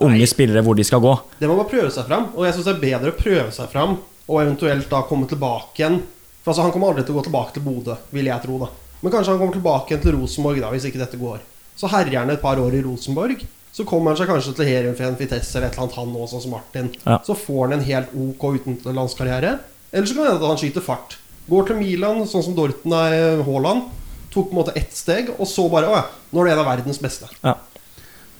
unge 0.05 0.25
spillere 0.29 0.63
hvor 0.65 0.77
de 0.77 0.85
skal 0.85 1.01
gå. 1.03 1.11
Det 1.41 1.49
må 1.49 1.57
bare 1.59 1.69
prøve 1.69 1.91
seg 1.93 2.07
fram. 2.07 2.29
Og 2.35 2.45
jeg 2.45 2.55
syns 2.55 2.69
det 2.69 2.75
er 2.75 2.85
bedre 2.85 3.11
å 3.13 3.17
prøve 3.19 3.51
seg 3.53 3.69
fram 3.73 3.97
og 4.29 4.41
eventuelt 4.43 4.89
da 4.89 5.01
komme 5.09 5.25
tilbake 5.29 5.81
igjen. 5.81 6.01
Altså 6.49 6.65
Han 6.65 6.73
kommer 6.73 6.91
aldri 6.91 7.05
til 7.05 7.13
å 7.13 7.19
gå 7.19 7.27
tilbake 7.27 7.53
til 7.55 7.65
Bodø, 7.65 7.95
vil 8.15 8.29
jeg 8.31 8.41
tro. 8.41 8.57
da 8.63 8.69
Men 9.03 9.13
kanskje 9.13 9.35
han 9.35 9.39
kommer 9.39 9.55
tilbake 9.55 10.01
til 10.01 10.17
Rosenborg 10.17 10.61
da 10.63 10.73
hvis 10.73 10.89
ikke 10.89 11.01
dette 11.01 11.19
går. 11.21 11.43
Så 11.77 11.87
herjer 11.93 12.23
han 12.23 12.33
et 12.33 12.41
par 12.41 12.59
år 12.59 12.73
i 12.75 12.81
Rosenborg. 12.83 13.45
Så 13.71 13.85
kommer 13.87 14.11
han 14.11 14.17
seg 14.19 14.27
kanskje 14.31 14.55
til 14.57 14.67
Heerenveen, 14.67 15.15
Vitesse 15.19 15.55
eller 15.55 15.69
et 15.69 15.77
eller 15.77 15.85
annet, 15.85 15.99
han 15.99 16.15
også, 16.17 16.31
sånn 16.33 16.43
som 16.47 16.55
Martin. 16.57 16.89
Ja. 17.05 17.19
Så 17.23 17.37
får 17.37 17.61
han 17.67 17.77
en 17.77 17.85
helt 17.85 18.15
ok 18.17 18.45
utenlandskarriere. 18.57 19.53
Eller 19.93 20.09
så 20.09 20.17
kan 20.17 20.25
det 20.25 20.31
hende 20.33 20.41
at 20.41 20.49
han 20.49 20.59
skyter 20.59 20.83
fart. 20.83 21.15
Går 21.49 21.69
til 21.69 21.79
Milan, 21.79 22.25
sånn 22.29 22.43
som 22.45 22.57
Dorten 22.57 22.93
er 22.97 23.43
Haaland. 23.45 23.87
Tok 24.33 24.49
på 24.49 24.53
en 24.55 24.59
måte 24.59 24.75
ett 24.77 24.93
steg, 24.93 25.31
og 25.37 25.47
så 25.49 25.65
bare 25.71 25.89
Å 25.89 25.95
ja, 25.95 26.03
nå 26.33 26.41
er 26.41 26.49
du 26.49 26.51
en 26.55 26.63
av 26.65 26.69
verdens 26.69 26.99
beste. 27.01 27.29
Ja. 27.45 27.55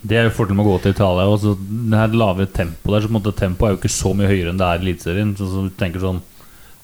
Det 0.01 0.15
er 0.15 0.27
jo 0.29 0.35
fordelen 0.35 0.59
med 0.59 0.67
å 0.67 0.73
gå 0.73 0.81
til 0.83 0.93
Italia. 0.95 1.27
Og 1.29 1.39
så 1.43 1.53
det 1.59 2.01
her 2.01 2.19
lave 2.19 2.47
tempoet 2.47 2.93
der, 2.95 3.03
så 3.03 3.09
på 3.09 3.13
en 3.13 3.19
måte 3.19 3.35
Tempoet 3.35 3.67
er 3.69 3.73
jo 3.75 3.79
ikke 3.81 3.91
så 3.93 4.13
mye 4.15 4.29
høyere 4.31 4.53
enn 4.53 4.59
det 4.61 4.67
er 4.67 4.79
i 4.79 4.85
Eliteserien. 4.85 5.33
Så, 5.37 5.49
så 5.51 5.65
du 5.67 5.73
tenker 5.79 6.03
sånn 6.03 6.21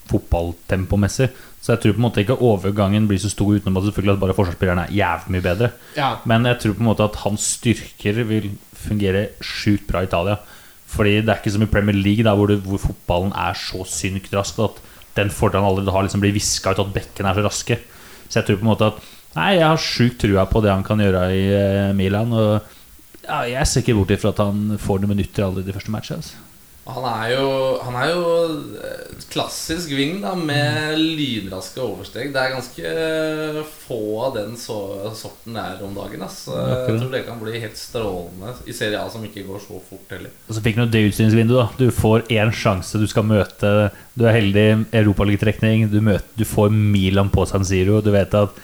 fotballtempomessig. 0.09 1.29
Så 1.61 1.73
jeg 1.73 1.81
tror 1.81 1.95
på 1.95 2.01
en 2.01 2.05
måte 2.05 2.21
ikke 2.21 2.37
overgangen 2.45 3.07
blir 3.09 3.21
så 3.21 3.31
stor, 3.31 3.55
utenom 3.55 3.79
at 3.79 3.87
selvfølgelig 3.87 4.13
at 4.13 4.21
bare 4.21 4.35
forsvarsspillerne 4.37 4.83
er 4.85 4.97
jævlig 4.99 5.33
mye 5.33 5.45
bedre. 5.47 5.71
Ja. 5.97 6.11
Men 6.29 6.45
jeg 6.45 6.59
tror 6.61 6.75
på 6.77 6.85
en 6.85 6.89
måte 6.91 7.07
at 7.07 7.21
hans 7.23 7.47
styrker 7.57 8.21
vil 8.29 8.51
fungere 8.77 9.27
sjukt 9.41 9.87
bra 9.89 10.03
i 10.03 10.09
Italia. 10.09 10.37
Fordi 10.95 11.17
det 11.21 11.31
er 11.31 11.41
ikke 11.41 11.55
som 11.55 11.65
i 11.65 11.71
Premier 11.71 11.97
League, 11.97 12.23
der 12.23 12.37
hvor, 12.37 12.51
det, 12.51 12.59
hvor 12.63 12.81
fotballen 12.81 13.33
er 13.33 13.57
så 13.57 13.81
sykt 13.89 14.33
rask 14.37 14.61
at 14.61 14.77
den 15.17 15.31
fordelen 15.33 15.65
allerede 15.65 15.91
har, 15.95 16.05
liksom 16.05 16.21
blir 16.21 16.35
viska 16.35 16.75
ut, 16.75 16.83
at 16.83 16.93
bekkene 16.95 17.31
er 17.31 17.39
så 17.39 17.45
raske. 17.47 17.79
Så 18.27 18.39
jeg 18.39 18.47
tror 18.47 18.61
på 18.61 18.67
en 18.67 18.73
måte 18.73 18.93
at 18.93 19.03
Nei, 19.35 19.57
jeg 19.57 19.67
har 19.67 19.81
sjukt 19.83 20.21
trua 20.23 20.45
på 20.47 20.61
det 20.63 20.71
han 20.71 20.83
kan 20.87 21.01
gjøre 21.03 21.25
i 21.35 21.41
eh, 21.51 21.89
Milan. 21.91 22.31
Og 22.31 23.25
ja, 23.25 23.41
jeg 23.49 23.67
ser 23.67 23.83
ikke 23.83 23.97
bort 23.97 24.13
ifra 24.15 24.31
at 24.31 24.39
han 24.39 24.77
får 24.79 25.01
noen 25.01 25.11
minutter 25.11 25.43
allerede 25.43 25.65
i 25.65 25.73
de 25.73 25.75
første 25.75 25.91
matchene. 25.91 26.21
Altså. 26.23 26.44
Han 26.85 27.05
er 27.09 27.31
jo, 27.33 27.45
han 27.81 27.95
er 27.97 28.11
jo 28.11 28.25
eh, 28.77 29.13
klassisk 29.33 29.89
wing 29.97 30.19
da 30.21 30.35
med 30.37 30.99
lynraske 31.01 31.81
oversteg. 31.81 32.29
Det 32.35 32.37
er 32.43 32.51
ganske 32.53 32.91
få 33.87 33.97
av 34.27 34.35
den 34.35 34.53
så, 34.59 34.75
sorten 35.17 35.57
der 35.57 35.81
om 35.85 35.95
dagen. 35.97 36.21
Ass. 36.27 36.43
Jeg 36.45 36.99
tror 36.99 37.09
det 37.13 37.23
kan 37.25 37.39
bli 37.41 37.57
helt 37.63 37.79
strålende 37.79 38.53
i 38.69 38.75
Serie 38.77 39.01
A, 39.01 39.09
som 39.09 39.25
ikke 39.25 39.47
går 39.47 39.63
så 39.65 39.79
fort 39.89 40.13
heller. 40.13 40.33
Og 40.45 40.57
så 40.59 40.61
fikk 40.65 40.77
du 40.77 40.85
det 40.93 41.01
utstillingsvinduet. 41.09 41.73
da 41.73 41.85
Du 41.87 41.89
får 42.03 42.27
én 42.37 42.53
sjanse. 42.53 43.01
Du 43.01 43.07
skal 43.09 43.25
møte 43.33 43.73
Du 44.13 44.27
er 44.29 44.37
heldig, 44.37 44.67
europaligatrekning. 44.93 45.87
Du, 45.91 45.97
møter- 46.05 46.37
du 46.37 46.45
får 46.45 46.69
Milan 46.69 47.33
på 47.33 47.47
San 47.49 47.65
Siro. 47.65 47.97
Du 48.05 48.11
vet 48.13 48.33
at 48.37 48.61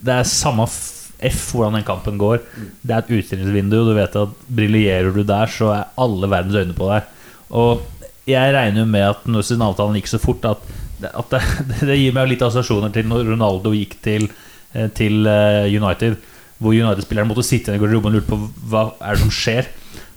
det 0.00 0.14
er 0.16 0.24
samme 0.30 0.64
f 0.70 0.94
F 1.18 1.48
hvordan 1.52 1.74
den 1.74 1.82
kampen 1.84 2.14
går. 2.16 2.40
Det 2.86 2.94
er 2.94 3.00
et 3.02 3.08
utstillingsvindu. 3.18 3.80
Du 3.88 3.94
vet 3.96 4.16
at 4.16 4.34
briljerer 4.54 5.12
du 5.12 5.24
der, 5.26 5.50
så 5.50 5.72
er 5.74 5.88
alle 5.98 6.28
verdens 6.30 6.54
øyne 6.54 6.76
på 6.78 6.86
deg. 6.92 7.08
Og 7.56 7.84
jeg 8.28 8.54
regner 8.54 8.82
jo 8.82 8.88
med 8.90 9.06
at 9.06 9.28
når 9.28 9.46
siden 9.48 9.64
avtalen 9.64 9.96
gikk 9.98 10.10
så 10.10 10.20
fort, 10.20 10.44
at, 10.48 10.64
at 11.08 11.32
det, 11.34 11.42
det 11.88 11.98
gir 12.00 12.16
meg 12.16 12.32
litt 12.32 12.44
assosiasjoner 12.44 12.92
til 12.94 13.08
når 13.08 13.30
Ronaldo 13.32 13.72
gikk 13.76 13.98
til, 14.04 14.28
eh, 14.74 14.90
til 14.96 15.28
eh, 15.30 15.68
United. 15.72 16.18
Hvor 16.58 16.74
United-spilleren 16.74 17.30
måtte 17.30 17.46
sitte 17.46 17.74
i 17.74 17.80
garderoben 17.80 18.10
og 18.12 18.18
lure 18.18 18.28
på 18.28 18.40
hva 18.70 18.88
er 18.98 19.14
det 19.14 19.22
som 19.22 19.32
skjer. 19.32 19.70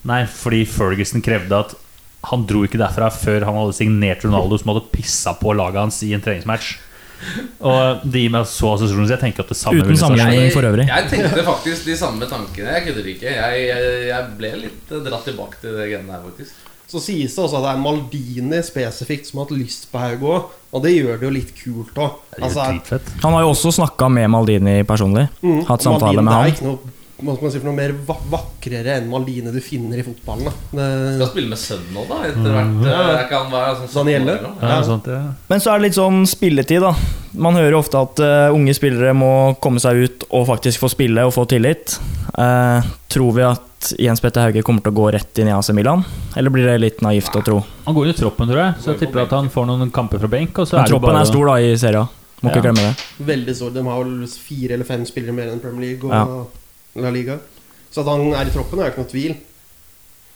Nei, 0.09 0.23
fordi 0.25 0.63
Ferguson 0.65 1.21
krevde 1.23 1.59
at 1.67 1.75
han 2.29 2.45
dro 2.49 2.63
ikke 2.65 2.79
derfra 2.81 3.09
før 3.13 3.45
han 3.47 3.57
hadde 3.57 3.75
signert 3.77 4.25
Ronaldo, 4.25 4.57
som 4.57 4.73
hadde 4.73 4.89
pissa 4.93 5.33
på 5.37 5.53
laget 5.57 5.81
hans 5.81 6.01
i 6.05 6.11
en 6.17 6.23
treningsmatch. 6.23 6.75
Og 7.61 8.01
det 8.09 8.23
gir 8.23 8.33
meg 8.33 8.47
så 8.49 8.73
assosiasjoner, 8.73 9.07
så 9.09 9.15
jeg 9.15 9.23
tenker 9.27 9.45
at 9.45 9.53
det 9.53 9.57
samme 9.59 9.85
Uten 9.85 9.99
sammenligning. 9.99 10.49
For 10.53 10.65
øvrig. 10.65 10.87
jeg 10.89 11.09
tenkte 11.11 11.45
faktisk 11.45 11.85
de 11.89 11.97
samme 11.97 12.29
tankene. 12.29 12.73
Jeg 12.77 12.87
kødder 12.87 13.09
ikke. 13.13 13.35
Jeg, 13.37 13.63
jeg, 13.69 13.93
jeg 14.09 14.29
ble 14.39 14.51
litt 14.65 14.93
dratt 15.05 15.25
tilbake 15.29 15.61
til 15.61 15.77
det 15.77 15.87
greiene 15.91 16.09
der, 16.09 16.25
faktisk. 16.25 16.70
Så 16.91 16.99
sies 16.99 17.31
det 17.35 17.39
også 17.45 17.55
at 17.61 17.63
det 17.63 17.71
er 17.71 17.83
Maldini 17.85 18.57
spesifikt 18.67 19.29
som 19.29 19.39
har 19.39 19.45
hatt 19.47 19.57
lyst 19.57 19.85
på 19.91 19.99
Haugo. 20.01 20.33
og 20.73 20.83
det 20.83 20.91
gjør 20.97 21.19
det 21.19 21.23
jo 21.27 21.29
litt 21.35 21.51
kult 21.55 21.95
òg. 21.95 22.17
Det 22.35 22.43
Altså. 22.43 22.65
Han 23.23 23.33
har 23.33 23.41
jo 23.45 23.49
også 23.53 23.71
snakka 23.79 24.09
med 24.11 24.27
Maldini 24.29 24.83
personlig. 24.83 25.29
mm, 25.41 25.65
Hatt 25.67 25.81
samtale 25.83 26.21
Maldini, 26.21 26.23
med 26.23 26.31
Det 26.31 26.37
han. 26.37 26.45
er 26.45 26.51
ikke 26.51 26.65
noe 26.67 26.79
hva 27.21 27.35
skal 27.35 27.45
man 27.47 27.51
si, 27.53 27.59
for 27.61 27.69
noe 27.69 27.77
mer 27.77 27.93
va 28.07 28.15
vakrere 28.33 28.97
enn 28.97 29.09
Maline 29.11 29.51
du 29.53 29.59
finner 29.63 29.97
i 30.01 30.03
fotballen. 30.05 30.49
Da. 30.73 30.85
Skal 31.17 31.31
spille 31.31 31.49
med 31.53 31.61
sønnen 31.61 31.93
nå, 31.95 32.05
da, 32.09 32.19
etter 32.29 32.55
hvert. 32.55 32.77
Ja. 32.89 33.01
Jeg 33.19 33.27
kan 33.31 33.49
være 33.51 33.73
sånn 33.81 33.93
Danielle? 34.01 34.35
gjelder. 34.37 34.53
Ja, 34.61 34.69
Ja. 34.75 34.83
sånt, 34.87 35.07
ja. 35.07 35.21
Men 35.49 35.59
så 35.63 35.71
er 35.73 35.79
det 35.79 35.87
litt 35.89 35.97
sånn 35.99 36.21
spilletid, 36.27 36.81
da. 36.81 36.93
Man 37.33 37.55
hører 37.55 37.71
jo 37.71 37.79
ofte 37.79 37.99
at 38.01 38.19
uh, 38.19 38.53
unge 38.55 38.73
spillere 38.75 39.13
må 39.15 39.31
komme 39.63 39.79
seg 39.79 40.01
ut 40.03 40.23
og 40.29 40.47
faktisk 40.49 40.79
få 40.83 40.89
spille 40.91 41.23
og 41.25 41.33
få 41.33 41.45
tillit. 41.47 41.97
Uh, 42.37 42.81
tror 43.11 43.31
vi 43.37 43.45
at 43.47 43.91
Jens 43.97 44.19
Petter 44.21 44.43
Hauge 44.45 44.61
kommer 44.63 44.83
til 44.85 44.91
å 44.93 44.97
gå 44.99 45.11
rett 45.15 45.39
inn 45.41 45.47
i 45.49 45.53
AC 45.55 45.71
Milan? 45.73 46.03
Eller 46.37 46.49
blir 46.53 46.67
det 46.69 46.79
litt 46.83 47.01
naivt 47.01 47.33
å 47.33 47.41
tro? 47.45 47.63
Han 47.87 47.95
går 47.97 48.05
inn 48.09 48.13
i 48.13 48.17
troppen, 48.19 48.47
tror 48.51 48.59
jeg, 48.65 48.73
så 48.83 48.91
jeg 48.93 48.99
tipper 49.07 49.23
at 49.23 49.31
han 49.37 49.49
får 49.49 49.65
noen 49.71 49.89
kamper 49.95 50.19
fra 50.21 50.27
benk. 50.29 50.53
Og 50.61 50.67
så 50.69 50.77
Men 50.77 50.85
er 50.85 50.91
troppen 50.93 51.09
bare 51.09 51.21
er 51.23 51.29
stor 51.31 51.45
da 51.49 51.55
i 51.63 51.71
serien. 51.81 52.09
Må 52.41 52.49
ikke 52.49 52.61
glemme 52.65 52.81
det. 52.87 53.05
veldig 53.25 53.53
stor. 53.55 53.69
De 53.75 53.81
har 53.85 53.99
vel 54.03 54.27
fire 54.27 54.73
eller 54.73 54.87
fem 54.87 55.03
spillere 55.05 55.33
mer 55.37 55.49
enn 55.53 55.59
Premier 55.61 55.91
League 55.91 56.09
og 56.09 56.13
Ja. 56.13 56.25
La 56.99 57.11
Liga. 57.13 57.37
Så 57.91 58.03
at 58.03 58.09
han 58.11 58.33
er 58.35 58.47
i 58.47 58.53
troppen, 58.53 58.79
er 58.79 58.89
jo 58.89 58.93
ikke 58.93 59.03
noe 59.05 59.11
tvil. 59.11 59.37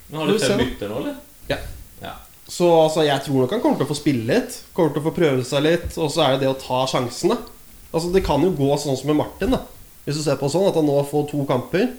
Men 0.10 0.22
har 0.22 0.30
du 0.30 0.40
fem 0.40 0.62
bytter 0.62 0.92
nå, 0.92 1.02
eller? 1.02 1.18
Ja. 1.50 1.60
Ja. 2.04 2.14
Så 2.48 2.70
altså, 2.70 3.06
jeg 3.08 3.24
tror 3.26 3.44
nok 3.44 3.56
han 3.56 3.64
kommer 3.64 3.80
til 3.80 3.88
å 3.88 3.92
få 3.92 3.98
spille 3.98 4.26
litt. 4.30 4.60
Kommer 4.76 4.94
til 4.96 5.04
å 5.04 5.08
få 5.08 5.16
prøve 5.16 5.46
seg 5.48 5.66
litt. 5.66 5.88
Og 5.96 6.12
så 6.14 6.26
er 6.26 6.36
det 6.36 6.46
det 6.46 6.52
å 6.52 6.60
ta 6.62 6.84
sjansene. 6.92 7.40
Altså, 7.92 8.12
det 8.14 8.26
kan 8.28 8.44
jo 8.44 8.54
gå 8.56 8.70
sånn 8.82 9.00
som 9.00 9.12
med 9.12 9.20
Martin, 9.22 9.56
da. 9.56 9.64
Hvis 10.06 10.20
du 10.20 10.26
ser 10.26 10.38
på 10.40 10.52
sånn 10.52 10.68
at 10.70 10.78
han 10.78 10.86
nå 10.88 11.00
får 11.10 11.30
to 11.32 11.46
kamper. 11.50 11.90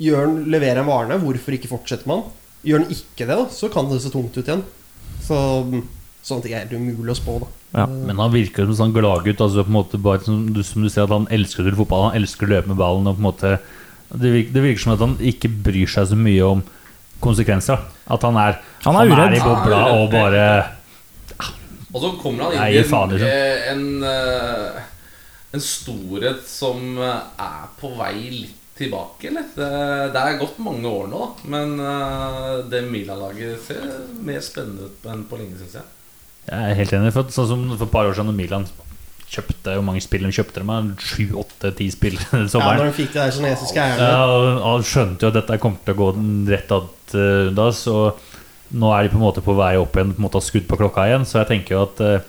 Gjør 0.00 0.26
han, 0.26 0.36
leverer 0.52 0.82
han 0.82 0.88
varene, 0.88 1.20
hvorfor 1.22 1.56
ikke 1.56 1.70
fortsetter 1.70 2.08
man? 2.08 2.26
Gjør 2.66 2.82
han 2.82 2.92
ikke 2.92 3.26
det, 3.26 3.36
da, 3.36 3.46
så 3.52 3.68
kan 3.72 3.88
det 3.88 4.00
se 4.02 4.12
tungt 4.12 4.36
ut 4.36 4.44
igjen. 4.44 4.64
Så 5.24 5.36
mm, 5.68 5.82
sånne 6.24 6.44
ting 6.44 6.54
er 6.56 6.64
helt 6.64 6.76
umulig 6.76 7.14
å 7.14 7.18
spå, 7.18 7.36
da. 7.42 7.48
Ja. 7.70 7.84
Men 7.86 8.18
han 8.18 8.32
virker 8.34 8.64
som 8.66 8.72
en 8.74 8.80
sånn 8.80 8.94
gladgutt. 8.96 9.40
Altså 9.44 9.62
på 9.62 9.70
en 9.70 9.76
måte 9.78 10.00
bare 10.02 10.24
som 10.26 10.42
du, 10.54 10.62
som 10.66 10.82
du 10.82 10.90
ser 10.90 11.04
at 11.06 11.14
Han 11.14 11.28
elsker 11.30 11.62
å 11.62 11.66
spille 11.66 11.78
fotball, 11.78 12.08
han 12.08 12.18
elsker 12.18 12.48
å 12.48 12.52
løpe 12.54 12.72
med 12.72 12.80
ballen. 12.80 13.06
Og 13.06 13.18
på 13.18 13.22
en 13.22 13.28
måte 13.28 13.52
det 14.10 14.32
virker, 14.34 14.52
det 14.56 14.62
virker 14.64 14.82
som 14.82 14.94
at 14.96 15.04
han 15.04 15.16
ikke 15.32 15.50
bryr 15.68 15.90
seg 15.90 16.08
så 16.10 16.18
mye 16.18 16.46
om 16.46 16.62
konsekvenser. 17.22 17.82
At 18.10 18.24
han 18.26 18.38
er, 18.42 18.58
Han 18.82 18.96
er 18.98 19.12
uredd. 19.12 19.36
i 19.36 19.42
bobla 19.44 19.80
og 19.94 20.10
bare 20.10 20.46
Og 21.92 22.00
så 22.02 22.10
kommer 22.18 22.48
han 22.48 22.70
inn 22.70 22.74
i 22.74 22.82
en, 22.82 23.22
eh, 23.22 23.68
en, 23.70 23.84
eh, 24.04 24.80
en 25.54 25.62
storhet 25.62 26.42
som 26.46 26.98
eh, 26.98 27.20
er 27.38 27.68
på 27.80 27.92
vei 27.98 28.14
litt 28.30 28.56
tilbake, 28.80 29.28
eller? 29.28 29.46
Det, 29.54 29.70
det 30.14 30.20
er 30.20 30.38
gått 30.40 30.58
mange 30.62 30.88
år 30.88 31.08
nå, 31.10 31.18
da. 31.20 31.48
Men 31.52 31.74
eh, 31.84 32.52
det 32.70 32.84
Milan-laget 32.88 33.66
ser 33.66 33.82
mer 34.24 34.40
spennende 34.40 34.88
ut 34.88 35.08
enn 35.10 35.26
på 35.28 35.36
lenge, 35.40 35.58
syns 35.60 35.76
jeg. 35.80 35.88
Jeg 36.48 36.70
er 36.70 36.78
helt 36.80 36.94
enig. 36.96 37.12
For, 37.14 37.28
sånn 37.34 37.48
som 37.50 37.66
for 37.76 37.86
et 37.86 37.92
par 37.92 38.08
år 38.08 38.14
siden 38.16 38.30
når 38.32 38.38
Milan 38.38 38.64
kjøpte 39.30 39.76
Hvor 39.76 39.84
mange 39.86 40.00
spill 40.02 40.24
de 40.26 40.32
kjøpte 40.34 40.62
de? 40.64 40.78
Sju, 41.04 41.26
åtte, 41.38 41.70
ti 41.78 41.86
spill 41.92 42.16
den 42.32 42.48
Ja, 42.50 42.72
når 42.74 42.88
de 42.88 42.96
fikk 42.96 43.12
det 43.14 43.20
der 43.22 43.36
kinesiske 43.36 43.78
eierne. 43.84 44.08
Ja, 44.10 44.64
og 44.72 44.86
skjønte 44.88 45.26
jo 45.26 45.30
at 45.30 45.38
dette 45.38 45.60
kom 45.62 45.76
til 45.84 45.94
å 45.94 46.00
gå 46.00 46.08
den 46.16 46.32
rett 46.50 46.72
att 46.74 47.14
uh, 47.14 47.50
da, 47.54 47.68
så 47.76 48.00
nå 48.70 48.90
er 48.94 49.02
de 49.06 49.12
på 49.12 49.18
en 49.18 49.24
måte 49.24 49.42
på 49.42 49.54
vei 49.58 49.72
opp 49.80 49.96
igjen, 49.98 50.12
på 50.14 50.22
en 50.22 50.26
måte 50.28 50.38
har 50.38 50.46
skudd 50.46 50.66
på 50.70 50.78
klokka 50.78 51.08
igjen. 51.10 51.24
Så 51.26 51.40
jeg 51.40 51.48
tenker 51.48 51.74
jo 51.74 51.80
at 51.88 52.02
eh, 52.06 52.26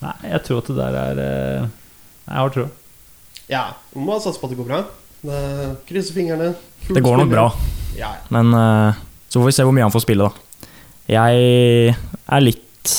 Nei, 0.00 0.12
jeg 0.28 0.42
tror 0.46 0.58
at 0.60 0.66
det 0.68 0.76
der 0.76 0.96
er 1.00 1.20
eh, 1.24 1.62
Jeg 2.26 2.36
har 2.36 2.52
trua. 2.52 2.66
Ja, 3.50 3.62
vi 3.94 4.02
må 4.04 4.18
satse 4.20 4.40
på 4.42 4.46
at 4.48 4.52
det 4.52 4.58
går 4.60 4.68
bra. 4.68 4.80
Det- 5.24 5.70
Krysse 5.88 6.12
fingrene. 6.16 6.50
Det 6.84 7.00
går 7.04 7.22
nok 7.22 7.32
bra. 7.32 7.46
Ja, 7.96 8.10
ja. 8.12 8.28
Men 8.36 8.52
eh, 8.56 9.00
så 9.32 9.40
får 9.40 9.48
vi 9.48 9.54
se 9.56 9.64
hvor 9.66 9.74
mye 9.76 9.86
han 9.88 9.94
får 9.94 10.04
spille, 10.04 10.28
da. 10.28 10.68
Jeg 11.10 11.96
er 11.96 12.44
litt 12.44 12.94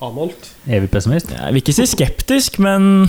Avmålt. 0.00 0.48
Evig 0.66 0.90
pessimist. 0.90 1.30
Jeg 1.34 1.52
vil 1.52 1.62
ikke 1.62 1.74
si 1.76 1.86
skeptisk, 1.90 2.58
men 2.62 3.04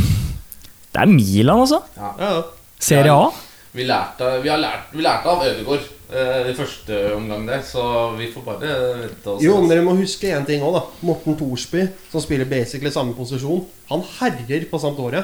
det 0.93 1.02
er 1.02 1.10
Milan, 1.10 1.63
altså. 1.63 1.80
Ja, 1.98 2.12
ja. 2.19 2.43
Serie 2.84 3.13
A. 3.15 3.32
Vi 3.74 3.86
lærte, 3.88 4.28
vi 4.43 4.52
har 4.52 4.60
lært, 4.62 4.91
vi 4.93 5.02
lærte 5.02 5.32
av 5.32 5.41
Ødegaard 5.48 5.86
eh, 6.13 6.50
i 6.52 6.54
første 6.58 6.98
omgang 7.15 7.48
der, 7.48 7.63
så 7.65 8.12
vi 8.19 8.28
får 8.30 8.43
bare 8.46 8.74
vente 9.00 9.32
og 9.32 9.39
se. 9.39 9.48
Jo, 9.48 9.56
men 9.62 9.72
dere 9.72 9.86
må 9.88 9.96
huske 9.98 10.30
én 10.30 10.46
ting 10.46 10.62
òg, 10.62 10.76
da. 10.78 10.84
Morten 11.10 11.38
Thorsby, 11.39 11.88
som 12.12 12.22
spiller 12.22 12.46
basically 12.50 12.91
samme 12.93 13.15
posisjon, 13.17 13.63
han 13.89 14.06
herjer 14.19 14.67
på 14.69 14.82
Sampdoria. 14.84 15.24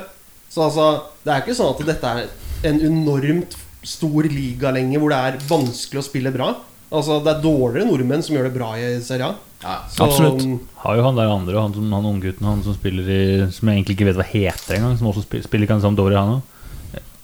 Så 0.50 0.64
altså, 0.66 0.88
det 1.22 1.36
er 1.36 1.44
ikke 1.44 1.58
sånn 1.60 1.76
at 1.76 1.84
dette 1.92 2.14
er 2.16 2.72
en 2.72 2.82
enormt 2.88 3.54
stor 3.86 4.26
liga 4.26 4.72
lenger 4.74 5.00
hvor 5.04 5.14
det 5.14 5.20
er 5.28 5.38
vanskelig 5.52 6.02
å 6.02 6.08
spille 6.08 6.34
bra. 6.34 6.50
Altså, 6.90 7.20
Det 7.22 7.36
er 7.36 7.44
dårligere 7.46 7.86
nordmenn 7.86 8.26
som 8.26 8.34
gjør 8.34 8.50
det 8.50 8.56
bra 8.58 8.72
i 8.82 8.96
Serie 9.06 9.30
A. 9.30 9.36
Ja. 9.64 9.78
Så, 9.92 10.06
Absolutt. 10.06 10.46
Har 10.80 10.96
jo 10.96 11.04
han 11.04 11.16
der 11.18 11.28
andre, 11.28 11.60
han, 11.60 11.74
som- 11.74 11.92
han 11.92 12.06
unggutten 12.06 12.46
han 12.48 12.62
som 12.64 12.74
spiller 12.78 13.04
i 13.12 13.52
Som 13.52 13.68
jeg 13.68 13.76
egentlig 13.84 13.96
ikke 13.98 14.06
vet 14.08 14.16
hva 14.16 14.24
heter 14.30 14.76
engang, 14.78 14.98
som 14.98 15.08
også 15.12 15.24
spiller, 15.26 15.44
spiller 15.44 15.68
kan 15.68 15.82
Sampdoria, 15.82 16.22
han 16.24 16.38
òg. 16.40 16.42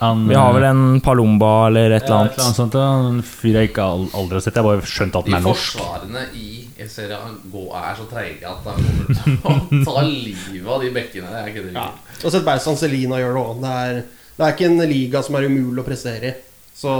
Han, 0.04 0.26
Vi 0.28 0.36
har 0.36 0.52
vel 0.52 0.63
en 0.67 1.00
Palomba 1.00 1.67
eller 1.69 1.93
et 1.95 2.04
eller 2.04 2.12
ja, 2.12 2.26
et 2.26 2.26
annet. 2.26 2.34
eller 2.36 2.43
annet 2.43 2.58
sånt. 2.60 2.74
ja. 2.76 2.89
En 3.08 3.21
fyr 3.24 3.54
jeg 3.56 3.69
ikke 3.69 3.86
aldri 3.88 4.36
har 4.36 4.41
sett. 4.43 4.56
Jeg 4.58 4.63
har 4.63 4.67
bare 4.76 4.82
skjønt 4.91 5.15
at 5.15 5.26
den 5.26 5.34
han 5.34 5.41
er 5.41 5.48
norsk. 5.48 5.78
forsvarene 5.80 6.26
i 6.36 6.88
Serie 6.91 7.15
A 7.15 7.30
går- 7.54 7.78
er 7.80 7.95
så 7.95 8.06
treige 8.12 8.43
at 8.43 8.67
han 8.67 8.76
kommer 8.76 9.15
til 9.24 9.38
å 9.39 9.86
ta 9.88 10.02
livet 10.04 10.67
av 10.67 10.82
de 10.84 10.89
bekkene. 10.91 11.32
Kødder 11.56 11.71
ja. 11.71 11.86
ikke. 11.88 12.26
Og 12.26 12.32
sett 12.36 12.43
Beistan 12.45 12.76
Celina 12.76 13.15
gjøre 13.24 13.34
det 13.39 13.45
òg. 13.45 13.62
Det, 13.63 13.71
er- 13.71 14.04
er 14.43 14.52
ikke 14.52 14.65
en 14.67 14.89
liga 14.91 15.24
som 15.24 15.36
er 15.39 15.48
umulig 15.48 15.80
å 15.80 15.88
prestere 15.88 16.28
i. 16.28 16.36
Så 16.76 16.91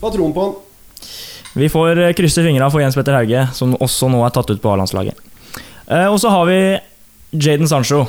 hva 0.00 0.08
tror 0.10 0.24
han 0.24 0.32
på 0.32 0.46
han? 0.48 0.56
Vi 1.58 1.68
får 1.72 1.98
eh, 2.06 2.12
krysse 2.16 2.44
fingra 2.44 2.68
for 2.70 2.82
Jens 2.82 2.96
Petter 2.98 3.16
Hauge, 3.18 3.46
som 3.56 3.74
også 3.82 4.08
nå 4.12 4.20
er 4.26 4.34
tatt 4.36 4.50
ut 4.52 4.62
på 4.62 4.70
A-landslaget. 4.72 5.18
Eh, 5.88 6.06
og 6.06 6.18
så 6.22 6.30
har 6.32 6.46
vi 6.48 6.58
Jaden 7.34 7.68
Sancho. 7.70 8.04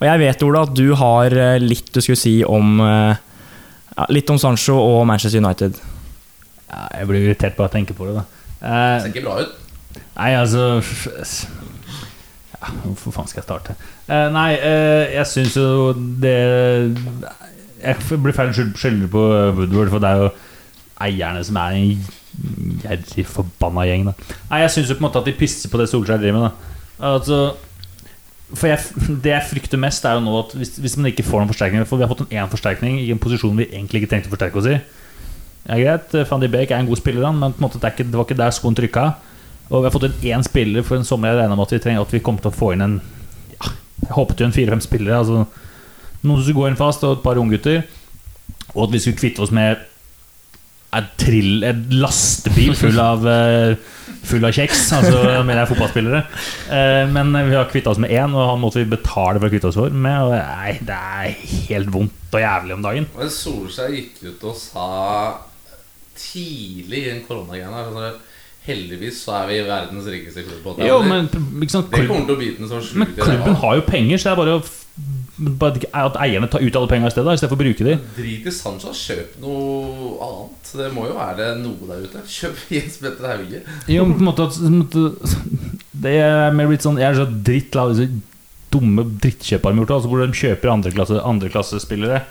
Og 0.00 0.04
jeg 0.08 0.20
vet, 0.20 0.42
Ola, 0.44 0.64
at 0.66 0.74
du 0.76 0.88
har 0.98 1.32
eh, 1.32 1.58
litt 1.62 1.88
du 1.94 2.00
skulle 2.04 2.18
si 2.20 2.36
om 2.44 2.76
ja, 2.82 4.04
Litt 4.10 4.30
om 4.32 4.38
Sancho 4.42 4.74
og 4.74 5.04
Manchester 5.06 5.38
United. 5.40 5.76
Ja, 6.66 6.80
jeg 6.98 7.06
blir 7.08 7.28
irritert 7.28 7.54
bare 7.56 7.68
av 7.68 7.70
å 7.70 7.76
tenke 7.76 7.94
på 7.96 8.08
det. 8.08 8.16
da 8.18 8.24
eh, 8.58 8.96
Ser 9.04 9.12
ikke 9.12 9.24
bra 9.28 9.36
ut. 9.44 9.60
Nei, 10.16 10.32
altså 10.34 10.80
ja, 10.82 12.70
Hvor 12.98 13.14
faen 13.14 13.28
skal 13.30 13.40
jeg 13.40 13.46
starte? 13.46 13.76
Eh, 14.10 14.26
nei, 14.34 14.48
eh, 14.58 15.14
jeg 15.14 15.28
syns 15.30 15.54
jo 15.60 15.92
det 15.94 16.34
Jeg 17.84 18.18
blir 18.24 18.34
feil 18.34 18.50
skyld- 18.56 18.74
skyldig 18.80 19.10
på 19.12 19.22
Woodward, 19.60 19.92
for 19.94 20.02
det 20.02 20.10
er 20.10 20.24
jo 20.24 20.30
eierne 21.04 21.44
som 21.46 21.56
er 21.62 21.78
en 21.78 22.04
gjerrig 22.84 23.26
forbanna 23.28 23.86
gjeng. 23.88 24.08
Da. 24.08 24.34
Nei, 24.50 24.62
jeg 24.64 24.74
syns 24.76 24.94
en 24.94 25.10
at 25.10 25.22
de 25.26 25.36
pisser 25.38 25.72
på 25.72 25.80
det 25.80 25.88
Solskjær 25.90 26.20
driver 26.22 26.46
med. 26.46 26.72
Altså, 27.04 27.38
for 28.54 28.70
jeg, 28.70 28.78
Det 29.24 29.32
jeg 29.32 29.48
frykter 29.50 29.80
mest, 29.80 30.04
er 30.04 30.18
jo 30.18 30.24
nå 30.24 30.34
at 30.42 30.54
hvis, 30.58 30.76
hvis 30.82 30.96
man 30.98 31.10
ikke 31.10 31.26
får 31.26 31.42
noen 31.42 31.50
forsterkninger 31.50 31.88
For 31.88 31.98
vi 31.98 32.04
har 32.06 32.12
fått 32.12 32.26
en 32.26 32.36
én 32.36 32.50
forsterkning 32.52 33.00
i 33.02 33.08
en 33.14 33.22
posisjon 33.22 33.56
vi 33.58 33.66
egentlig 33.70 34.02
ikke 34.02 34.12
trengte 34.12 34.30
å 34.30 34.34
forsterke 34.34 34.60
oss 34.60 34.70
i. 34.70 34.78
Ja, 35.64 35.78
greit, 35.80 36.12
Van 36.28 36.42
de 36.42 36.50
Beek 36.52 36.74
er 36.74 36.82
en 36.82 36.90
god 36.90 37.00
spiller, 37.00 37.24
men 37.32 37.48
en 37.48 37.62
måte 37.62 37.80
det, 37.80 37.94
ikke, 37.94 38.04
det 38.04 38.18
var 38.18 38.26
ikke 38.28 38.36
der 38.36 38.52
skoen 38.52 38.76
trykka. 38.76 39.06
Og 39.70 39.80
vi 39.80 39.88
har 39.88 39.94
fått 39.94 40.10
inn 40.10 40.36
én 40.36 40.44
spiller 40.44 40.84
for 40.84 41.00
en 41.00 41.06
sommer 41.08 41.32
jeg 41.32 41.40
regna 41.40 41.56
med 41.56 41.64
at 41.64 41.72
vi 41.72 41.78
trenger 41.80 42.02
At 42.04 42.10
vi 42.12 42.20
kommer 42.20 42.44
til 42.44 42.50
å 42.50 42.56
få 42.56 42.74
inn 42.74 42.84
en 42.84 42.98
ja, 43.54 43.70
Jeg 44.02 44.12
håpet 44.12 44.42
jo 44.42 44.48
en 44.50 44.56
fire-fem 44.56 44.82
spillere. 44.84 45.22
Altså, 45.22 45.46
noen 46.20 46.36
som 46.36 46.44
skulle 46.44 46.58
gå 46.58 46.68
inn 46.68 46.80
fast, 46.80 47.04
og 47.06 47.16
et 47.16 47.24
par 47.24 47.40
unggutter. 47.40 47.80
Og 48.74 48.86
at 48.86 48.92
vi 48.92 49.00
skulle 49.00 49.20
kvitte 49.22 49.44
oss 49.44 49.54
med 49.54 49.80
en, 50.98 51.10
trill, 51.20 51.64
en 51.66 51.84
lastebil 52.02 52.74
full 52.78 53.00
av 53.02 53.26
uh, 53.26 53.94
full 54.24 54.44
av 54.46 54.54
kjeks. 54.56 54.84
Altså 54.96 55.22
mener 55.44 55.62
jeg 55.62 55.70
fotballspillere. 55.72 56.20
Eh, 56.72 57.02
men 57.12 57.32
vi 57.48 57.56
har 57.56 57.70
kvitta 57.70 57.92
oss 57.92 58.00
med 58.02 58.12
én, 58.14 58.34
og 58.34 58.52
han 58.52 58.62
måtte 58.62 58.82
vi 58.82 58.90
betale 58.94 59.40
for 59.40 59.48
å 59.48 59.52
kvitte 59.52 59.70
oss 59.70 59.78
for 59.78 59.96
med. 60.06 60.28
Og 60.28 60.36
nei, 60.36 60.76
det 60.84 60.98
er 60.98 61.48
helt 61.70 61.90
vondt 61.94 62.36
og 62.36 62.44
jævlig 62.44 62.76
om 62.76 62.86
dagen. 62.86 63.08
Men 63.16 63.32
Solskjær 63.32 63.92
gikk 63.94 64.22
ut 64.28 64.46
og 64.50 64.56
sa 64.58 64.86
tidlig 66.18 67.02
i 67.02 67.10
den 67.10 67.26
koronagreia 67.26 67.88
sånn 67.90 68.22
Heldigvis 68.64 69.18
så 69.26 69.34
er 69.42 69.48
vi 69.50 69.56
verdens 69.66 70.06
rikeste 70.08 70.40
klubb. 70.46 70.78
Jo, 70.80 71.02
men 71.04 71.26
ikke 71.28 71.74
sant, 71.74 71.90
det 71.92 72.06
kommer 72.08 72.24
til 72.30 72.32
å 72.32 72.40
bite 72.40 72.62
den 72.62 72.70
så 72.70 72.78
sjukt. 72.80 72.96
men 73.02 73.10
klubben 73.18 73.58
har 73.60 73.74
jo 73.76 73.82
penger, 73.84 74.16
så 74.16 74.30
det 74.30 74.32
er 74.32 74.38
bare, 74.38 74.54
å 74.56 75.23
at 75.34 76.18
eierne 76.22 76.46
tar 76.50 76.62
ut 76.62 76.76
alle 76.78 76.90
pengene 76.90 77.10
i 77.10 77.14
stedet, 77.14 77.34
i 77.34 77.40
stedet 77.40 77.50
for 77.50 77.58
å 77.58 77.64
bruke 77.64 77.86
de. 77.86 77.96
Drit 78.18 78.46
i 78.46 78.52
Sancho, 78.54 78.92
kjøp 78.94 79.38
noe 79.42 80.12
annet. 80.22 80.70
Det 80.74 80.90
må 80.94 81.08
jo 81.08 81.16
være 81.18 81.48
noe 81.58 81.88
der 81.90 82.04
ute. 82.06 82.22
Kjøp 82.30 82.60
Jens 82.76 83.00
Petter 83.02 83.30
Hauge. 83.32 83.64
Jo, 83.90 84.06
på 84.10 84.20
en 84.22 84.28
måte, 84.28 84.46
Det 86.04 86.14
er 86.20 86.54
mer 86.54 86.70
litt 86.70 86.84
sånn 86.84 86.98
Jeg 87.00 87.12
er 87.12 87.18
så 87.18 87.26
drittlei 87.30 87.82
av 87.84 87.94
disse 87.94 88.08
dumme 88.74 89.04
drittkjøperne 89.22 89.82
gjort, 89.82 89.92
altså 89.96 90.10
hvor 90.10 90.22
de 90.24 90.38
kjøper 90.38 90.72
andreklasse, 90.72 91.20
andreklassespillere 91.22 92.24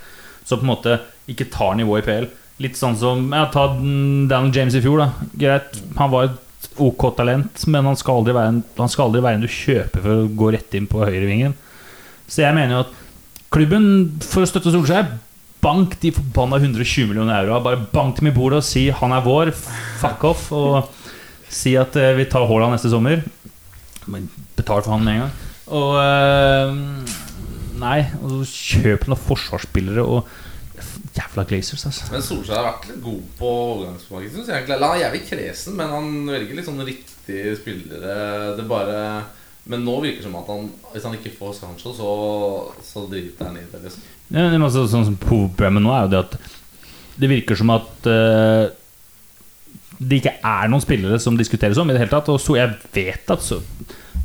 som 0.43 0.59
på 0.59 0.65
en 0.65 0.71
måte 0.73 0.95
ikke 1.31 1.47
tar 1.53 1.77
nivået 1.79 2.03
i 2.03 2.07
PL. 2.09 2.25
Litt 2.63 2.75
sånn 2.75 2.97
som 2.99 3.29
ja, 3.31 3.45
Ta 3.51 3.69
Daniel 3.77 4.51
James 4.53 4.75
i 4.75 4.81
fjor. 4.83 4.99
da 4.99 5.29
Greit, 5.39 5.77
han 5.95 6.11
var 6.11 6.27
et 6.27 6.67
OK 6.83 7.05
talent, 7.17 7.63
men 7.71 7.87
han 7.87 7.95
skal 7.99 8.19
aldri 8.19 8.35
være 8.35 8.51
en, 8.51 8.59
han 8.79 8.91
skal 8.91 9.07
aldri 9.07 9.23
være 9.23 9.39
en 9.39 9.45
du 9.45 9.51
kjøper 9.51 10.03
for 10.03 10.23
å 10.23 10.31
gå 10.41 10.51
rett 10.55 10.75
inn 10.77 10.89
på 10.89 11.03
høyrevingen. 11.03 11.55
Så 12.27 12.43
jeg 12.45 12.55
mener 12.55 12.77
jo 12.77 12.81
at 12.85 12.97
klubben, 13.53 13.85
for 14.23 14.43
å 14.43 14.49
støtte 14.49 14.73
Solskjær 14.73 15.11
Bank 15.63 15.95
de 16.01 16.11
forbanna 16.11 16.57
120 16.59 17.07
millioner 17.07 17.45
euro. 17.45 17.61
Bare 17.63 17.85
bank 17.93 18.17
dem 18.19 18.27
i 18.27 18.35
bordet 18.35 18.59
og 18.59 18.67
si 18.67 18.89
'han 18.91 19.13
er 19.15 19.23
vår', 19.23 19.53
fuck 20.01 20.23
off. 20.27 20.51
Og 20.51 20.89
si 21.47 21.75
at 21.79 21.95
eh, 21.95 22.15
vi 22.17 22.25
tar 22.25 22.47
Haaland 22.47 22.75
neste 22.75 22.91
sommer. 22.91 23.23
Betal 24.57 24.81
for 24.83 24.91
han 24.91 25.05
med 25.05 25.13
en 25.13 25.19
gang. 25.23 25.31
Og 25.67 25.91
eh, 26.03 27.13
Nei, 27.83 27.99
og 28.21 28.43
så 28.45 28.79
kjøp 28.79 29.07
noen 29.07 29.19
forsvarsspillere 29.19 30.03
og 30.03 30.27
Jævla 31.13 31.43
Glazers, 31.45 31.85
altså. 31.85 32.07
Men 32.11 32.23
Solskjær 32.25 32.57
har 32.57 32.67
vært 32.71 32.87
litt 32.89 33.01
god 33.03 33.23
på 33.37 33.49
overgangsmarkedet. 33.53 34.33
syns 34.33 34.49
jeg. 34.49 34.67
Han 34.67 34.83
er 34.87 35.01
jævlig 35.03 35.21
kresen, 35.29 35.75
men 35.77 35.91
han 35.93 36.11
velger 36.27 36.57
litt 36.57 36.67
sånn 36.67 36.85
riktige 36.87 37.55
spillere. 37.59 38.55
Det 38.57 38.65
bare 38.69 38.99
Men 39.69 39.85
nå 39.87 39.95
virker 40.03 40.19
det 40.19 40.27
som 40.27 40.35
at 40.41 40.49
han 40.51 40.67
hvis 40.91 41.05
han 41.07 41.15
ikke 41.15 41.31
får 41.37 41.53
Sancho, 41.55 41.93
så, 41.95 42.09
så 42.83 43.05
driter 43.07 43.47
han 43.47 43.59
i 43.61 43.65
det. 43.71 43.79
liksom 43.85 44.03
Ja, 44.33 44.49
men 44.51 44.65
altså, 44.65 44.83
sånn 44.91 45.07
som 45.07 45.19
Problemet 45.19 45.83
nå 45.85 45.93
er 45.95 46.07
jo 46.07 46.13
det 46.13 46.23
at 46.25 46.37
det 47.21 47.29
virker 47.29 47.57
som 47.59 47.69
at 47.69 48.07
uh, 48.09 48.65
det 50.01 50.19
ikke 50.19 50.33
er 50.41 50.71
noen 50.71 50.83
spillere 50.83 51.19
som 51.21 51.37
diskuteres 51.37 51.77
om 51.79 51.89
i 51.89 51.95
det 51.95 52.01
hele 52.01 52.13
tatt. 52.13 52.31
Og 52.33 52.41
så 52.41 52.57
jeg 52.57 52.73
vet 52.95 53.29
at 53.31 53.43
så, 53.45 53.59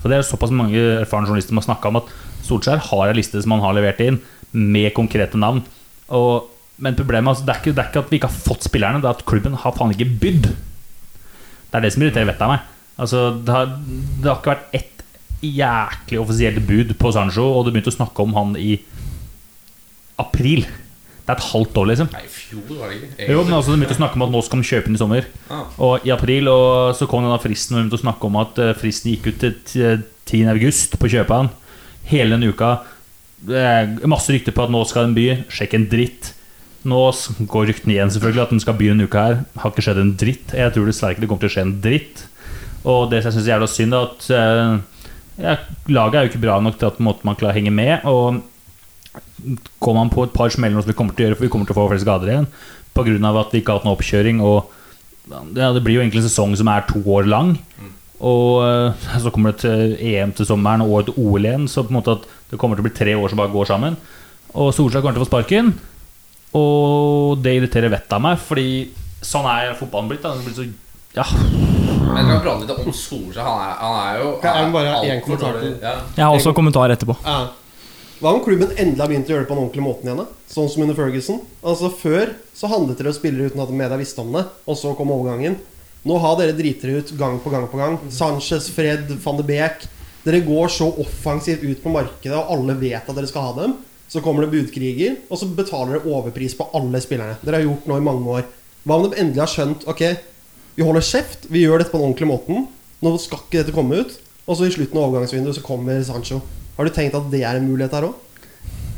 For 0.00 0.08
det 0.08 0.18
er 0.18 0.26
såpass 0.26 0.54
mange 0.54 0.80
erfarne 1.02 1.28
journalister 1.28 1.52
som 1.52 1.60
har 1.60 1.68
snakka 1.68 1.92
om 1.92 2.00
at 2.00 2.12
Solskjær 2.48 2.80
har 2.88 3.10
en 3.10 3.18
liste 3.18 3.42
som 3.44 3.52
han 3.54 3.64
har 3.64 3.76
levert 3.76 4.00
inn, 4.00 4.22
med 4.52 4.94
konkrete 4.96 5.36
navn. 5.36 5.60
Og, 6.16 6.48
men 6.80 6.96
problemet 6.96 7.34
altså, 7.34 7.44
det, 7.44 7.54
er 7.54 7.60
ikke, 7.60 7.74
det 7.76 7.82
er 7.82 7.90
ikke 7.90 8.04
at 8.06 8.12
vi 8.12 8.20
ikke 8.20 8.30
har 8.30 8.44
fått 8.46 8.64
spillerne, 8.64 9.02
det 9.04 9.10
er 9.10 9.18
at 9.18 9.26
klubben 9.28 9.58
har 9.60 9.74
faen 9.76 9.92
ikke 9.92 10.08
bydd. 10.22 10.48
Det 10.48 11.76
er 11.76 11.84
det 11.84 11.92
som 11.92 12.04
irriterer 12.04 12.30
vettet 12.30 12.46
av 12.46 12.54
meg. 12.54 12.70
Altså, 12.98 13.24
det, 13.44 13.52
har, 13.52 13.74
det 13.76 14.30
har 14.30 14.40
ikke 14.40 14.54
vært 14.54 14.78
ett 14.78 14.97
jæklig 15.44 16.18
offisielt 16.20 16.60
bud 16.66 16.94
på 16.98 17.12
Sancho, 17.14 17.44
og 17.54 17.66
du 17.66 17.72
begynte 17.72 17.92
å 17.92 17.98
snakke 17.98 18.24
om 18.24 18.32
han 18.38 18.56
i 18.58 18.78
april. 20.18 20.64
Det 21.28 21.34
er 21.34 21.36
et 21.36 21.48
halvt 21.52 21.76
år, 21.76 21.88
liksom. 21.90 22.08
Nei, 22.14 22.22
i 22.24 22.30
fjor 22.32 22.78
var 22.78 22.88
det 22.90 22.98
ikke. 23.02 23.26
Jo, 23.28 23.42
men 23.44 23.54
altså, 23.58 23.74
De 23.74 23.80
begynte 23.82 23.96
å 23.98 24.00
snakke 24.00 24.16
om 24.16 24.24
at 24.24 24.32
nå 24.32 24.40
skal 24.46 24.62
de 24.62 24.68
kjøpe 24.70 24.88
den 24.88 24.96
i 24.96 25.00
sommer. 25.02 25.26
Ah. 25.52 25.66
Og 25.84 26.06
i 26.08 26.12
april 26.14 26.48
og 26.48 26.94
så 26.96 27.08
kom 27.10 27.26
denne 27.26 27.40
fristen, 27.42 27.76
og 27.76 27.78
de 27.78 27.84
begynte 27.84 28.00
å 28.00 28.04
snakke 28.06 28.30
om 28.30 28.38
at 28.40 28.60
eh, 28.64 28.72
fristen 28.80 29.12
gikk 29.12 29.28
ut 29.28 29.42
til 29.42 29.54
t- 29.68 29.98
10. 30.28 30.48
august 30.54 30.96
på 31.00 31.10
han. 31.28 31.50
Hele 32.08 32.36
den 32.38 32.48
uka. 32.48 32.78
Masse 34.08 34.32
rykter 34.34 34.52
på 34.56 34.64
at 34.64 34.72
nå 34.72 34.80
skal 34.88 35.06
den 35.08 35.16
by. 35.16 35.26
Sjekk 35.52 35.76
en 35.78 35.86
dritt. 35.92 36.32
Nå 36.88 36.98
går 37.50 37.68
ryktene 37.68 37.94
igjen 37.96 38.10
selvfølgelig 38.14 38.42
at 38.46 38.52
den 38.54 38.60
skal 38.64 38.76
by 38.78 38.88
denne 38.92 39.06
uka 39.08 39.24
her. 39.28 39.38
Har 39.60 39.72
ikke 39.72 39.84
skjedd 39.84 40.00
en 40.02 40.14
dritt. 40.20 40.52
Jeg 40.56 40.72
tror 40.74 40.88
dessverre 40.88 41.16
ikke 41.16 41.24
det 41.26 41.30
kommer 41.30 41.44
til 41.44 41.52
å 41.52 41.54
skje 41.56 41.64
en 41.68 41.76
dritt. 41.84 42.24
Og 42.88 43.08
det 43.12 43.20
jeg 43.22 43.34
syns 43.36 43.44
er 43.48 43.52
jævla 43.56 43.68
synd, 43.68 43.96
er 43.96 44.08
at 44.08 44.28
eh, 44.32 44.97
ja, 45.38 45.58
laget 45.88 46.18
er 46.18 46.26
jo 46.26 46.32
ikke 46.32 46.44
bra 46.46 46.58
nok 46.62 46.78
til 46.80 46.90
at 46.90 46.98
man 47.02 47.38
klarer 47.38 47.54
å 47.54 47.58
henge 47.58 47.74
med. 47.74 48.06
Og 48.10 48.42
kommer 49.78 50.02
man 50.02 50.12
på 50.12 50.26
et 50.26 50.34
par 50.34 50.50
smeller, 50.52 50.82
som 50.82 50.90
vi 50.90 50.96
kommer 50.98 51.14
til 51.14 51.26
å 51.26 51.28
gjøre, 51.28 51.38
for 51.38 51.46
vi 51.46 51.52
kommer 51.52 51.68
til 51.68 51.76
å 51.76 51.80
få 51.80 51.88
flere 51.92 52.04
skader 52.04 52.32
igjen 52.32 52.50
pga. 52.98 53.40
at 53.40 53.52
vi 53.52 53.60
ikke 53.60 53.72
har 53.72 53.78
hatt 53.78 53.86
noen 53.86 53.96
oppkjøring. 53.96 54.40
Og 54.42 54.70
ja, 55.54 55.72
det 55.72 55.82
blir 55.84 55.98
jo 55.98 56.02
egentlig 56.02 56.22
en 56.22 56.28
sesong 56.28 56.56
som 56.56 56.68
er 56.68 56.86
to 56.88 57.02
år 57.04 57.28
lang. 57.28 57.56
Og 58.18 58.64
eh, 58.66 59.18
så 59.22 59.30
kommer 59.30 59.52
det 59.52 59.62
til 59.62 59.94
EM 59.94 60.32
til 60.34 60.48
sommeren 60.48 60.82
og 60.82 61.04
et 61.04 61.12
OL 61.14 61.44
igjen, 61.44 61.68
så 61.70 61.84
på 61.86 61.92
en 61.92 62.00
måte 62.00 62.16
at 62.16 62.24
det 62.50 62.58
kommer 62.58 62.74
til 62.74 62.82
å 62.82 62.88
bli 62.88 62.96
tre 62.96 63.14
år 63.14 63.30
som 63.30 63.38
bare 63.38 63.52
går 63.52 63.68
sammen. 63.70 63.98
Og 64.58 64.72
Solskjær 64.74 65.04
kommer 65.04 65.14
til 65.14 65.22
å 65.22 65.28
få 65.28 65.30
sparken. 65.30 65.70
Og 66.58 67.38
det 67.44 67.54
irriterer 67.58 67.92
vettet 67.92 68.16
av 68.16 68.24
meg, 68.24 68.40
fordi 68.40 68.88
sånn 69.22 69.46
er 69.46 69.76
fotballen 69.78 70.10
blitt. 70.10 70.24
Da. 70.24 70.32
Den 70.34 70.42
er 70.42 70.48
blitt 70.48 70.58
så, 70.58 70.66
ja. 71.18 71.26
Men 72.08 72.24
jeg 72.24 72.28
kan 72.30 72.42
prate 72.44 72.64
litt 72.64 72.86
om 72.86 72.92
Solskjær. 72.94 73.44
Han 73.44 73.62
er, 73.62 73.72
han 73.82 73.96
er 74.02 74.20
jo 74.22 74.28
Kan 74.42 74.58
jeg 74.58 74.72
bare 74.74 74.92
ha 74.94 75.00
en 75.04 75.20
kommentar 75.24 75.52
dårlig. 75.56 75.62
til- 75.62 75.80
Ja. 75.82 75.94
Jeg 76.16 76.24
har 76.24 76.36
også 76.38 76.54
kommentar 76.56 76.90
etterpå. 76.94 77.16
Ja. 77.24 77.38
Hva 78.20 78.32
om 78.34 78.40
klubben 78.42 78.70
endelig 78.74 78.98
har 78.98 79.08
begynt 79.12 79.28
å 79.28 79.32
gjøre 79.34 79.44
det 79.44 79.48
på 79.48 79.54
den 79.54 79.64
ordentlige 79.64 79.86
måten 79.86 80.04
igjen? 80.08 80.16
da? 80.16 80.26
Sånn 80.50 80.68
som 80.70 80.82
under 80.82 80.94
Ferguson. 80.98 81.40
Altså 81.62 81.90
Før 81.94 82.32
så 82.56 82.66
handlet 82.72 82.98
dere 82.98 83.12
om 83.12 83.14
spillere 83.14 83.46
uten 83.50 83.60
at 83.62 83.70
media 83.70 83.96
visste 84.00 84.18
om 84.24 84.32
det, 84.32 84.44
og 84.66 84.76
så 84.76 84.96
kom 84.96 85.10
overgangen. 85.14 85.56
Nå 86.06 86.18
har 86.20 86.36
dere 86.36 86.56
driter 86.56 86.96
ut 86.98 87.12
gang 87.18 87.38
på 87.40 87.50
gang 87.50 87.68
på 87.68 87.76
gang. 87.78 87.98
Sanchez, 88.10 88.70
Fred, 88.70 89.06
van 89.22 89.36
de 89.36 89.42
Beek. 89.44 89.86
Dere 90.24 90.40
går 90.42 90.66
så 90.68 90.88
offensivt 90.98 91.62
ut 91.62 91.82
på 91.82 91.90
markedet, 91.94 92.34
og 92.34 92.50
alle 92.50 92.74
vet 92.80 93.08
at 93.08 93.14
dere 93.14 93.26
skal 93.28 93.42
ha 93.42 93.52
dem. 93.60 93.76
Så 94.08 94.20
kommer 94.22 94.42
det 94.46 94.50
budkriger, 94.50 95.16
og 95.30 95.38
så 95.38 95.46
betaler 95.54 95.98
dere 96.00 96.08
overpris 96.10 96.54
på 96.56 96.66
alle 96.74 96.98
spillerne. 97.00 97.36
Dere 97.44 97.60
har 97.60 97.66
gjort 97.68 97.86
nå 97.86 97.96
i 97.98 98.00
mange 98.00 98.24
år. 98.26 98.44
Hva 98.86 98.94
om 98.96 99.10
de 99.10 99.16
endelig 99.20 99.42
har 99.44 99.46
skjønt 99.52 99.86
Ok, 99.86 100.02
vi 100.78 100.86
holder 100.86 101.02
kjeft, 101.02 101.48
vi 101.50 101.64
gjør 101.64 101.82
dette 101.82 101.90
på 101.90 101.98
den 101.98 102.06
ordentlige 102.06 102.30
måten. 102.30 102.68
Nå 103.02 103.10
skal 103.18 103.42
ikke 103.42 103.64
dette 103.64 103.74
komme 103.74 103.98
ut. 103.98 104.14
Og 104.48 104.56
så 104.56 104.68
i 104.68 104.72
slutten 104.72 104.96
av 104.96 105.08
overgangsvinduet 105.08 105.58
så 105.58 105.64
kommer 105.64 105.98
Sancho. 106.06 106.38
Har 106.78 106.86
du 106.86 106.94
tenkt 106.94 107.16
at 107.18 107.26
det 107.32 107.42
er 107.42 107.58
en 107.58 107.66
mulighet 107.66 107.96
her 107.98 108.06
òg? 108.12 108.24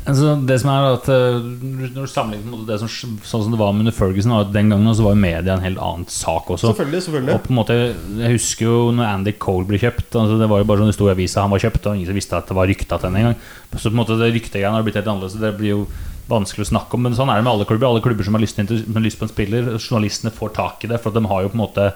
Altså, 0.01 0.31
det 0.49 0.55
som 0.57 0.69
er 0.73 0.85
at 0.95 1.07
eh, 1.13 1.35
Når 1.61 1.91
du 1.93 2.09
sammenligner 2.09 2.63
det 2.65 2.79
som, 2.81 2.89
sånn 2.89 3.43
som 3.45 3.51
det 3.53 3.59
var 3.59 3.73
med 3.75 3.83
under 3.83 3.93
Ferguson, 3.93 4.33
var 4.33 4.47
at 4.47 4.53
den 4.55 4.71
gangen 4.73 4.95
så 4.97 5.05
var 5.05 5.19
media 5.19 5.53
en 5.53 5.65
helt 5.65 5.81
annen 5.81 6.07
sak 6.09 6.49
også. 6.49 6.71
Selvfølgelig. 6.71 7.03
selvfølgelig 7.05 7.35
Og 7.35 7.43
på 7.43 7.53
en 7.53 7.59
måte, 7.59 7.77
Jeg 8.17 8.37
husker 8.37 8.65
jo 8.65 8.77
når 8.97 9.09
Andy 9.11 9.35
Cole 9.41 9.67
ble 9.69 9.81
kjøpt. 9.81 10.09
Altså 10.21 10.39
det 10.41 10.49
var 10.49 10.63
jo 10.63 10.69
bare 10.71 10.81
sånn 10.85 10.93
stor 10.93 11.11
sto 11.11 11.11
avisa 11.13 11.45
han 11.45 11.53
var 11.53 11.65
kjøpt, 11.65 11.85
og 11.85 11.99
ingen 11.99 12.09
som 12.09 12.17
visste 12.17 12.39
at 12.39 12.49
det 12.49 12.57
var 12.57 12.69
rykta 12.71 12.97
til 12.97 13.09
henne 13.09 13.21
engang. 13.21 13.51
Så 13.75 13.89
på 13.89 13.93
en 13.93 14.01
måte 14.01 14.17
det 14.21 14.31
ryktegreiene 14.37 14.77
har 14.77 14.87
blitt 14.87 14.97
helt 15.01 15.11
annerledes. 15.11 15.37
Det 15.41 15.53
blir 15.59 15.75
jo 15.75 15.83
vanskelig 16.31 16.65
å 16.65 16.71
snakke 16.71 16.97
om. 16.97 17.03
Men 17.05 17.15
sånn 17.17 17.29
er 17.31 17.39
det 17.41 17.45
med 17.45 17.53
alle 17.53 17.67
klubber. 17.69 17.87
Alle 17.91 18.01
klubber 18.03 18.23
som 18.27 18.35
har 18.37 18.41
lyst, 18.43 18.57
har 18.57 19.03
lyst 19.05 19.19
på 19.19 19.27
en 19.27 19.33
spiller, 19.33 19.71
journalistene 19.77 20.31
får 20.33 20.53
tak 20.57 20.85
i 20.87 20.91
det. 20.91 20.99
For 21.03 21.11
de 21.15 21.23
har 21.27 21.43
jo 21.45 21.51
på 21.53 21.59
en 21.59 21.65
måte 21.67 21.91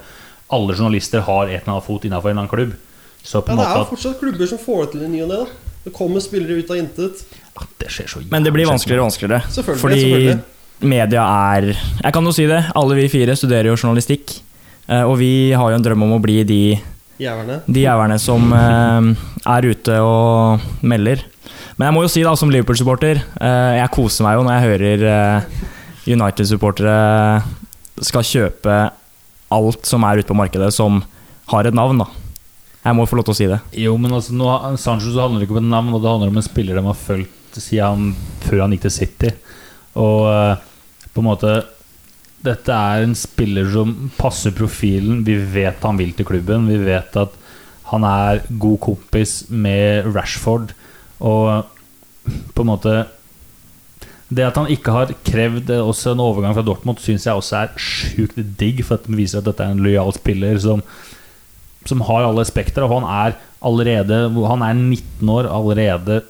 Alle 0.53 0.75
journalister 0.77 1.23
har 1.25 1.47
et 1.49 1.63
eller 1.63 1.71
annet 1.73 1.85
fot 1.87 2.03
innenfor 2.05 2.29
en 2.29 2.35
eller 2.37 2.43
annen 2.45 2.51
klubb. 2.53 2.73
Så 3.25 3.41
på 3.41 3.49
Ja, 3.49 3.55
Det 3.57 3.65
er 3.65 3.79
jo 3.81 3.85
fortsatt 3.95 4.19
klubber 4.21 4.47
som 4.51 4.59
får 4.61 4.83
det 4.83 4.91
til 4.91 5.01
i 5.01 5.07
ny 5.09 5.21
og 5.25 5.29
ne. 5.31 5.39
Det 5.85 5.93
kommer 5.93 6.21
spillere 6.21 6.59
ut 6.61 6.69
av 6.69 6.77
intet. 6.77 7.23
Ja, 7.55 7.65
Det 7.81 7.89
skjer 7.89 8.07
så 8.11 8.21
Men 8.29 8.43
det 8.45 8.53
blir 8.53 8.67
vanskeligere 8.69 9.01
og 9.01 9.07
vanskeligere. 9.09 9.41
Selvfølgelig, 9.49 9.81
Fordi 9.81 10.01
selvfølgelig. 10.01 10.39
media 10.81 11.23
er 11.55 11.61
Jeg 12.03 12.13
kan 12.13 12.23
jo 12.29 12.31
si 12.37 12.45
det, 12.45 12.61
alle 12.75 12.95
vi 12.95 13.07
fire 13.09 13.35
studerer 13.35 13.71
jo 13.71 13.75
journalistikk. 13.75 14.41
eh, 14.87 15.01
Og 15.01 15.17
vi 15.17 15.51
har 15.51 15.69
jo 15.71 15.75
en 15.75 15.83
drøm 15.83 16.03
om 16.03 16.13
å 16.19 16.21
bli 16.21 16.43
de, 16.43 16.79
jæverne, 17.19 17.61
de 17.65 17.81
jæverne 17.81 18.19
som 18.19 18.53
eh, 18.53 19.15
er 19.57 19.61
ute 19.71 19.99
og 19.99 20.59
melder. 20.83 21.25
Men 21.75 21.89
jeg 21.89 21.95
må 21.95 22.03
jo 22.05 22.11
si, 22.11 22.23
da, 22.23 22.35
som 22.39 22.51
Liverpool-supporter, 22.53 23.19
eh, 23.19 23.73
jeg 23.81 23.91
koser 23.95 24.23
meg 24.23 24.37
jo 24.37 24.45
når 24.47 24.55
jeg 24.55 24.67
hører 24.69 25.07
eh, 25.11 25.47
United-supportere 26.15 26.97
skal 28.05 28.27
kjøpe 28.27 28.77
alt 29.55 29.87
som 29.87 30.05
er 30.07 30.21
ute 30.21 30.29
på 30.29 30.37
markedet 30.37 30.71
som 30.75 31.01
har 31.51 31.67
et 31.67 31.75
navn, 31.75 31.99
da. 32.03 32.07
Jeg 32.85 32.97
må 32.97 33.07
få 33.09 33.17
lov 33.17 33.25
til 33.27 33.33
å 33.33 33.37
si 33.39 33.47
det. 33.49 33.59
Jo, 33.81 33.95
men 33.97 34.13
altså, 34.13 34.35
nå, 34.37 34.47
Sancho 34.77 35.11
så 35.11 35.25
handler 35.25 35.41
det 35.41 35.47
ikke 35.47 35.57
om 35.57 35.63
et 35.63 35.71
navn, 35.71 35.93
og 35.95 36.03
det 36.03 36.11
handler 36.11 36.31
om 36.31 36.39
en 36.39 36.45
spiller 36.45 36.77
de 36.77 36.85
har 36.85 36.99
fulgt 36.99 37.59
siden 37.59 37.85
han, 37.85 38.09
før 38.45 38.65
han 38.65 38.75
gikk 38.75 38.85
til 38.85 38.93
City. 38.93 39.31
Og 39.99 40.27
eh, 40.29 40.67
på 41.15 41.23
en 41.23 41.29
måte 41.29 41.55
Dette 42.45 42.69
er 42.69 43.01
en 43.01 43.15
spiller 43.17 43.65
som 43.73 43.93
passer 44.19 44.53
profilen. 44.53 45.23
Vi 45.25 45.33
vet 45.49 45.81
han 45.81 45.97
vil 45.97 46.11
til 46.13 46.27
klubben. 46.29 46.67
Vi 46.69 46.77
vet 46.77 47.15
at 47.17 47.33
han 47.89 48.05
er 48.05 48.43
god 48.61 48.77
kompis 48.85 49.47
med 49.49 50.11
Rashford. 50.13 50.75
Og 51.19 51.65
på 52.55 52.63
en 52.63 52.67
måte 52.71 52.93
Det 54.33 54.43
at 54.43 54.55
han 54.57 54.67
ikke 54.73 54.91
har 54.91 55.11
krevd 55.27 55.69
eh, 55.69 55.83
også 55.85 56.11
en 56.15 56.23
overgang 56.23 56.55
fra 56.57 56.63
Dortmund, 56.65 56.97
syns 56.99 57.27
jeg 57.27 57.37
også 57.37 57.59
er 57.61 57.75
sjukt 57.77 58.39
digg, 58.57 58.81
for 58.83 58.97
at 58.97 59.05
det 59.05 59.15
viser 59.19 59.39
at 59.39 59.45
dette 59.45 59.63
er 59.63 59.75
en 59.75 59.83
lojal 59.85 60.11
spiller 60.17 60.57
som 60.59 60.81
som 61.85 61.99
har 62.01 62.23
alle 62.25 62.41
spekter, 62.49 62.81
og 62.81 62.89
han 62.95 63.03
er 63.05 63.35
allerede 63.61 64.17
Han 64.49 64.63
er 64.65 64.73
19 64.73 65.29
år, 65.29 65.45
allerede 65.45 66.23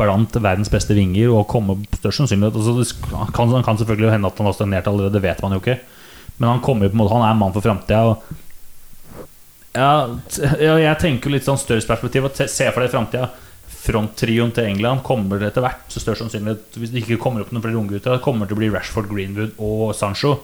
blant 0.00 0.32
verdens 0.40 0.70
beste 0.72 0.94
vinger 0.96 1.28
og 1.28 1.44
kommer 1.52 1.76
størst 1.92 2.22
sannsynlighet 2.22 2.56
altså 2.56 2.72
det 2.80 2.86
kan, 3.36 3.52
kan 3.62 3.76
selvfølgelig 3.78 4.10
hende 4.14 4.26
at 4.32 4.38
han 4.40 4.46
har 4.48 4.56
stagnert 4.56 4.88
allerede, 4.88 5.12
det 5.12 5.22
vet 5.22 5.42
man 5.44 5.52
jo 5.52 5.60
ikke. 5.60 5.76
Men 6.38 6.48
han 6.48 6.62
kommer 6.64 6.88
på 6.88 6.96
en 6.96 7.02
måte 7.02 7.12
Han 7.14 7.22
er 7.28 7.34
en 7.36 7.42
mann 7.44 7.52
for 7.52 7.60
framtida. 7.60 8.16
Ja, 9.76 9.92
jeg 10.80 10.98
tenker 11.02 11.30
litt 11.34 11.44
sånn 11.46 11.58
større 11.60 11.84
perspektiv. 11.86 12.24
og 12.24 12.34
se- 12.34 12.70
for 12.72 12.80
deg 12.80 12.90
framtida. 12.90 13.28
Fronttrioen 13.84 14.52
til 14.56 14.70
England 14.70 15.02
kommer 15.04 15.42
etter 15.44 15.64
hvert. 15.64 15.84
Så 15.92 16.00
størst 16.00 16.22
sannsynlighet 16.22 16.78
Hvis 16.80 16.92
det 16.94 17.02
ikke 17.02 17.20
kommer 17.20 17.44
opp 17.44 17.52
noen 17.52 17.64
flere 17.64 17.80
unggutter, 17.80 18.20
kommer 18.24 18.46
det 18.46 18.54
til 18.54 18.58
å 18.58 18.62
bli 18.62 18.72
Rashford, 18.72 19.10
Greenwood 19.10 19.58
og 19.60 19.92
Sancho. 19.98 20.38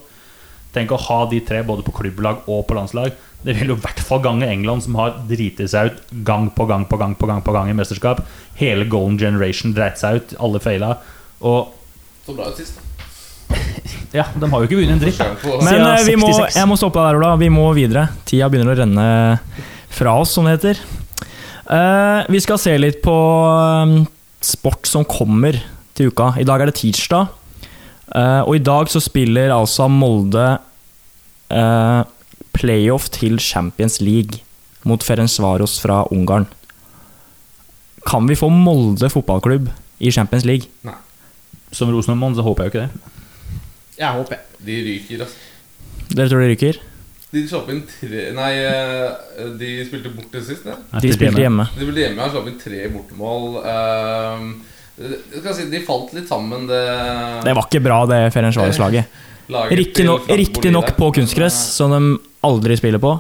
Tenk 0.75 0.93
å 0.95 1.01
ha 1.09 1.19
de 1.31 1.41
tre 1.43 1.65
både 1.67 1.83
på 1.87 1.95
klubblag 1.97 2.45
og 2.51 2.67
på 2.69 2.77
landslag. 2.77 3.17
Det 3.43 3.57
vil 3.57 3.73
jo 3.73 3.79
i 3.79 3.83
hvert 3.83 4.03
fall 4.05 4.21
gange 4.23 4.47
England, 4.47 4.85
som 4.85 4.99
har 5.01 5.17
driti 5.27 5.67
seg 5.71 5.89
ut 5.89 6.13
gang 6.29 6.51
på 6.55 6.67
gang 6.69 6.85
på 6.87 7.01
gang 7.01 7.17
på 7.17 7.27
gang 7.31 7.41
på 7.43 7.55
gang 7.57 7.73
i 7.73 7.75
mesterskap. 7.75 8.21
Hele 8.61 8.85
Golden 8.85 9.19
Generation 9.19 9.75
dreit 9.75 9.99
seg 9.99 10.21
ut. 10.21 10.37
Alle 10.39 10.61
feila. 10.63 10.93
Og 11.41 11.73
Så 12.27 12.37
bra 12.37 12.53
ut 12.53 12.61
sist. 12.61 12.79
ja, 14.19 14.29
de 14.37 14.47
har 14.53 14.61
jo 14.61 14.69
ikke 14.69 14.79
vunnet 14.79 14.99
en 14.99 15.03
dritt. 15.03 15.25
Men 15.65 15.89
eh, 15.89 16.05
vi 16.07 16.21
må, 16.21 16.31
jeg 16.45 16.69
må 16.69 16.79
stoppe 16.79 17.01
deg 17.01 17.17
der, 17.17 17.23
Ola. 17.25 17.35
Vi 17.41 17.51
må 17.51 17.67
videre. 17.75 18.11
Tida 18.29 18.53
begynner 18.53 18.77
å 18.77 18.81
renne 18.85 19.11
fra 19.91 20.19
oss, 20.21 20.37
som 20.37 20.47
det 20.47 20.59
heter. 20.59 20.85
Eh, 21.71 22.21
vi 22.35 22.41
skal 22.43 22.59
se 22.59 22.73
litt 22.81 22.99
på 23.05 23.15
eh, 23.15 23.93
sport 24.43 24.89
som 24.91 25.07
kommer 25.07 25.59
til 25.95 26.11
uka. 26.11 26.33
I 26.41 26.47
dag 26.49 26.63
er 26.65 26.71
det 26.71 26.79
tirsdag. 26.81 27.31
Eh, 28.11 28.41
og 28.43 28.57
i 28.59 28.63
dag 28.65 28.91
så 28.91 29.03
spiller 29.03 29.53
altså 29.55 29.87
Molde 29.93 30.47
eh, 31.55 32.01
playoff 32.57 33.07
til 33.15 33.39
Champions 33.39 34.01
League 34.03 34.43
mot 34.89 35.05
Ferencvaros 35.05 35.79
fra 35.83 36.03
Ungarn. 36.11 36.49
Kan 38.09 38.27
vi 38.27 38.39
få 38.39 38.49
Molde 38.51 39.11
fotballklubb 39.13 39.71
i 40.01 40.11
Champions 40.11 40.47
League? 40.49 40.73
Nei. 40.89 40.97
Som 41.71 41.93
Rosenborg 41.95 42.35
så 42.35 42.43
håper 42.43 42.67
jeg 42.67 42.73
jo 42.73 42.75
ikke 42.75 42.87
det. 42.89 43.17
Jeg 44.01 44.17
håper. 44.17 44.43
De 44.67 44.79
ryker, 44.89 45.23
altså. 45.23 45.37
Dere 46.11 46.31
tror 46.33 46.43
de 46.43 46.49
ryker? 46.51 46.81
De 47.31 47.45
slapp 47.47 47.69
inn 47.71 47.85
tre 47.87 48.25
Nei, 48.35 48.51
eh, 48.67 49.47
de 49.59 49.71
spilte 49.87 50.11
borte 50.11 50.43
sist, 50.43 50.67
det. 50.67 50.75
De 51.05 51.13
spilte 51.15 51.45
hjemme. 51.45 51.69
De 51.77 51.85
spilte 51.85 52.03
hjemme 52.03 52.27
og 52.27 52.35
slapp 52.35 52.51
inn 52.51 52.59
tre 52.59 52.83
bortemål. 52.91 53.45
Uh, 53.63 54.79
skal 55.39 55.55
si, 55.57 55.67
de 55.71 55.81
falt 55.87 56.13
litt 56.17 56.29
sammen, 56.29 56.67
det, 56.69 56.81
Det 57.47 57.55
var 57.57 57.69
ikke 57.69 57.83
bra, 57.85 58.03
det 58.11 58.21
Ferencvaros-laget. 58.35 59.11
Riktignok 59.81 60.29
riktig 60.29 60.71
nok 60.71 60.93
på 60.99 61.11
kunstgress, 61.17 61.57
som 61.75 61.91
de 61.95 62.01
aldri 62.47 62.77
spiller 62.79 63.03
på, 63.03 63.17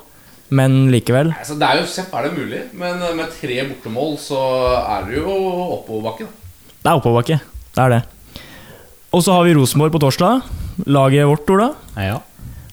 men 0.54 0.84
likevel. 0.92 1.32
altså, 1.34 1.56
det 1.58 1.66
er 1.66 1.80
jo 1.80 1.88
Sepp 1.90 2.14
er 2.14 2.28
det 2.28 2.36
mulig, 2.36 2.60
men 2.78 3.02
eh, 3.02 3.16
med 3.18 3.32
tre 3.34 3.58
bortemål 3.66 4.16
så 4.22 4.40
er 4.78 5.08
det 5.08 5.18
jo 5.18 5.34
oppoverbakke. 5.80 6.26
da. 6.26 6.74
Det 6.80 6.90
er 6.90 7.00
oppoverbakke. 7.00 7.40
Det 7.74 7.84
er 7.84 7.94
det. 7.96 8.00
Og 9.10 9.24
så 9.26 9.34
har 9.34 9.46
vi 9.46 9.54
Rosenborg 9.58 9.94
på 9.94 10.02
torsdag. 10.02 10.44
Laget 10.86 11.26
vårt, 11.26 11.50
Ola. 11.50 11.72
Ja. 11.98 12.20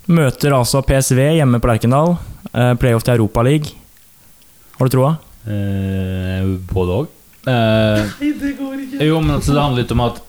Møter 0.07 0.53
altså 0.55 0.79
PSV 0.87 1.19
hjemme 1.35 1.59
på 1.59 1.67
Lerkendal. 1.67 2.13
Eh, 2.53 2.73
Playoff 2.79 3.03
til 3.03 3.17
Europaligaen. 3.17 3.73
Har 4.77 4.87
du 4.87 4.93
troa? 4.93 5.15
Eh, 5.47 6.47
både 6.71 6.95
òg. 7.01 7.09
Eh, 7.47 8.03
jo, 9.07 9.19
men 9.23 9.35
altså, 9.37 9.53
det 9.53 9.61
handler 9.61 9.81
litt 9.81 9.93
om 9.95 10.01
at 10.03 10.23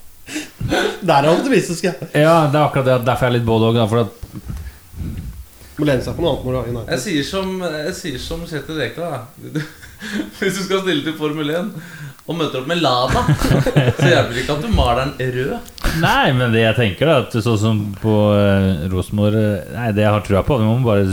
Der 1.03 1.25
er 1.25 1.31
optimistisk, 1.33 1.85
jeg. 1.85 1.95
Ja, 2.13 2.47
det 2.51 2.59
er 2.59 2.65
akkurat 2.65 2.85
det. 2.85 2.93
derfor 2.93 3.07
Derfor 3.07 3.27
er 3.27 3.31
jeg 3.31 3.39
litt 3.39 3.47
både 3.49 3.71
òg. 3.71 3.81
For 3.89 3.99
at 4.03 5.79
Må 5.79 5.87
lene 5.87 6.03
seg 6.03 6.17
på 6.17 6.25
noe 6.25 6.35
annet 6.35 6.45
når 6.45 6.53
du 6.53 6.79
har 6.79 6.93
Jeg 6.97 7.05
sier 7.05 7.29
som, 7.29 7.55
jeg 7.63 7.95
sier 7.95 8.19
som 8.23 8.43
Kjetil 8.47 8.81
Rekdal. 8.83 9.15
da. 9.15 9.63
Hvis 10.39 10.59
du 10.59 10.63
skal 10.65 10.83
stille 10.83 11.05
til 11.07 11.15
Formel 11.19 11.55
1 11.55 11.71
og 12.29 12.37
møter 12.37 12.61
opp 12.61 12.67
med 12.69 12.83
Lada, 12.85 13.23
så 13.97 14.09
hjelper 14.11 14.35
det 14.35 14.43
ikke 14.43 14.57
at 14.59 14.65
du 14.67 14.73
maler 14.77 14.99
den 15.17 15.31
rød. 15.33 15.71
Nei, 16.03 16.27
men 16.37 16.53
det 16.53 16.61
jeg 16.61 16.77
tenker, 16.77 17.09
da 17.09 17.23
at 17.23 17.37
sånn 17.45 17.61
som 17.63 17.79
på 18.03 18.17
uh, 18.37 18.85
Rosenborg 18.93 19.39
eh, 19.41 19.71
Nei, 19.73 19.87
det 19.97 20.05
jeg 20.05 20.13
har 20.13 20.27
trua 20.27 20.43
på, 20.45 20.59
vi 20.61 20.67
må 20.69 20.77
bare 20.85 21.07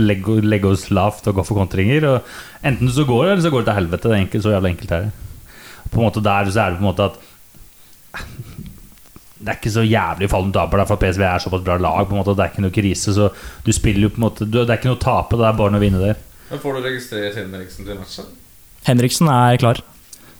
legge, 0.00 0.38
legge 0.46 0.70
oss 0.70 0.86
lavt 0.94 1.28
og 1.28 1.36
gå 1.36 1.44
for 1.44 1.60
kontringer. 1.60 2.08
Og 2.08 2.64
enten 2.70 2.88
så 2.88 3.04
går 3.08 3.26
det, 3.26 3.34
eller 3.34 3.44
så 3.44 3.52
går 3.52 3.62
det 3.62 3.68
til 3.68 3.78
helvete. 3.82 4.08
Det 4.08 4.16
er 4.16 4.24
enkelt, 4.24 4.46
så 4.46 4.54
jævla 4.54 4.72
enkelt 4.72 4.96
er 4.96 5.04
det. 5.04 5.60
På 5.92 6.00
en 6.00 6.08
måte 6.08 6.24
Der 6.24 6.48
så 6.48 6.64
er 6.64 6.72
det 6.72 6.80
på 6.80 6.86
en 6.86 6.88
måte 6.88 7.10
at 7.10 7.20
det 9.42 9.50
er 9.50 9.58
ikke 9.58 9.74
så 9.74 9.82
jævlig 9.82 10.28
fall 10.30 10.44
du 10.46 10.54
taper, 10.54 10.84
for 10.86 11.00
PSV 11.02 11.22
er 11.26 11.42
såpass 11.42 11.64
bra 11.66 11.76
lag. 11.76 12.06
på 12.06 12.14
en 12.14 12.22
måte 12.22 12.36
Det 12.38 12.46
er 12.46 12.52
ikke 12.54 12.64
noe 12.64 12.74
krise. 12.74 13.12
Så 13.12 13.28
du 13.66 13.72
spiller 13.76 14.06
jo 14.06 14.14
på 14.14 14.22
en 14.22 14.28
måte 14.30 14.48
Det 14.48 14.64
er 14.64 14.78
ikke 14.78 14.94
noe 14.94 15.00
å 15.00 15.04
tape, 15.04 15.36
det 15.36 15.50
er 15.50 15.58
bare 15.58 15.74
noe 15.74 15.82
å 15.82 15.84
vinne 15.84 16.00
der. 16.00 16.22
Men 16.48 16.62
får 16.62 16.78
du 16.78 16.86
registrert 16.88 17.36
Henriksen 17.36 17.88
til 17.88 18.00
matchen? 18.00 18.38
Henriksen 18.88 19.28
er 19.30 19.58
klar, 19.62 19.80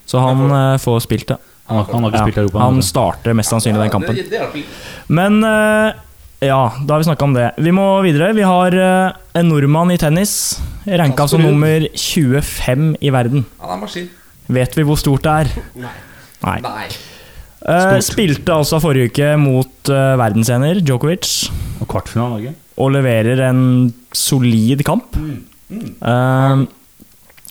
så 0.08 0.20
han 0.24 0.46
eh, 0.50 0.78
får 0.82 1.02
spilt 1.06 1.28
det. 1.32 1.38
Han 1.70 1.78
har, 1.78 1.84
han 1.92 2.02
har 2.04 2.10
ikke 2.10 2.18
Ja, 2.18 2.24
spilt 2.26 2.38
i 2.38 2.40
Europa. 2.42 2.58
han 2.64 2.74
men- 2.80 2.82
starter 2.86 3.36
mest 3.38 3.52
sannsynlig 3.54 3.84
den 3.84 3.92
kampen. 3.94 4.64
Men 5.08 5.38
eh, 5.46 5.92
ja, 6.42 6.62
da 6.84 6.94
har 6.96 6.98
vi 7.04 7.06
snakka 7.06 7.22
om 7.28 7.36
det. 7.36 7.52
Vi 7.62 7.70
må 7.70 7.84
videre. 8.02 8.32
Vi 8.34 8.42
har 8.42 8.74
eh, 8.74 9.12
en 9.38 9.48
nordmann 9.48 9.92
i 9.94 9.98
tennis, 10.02 10.32
ranka 10.86 11.28
som 11.30 11.40
nummer 11.44 11.86
25 11.94 12.96
i 13.00 13.10
verden. 13.14 13.44
Han 13.62 13.76
er 13.76 13.80
maskin. 13.84 14.10
Vet 14.52 14.74
vi 14.76 14.82
hvor 14.84 14.98
stort 14.98 15.22
det 15.22 15.32
er? 15.44 15.52
Nei. 15.78 15.94
Nei. 16.42 16.58
Nei. 16.66 16.86
Eh, 17.62 18.00
spilte 18.02 18.50
altså 18.58 18.80
forrige 18.82 19.12
uke 19.12 19.26
mot 19.38 19.86
uh, 19.94 20.16
verdensener 20.18 20.80
Djokovic 20.82 21.28
Og 21.78 21.86
kvartfinale 21.92 22.32
Norge. 22.34 22.54
og 22.82 22.90
leverer 22.96 23.38
en 23.46 23.60
solid 24.18 24.82
kamp. 24.82 25.14
Eh, 25.70 26.64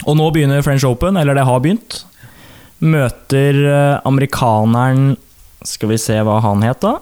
og 0.06 0.18
nå 0.18 0.30
begynner 0.34 0.64
French 0.66 0.86
Open, 0.88 1.20
eller 1.20 1.38
det 1.38 1.45
har 1.47 1.62
begynt. 1.64 2.02
Møter 2.82 3.58
eh, 3.70 3.99
amerikaneren 4.10 5.12
Skal 5.68 5.91
vi 5.91 5.99
se 6.02 6.16
hva 6.26 6.39
han 6.41 6.64
het, 6.66 6.82
da. 6.82 6.95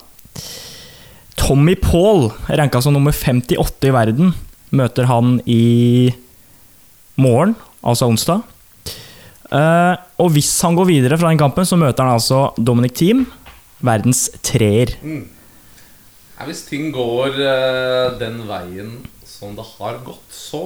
Tommy 1.39 1.77
Paul, 1.79 2.27
ranka 2.51 2.81
som 2.83 2.91
nummer 2.97 3.15
58 3.15 3.87
i 3.87 3.93
verden, 3.95 4.33
møter 4.75 5.07
han 5.07 5.37
i 5.47 6.11
morgen, 7.15 7.55
altså 7.79 8.09
onsdag. 8.11 8.43
Eh, 9.49 9.95
og 10.19 10.33
hvis 10.35 10.51
han 10.65 10.75
går 10.75 10.89
videre 10.89 11.17
fra 11.17 11.31
den 11.31 11.39
kampen, 11.39 11.65
så 11.65 11.79
møter 11.79 12.03
han 12.03 12.19
altså 12.19 12.49
Dominic 12.59 12.97
Thiem, 12.99 13.23
verdens 13.79 14.27
treer. 14.43 14.91
Mm. 14.99 15.23
hvis 16.45 16.65
ting 16.67 16.91
går 16.91 17.39
eh, 17.39 18.19
den 18.19 18.43
veien 18.49 18.91
som 19.39 19.53
det 19.55 19.63
har 19.77 19.97
gått, 20.03 20.25
så 20.35 20.59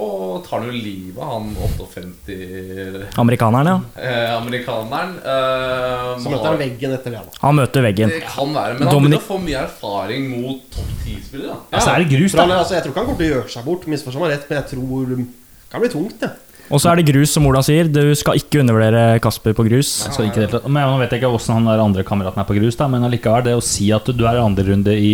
tar 0.48 0.64
han 0.64 0.72
jo 0.72 0.74
livet 0.74 1.20
av 1.22 1.34
han 1.36 1.52
58 1.94 3.08
Amerikaneren, 3.22 3.68
ja. 3.70 4.02
eh, 4.02 4.32
amerikaneren. 4.38 5.14
Eh, 5.22 6.14
Så 6.24 6.32
møter 6.34 6.48
han 6.52 6.58
veggen 6.62 6.96
etter 6.96 7.14
det, 7.14 7.22
da. 7.28 7.38
Han 7.44 7.58
møter 7.60 7.86
veggen. 7.86 8.10
Det 8.14 8.24
kan 8.26 8.54
være, 8.56 8.78
men 8.80 8.88
han 8.88 8.96
Dominic- 8.96 9.20
begynner 9.20 9.22
å 9.22 9.28
få 9.28 9.40
mye 9.44 9.62
erfaring 9.64 10.26
mot 10.34 10.64
topp 10.74 10.96
10-spillere. 11.06 11.54
Ja, 11.54 11.78
Altså, 11.78 11.90
er 11.94 12.04
det 12.04 12.10
grus, 12.18 12.34
han, 12.40 12.50
da? 12.50 12.58
altså, 12.64 12.74
jeg 12.78 12.84
tror 12.88 12.94
ikke 12.96 13.04
han 13.04 13.12
kommer 13.12 13.22
til 13.24 13.30
å 13.30 13.36
gjøre 13.38 13.54
seg 13.58 13.68
bort, 13.70 13.86
misforstå 13.94 14.24
meg 14.24 14.34
rett, 14.34 14.50
men 14.50 14.60
jeg 14.62 14.68
tror 14.74 15.14
det 15.14 15.20
kan 15.74 15.82
bli 15.86 15.90
tungt, 15.94 16.18
det. 16.26 16.32
Og 16.74 16.80
så 16.80 16.90
er 16.94 16.96
det 17.02 17.06
grus, 17.12 17.30
som 17.36 17.46
Ola 17.46 17.60
sier. 17.62 17.90
Du 17.92 18.00
skal 18.16 18.38
ikke 18.40 18.62
undervurdere 18.64 19.20
Kasper 19.22 19.54
på 19.54 19.66
grus. 19.68 19.90
Så 20.16 20.24
ikke 20.26 20.48
men 20.72 20.88
Nå 20.88 20.96
vet 21.02 21.12
jeg 21.12 21.20
ikke 21.22 21.30
hvordan 21.34 21.58
han 21.60 21.66
der 21.68 21.82
andre 21.84 22.06
kameraten 22.08 22.40
er 22.42 22.48
på 22.48 22.56
grus, 22.56 22.78
da, 22.80 22.88
men 22.88 23.04
allikevel, 23.04 23.44
det 23.46 23.56
å 23.60 23.62
si 23.62 23.92
at 23.94 24.08
du 24.16 24.24
er 24.26 24.40
andre 24.42 24.64
runde 24.72 24.96
i 24.96 25.12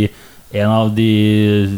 en 0.52 0.72
av 0.74 0.92
de 0.98 1.12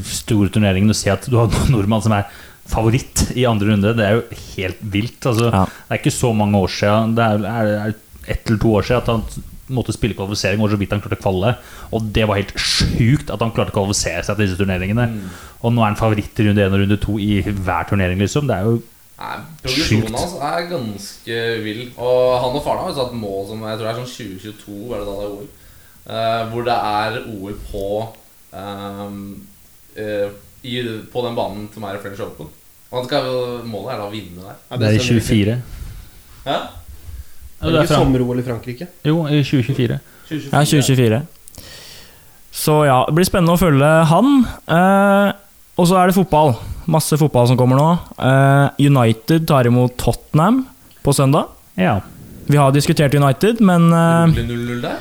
store 0.07 0.51
turneringene, 0.53 0.93
og 0.93 0.99
si 0.99 1.11
at 1.11 1.27
du 1.27 1.37
har 1.39 1.51
en 1.51 1.73
nordmann 1.73 2.03
som 2.03 2.15
er 2.15 2.29
favoritt 2.71 3.25
i 3.35 3.45
andre 3.49 3.73
runde, 3.73 3.93
det 3.97 4.05
er 4.07 4.17
jo 4.17 4.41
helt 4.55 4.83
vilt. 4.93 5.19
Altså, 5.27 5.49
Ja. 5.51 5.65
Det 5.65 5.95
er 5.95 6.01
ikke 6.01 6.19
så 6.21 6.33
mange 6.33 6.57
år 6.57 6.71
siden, 6.71 7.15
det 7.17 7.25
er, 7.25 7.47
er, 7.51 7.71
er 7.89 7.93
ett 8.31 8.47
eller 8.47 8.61
to 8.61 8.75
år 8.77 8.87
siden 8.87 9.01
at 9.01 9.11
han 9.11 9.47
måtte 9.71 9.95
spille 9.95 10.15
kvalifisering, 10.15 10.61
og 10.61 10.71
så 10.71 10.79
vidt 10.79 10.91
han 10.91 11.01
klarte 11.03 11.19
å 11.19 11.23
kvalle. 11.23 11.55
Og 11.95 12.07
det 12.15 12.27
var 12.27 12.39
helt 12.39 12.53
sjukt 12.59 13.31
at 13.31 13.43
han 13.43 13.53
klarte 13.55 13.71
å 13.71 13.77
kvalifisere 13.79 14.23
seg 14.23 14.35
til 14.37 14.45
disse 14.45 14.59
turneringene. 14.59 15.07
Og 15.61 15.73
nå 15.73 15.83
er 15.83 15.93
han 15.93 15.99
favoritt 15.99 16.39
i 16.39 16.47
runde 16.47 16.63
én 16.63 16.75
og 16.75 16.83
runde 16.83 16.99
to 17.01 17.17
i 17.21 17.41
hver 17.43 17.87
turnering, 17.89 18.19
liksom. 18.19 18.47
Det 18.49 18.57
er 18.57 18.67
jo 18.67 18.81
Nei, 19.21 19.35
Progresjonen 19.61 20.15
hans 20.17 20.31
er 20.41 20.63
ganske 20.71 21.41
vill. 21.61 21.81
Og 21.93 22.21
han 22.41 22.55
og 22.57 22.63
faren 22.65 22.79
har 22.81 22.89
jo 22.89 22.97
satt 22.97 23.11
mål 23.13 23.43
som 23.51 23.59
jeg 23.67 23.77
tror 23.77 23.85
det 23.85 23.91
er 23.91 23.99
sånn 23.99 24.15
2022, 24.15 24.77
var 24.89 25.03
det 25.03 25.09
da 25.09 25.17
det 25.19 25.27
er 25.27 25.35
OL. 25.35 25.49
Uh, 26.01 26.39
hvor 26.49 26.65
det 26.65 26.77
er 26.89 27.17
OL 27.29 27.59
på 27.67 27.83
ehm, 28.53 29.19
uh, 29.97 30.29
i, 30.63 30.75
På 31.13 31.23
den 31.25 31.35
banen 31.35 31.69
som 31.73 31.83
er 31.89 31.95
i 31.97 32.01
French 32.03 32.19
Open. 32.21 32.47
Og 32.91 32.99
han 32.99 33.07
skal, 33.07 33.25
jo- 33.25 33.61
målet 33.65 33.93
er 33.95 33.97
da 34.01 34.07
å 34.07 34.11
vinne 34.13 34.41
der. 34.43 34.57
Ja, 34.69 34.77
Det 34.77 34.87
er 34.87 34.97
i 34.97 34.99
stemmer 34.99 35.21
ikke. 35.21 35.27
24. 35.27 35.61
Ja? 36.45 36.57
Det 37.61 37.69
er 37.71 37.83
ikke 37.85 37.93
sommer-OL 37.95 38.39
i 38.41 38.43
Frankrike. 38.45 38.87
Jo, 39.05 39.21
i 39.29 39.39
2024. 39.45 39.99
2024. 40.29 40.51
Ja, 40.51 40.63
2024. 40.65 41.21
Så 42.51 42.75
ja, 42.85 42.97
det 43.07 43.15
blir 43.15 43.27
spennende 43.29 43.53
å 43.55 43.61
følge 43.61 43.89
han. 44.11 44.31
Eh, 44.67 45.29
og 45.79 45.87
så 45.87 45.97
er 46.01 46.09
det 46.11 46.17
fotball. 46.17 46.55
Masse 46.91 47.17
fotball 47.21 47.47
som 47.47 47.57
kommer 47.59 47.79
nå. 47.79 47.89
Eh, 48.19 48.87
United 48.89 49.45
tar 49.47 49.69
imot 49.69 49.95
Tottenham 50.01 50.65
på 51.05 51.13
søndag. 51.15 51.47
Ja. 51.79 51.99
Vi 52.51 52.57
har 52.59 52.73
diskutert 52.75 53.13
United, 53.15 53.61
men 53.63 53.87
eh, 53.93 54.35
0-0 54.35 54.81
der. 54.83 54.99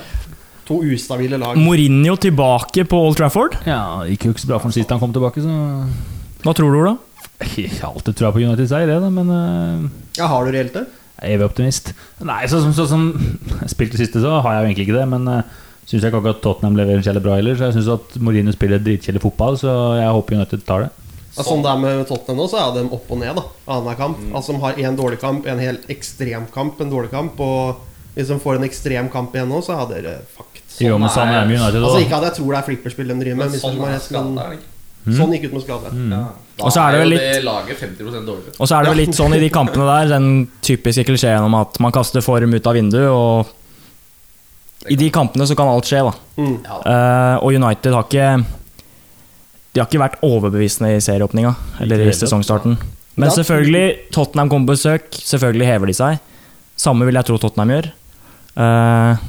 To 0.70 0.80
ustabile 0.86 1.38
lag. 1.42 1.58
Mourinho 1.58 2.14
tilbake 2.22 2.84
på 2.86 2.98
Old 3.08 3.18
Trafford. 3.18 3.58
ja, 3.66 3.82
det 4.04 4.14
gikk 4.14 4.28
jo 4.28 4.34
ikke 4.36 4.44
så 4.44 4.50
bra 4.52 4.60
for 4.60 4.70
ham 4.70 4.74
sist 4.76 4.92
han 4.94 5.02
kom 5.02 5.12
tilbake, 5.14 5.42
så 5.42 5.54
Hva 6.44 6.54
tror 6.56 6.70
du, 6.70 6.78
Ola? 6.84 6.96
Jeg 7.58 7.72
har 7.80 7.90
alltid 7.90 8.16
trua 8.20 8.30
på 8.32 8.42
United-seier, 8.44 8.86
det, 8.86 8.98
da, 9.02 9.08
men 9.12 9.32
eh, 9.34 9.90
Ja, 10.20 10.28
har 10.30 10.46
du 10.46 10.54
reelt 10.54 10.76
det? 10.76 10.86
jeg 11.20 11.34
er 11.34 11.36
evig 11.36 11.48
optimist. 11.50 11.90
Nei, 12.24 12.46
sånn 12.48 12.62
som 12.64 12.72
så, 12.72 12.86
som 12.88 13.02
spilt 13.68 13.92
det 13.92 14.00
siste, 14.00 14.22
så 14.22 14.38
har 14.40 14.54
jeg 14.54 14.62
jo 14.62 14.68
egentlig 14.70 14.86
ikke 14.86 14.96
det, 14.96 15.08
men 15.10 15.26
uh, 15.28 15.42
syns 15.84 15.98
jeg 15.98 16.08
ikke 16.08 16.20
akkurat 16.22 16.40
Tottenham 16.40 16.78
leverer 16.78 17.02
kjedelig 17.04 17.24
bra 17.26 17.34
heller, 17.36 17.58
så 17.58 17.68
jeg 17.68 17.76
syns 17.76 17.90
at 17.92 18.16
Mourinho 18.24 18.54
spiller 18.54 18.80
dritkjedelig 18.80 19.20
fotball, 19.26 19.58
så 19.60 19.74
jeg 19.98 20.14
håper 20.16 20.38
United 20.38 20.64
tar 20.64 20.86
det. 20.86 20.90
Ja, 21.36 21.44
sånn 21.44 21.60
det 21.66 21.70
er 21.74 21.82
med 21.82 22.00
Tottenham 22.08 22.40
nå, 22.40 22.46
så 22.48 22.62
er 22.62 22.72
de 22.78 22.86
opp 22.96 23.12
og 23.12 23.20
ned 23.20 23.36
da 23.36 23.44
annenhver 23.66 24.00
kamp. 24.00 24.22
Altså 24.32 24.56
De 24.56 24.62
har 24.64 24.80
én 24.80 24.96
dårlig 24.98 25.20
kamp, 25.22 25.44
en 25.46 25.60
helt 25.62 25.92
ekstrem 25.92 26.48
kamp, 26.54 26.80
en 26.80 26.90
dårlig 26.90 27.12
kamp. 27.12 27.38
Og 27.44 27.84
hvis 28.16 28.32
de 28.32 28.40
får 28.42 28.58
en 28.58 28.66
ekstrem 28.66 29.12
kamp 29.12 29.36
igjen 29.36 29.52
nå, 29.52 29.60
så 29.62 29.76
er 29.76 29.92
dere 29.92 30.14
fucked. 30.32 30.49
Jo, 30.80 30.98
men 31.00 31.12
sånn 31.12 31.30
er 31.34 31.46
med 31.48 31.60
Altså. 31.60 32.00
Ikke 32.02 32.18
at 32.20 32.28
jeg 32.30 32.36
tror 32.40 32.52
det 32.52 32.58
er 32.60 32.68
flipperspill 32.68 33.10
de 33.10 33.16
driver 33.20 33.40
med, 33.40 33.50
Men 33.50 33.60
sånn 33.60 33.80
er 33.84 34.22
men 34.24 34.38
er 34.44 34.58
ikke? 34.58 34.68
sånn 35.16 35.32
gikk 35.32 35.46
ut 35.48 35.54
med 35.56 35.62
skade. 35.64 35.90
Ja. 36.12 36.20
Da 36.60 36.66
Og 36.66 36.74
så 36.74 36.82
er 36.82 36.92
det 36.92 36.98
jo 36.98 37.04
vel 37.06 37.14
det 37.16 37.44
laget 37.46 37.80
50 37.80 38.10
dårligere. 38.26 38.54
Og 38.58 38.68
så 38.68 38.76
er 38.76 38.84
det 38.84 38.92
vel 38.92 39.00
litt 39.00 39.16
sånn 39.16 39.36
i 39.36 39.40
de 39.40 39.48
kampene 39.52 39.86
der, 39.88 40.10
den 40.12 40.28
typiske 40.66 41.06
klisjeen 41.08 41.46
om 41.46 41.56
at 41.56 41.80
man 41.80 41.94
kaster 41.94 42.24
form 42.24 42.52
ut 42.52 42.68
av 42.68 42.76
vinduet, 42.76 43.08
og 43.08 44.90
i 44.92 44.96
de 44.96 45.10
kampene 45.12 45.46
så 45.48 45.56
kan 45.56 45.68
alt 45.68 45.88
skje, 45.88 46.04
da. 46.06 46.14
Mm. 46.40 46.56
Ja, 46.64 46.78
Eh, 46.90 47.36
og 47.44 47.52
United 47.52 47.92
har 47.92 48.06
ikke 48.06 48.44
De 49.72 49.80
har 49.80 49.86
ikke 49.86 50.00
vært 50.00 50.22
overbevisende 50.26 50.96
i 50.96 51.02
serieåpninga 51.04 51.54
eller 51.80 52.00
i 52.02 52.12
sesongstarten. 52.16 52.78
Men 53.20 53.30
selvfølgelig, 53.30 54.10
Tottenham 54.10 54.48
kommer 54.50 54.72
på 54.72 54.74
besøk. 54.74 55.12
Selvfølgelig 55.12 55.66
hever 55.68 55.86
de 55.86 55.94
seg. 55.94 56.18
Samme 56.76 57.06
vil 57.06 57.14
jeg 57.14 57.28
tro 57.28 57.36
Tottenham 57.38 57.70
gjør. 57.70 57.90
Eh, 58.56 59.28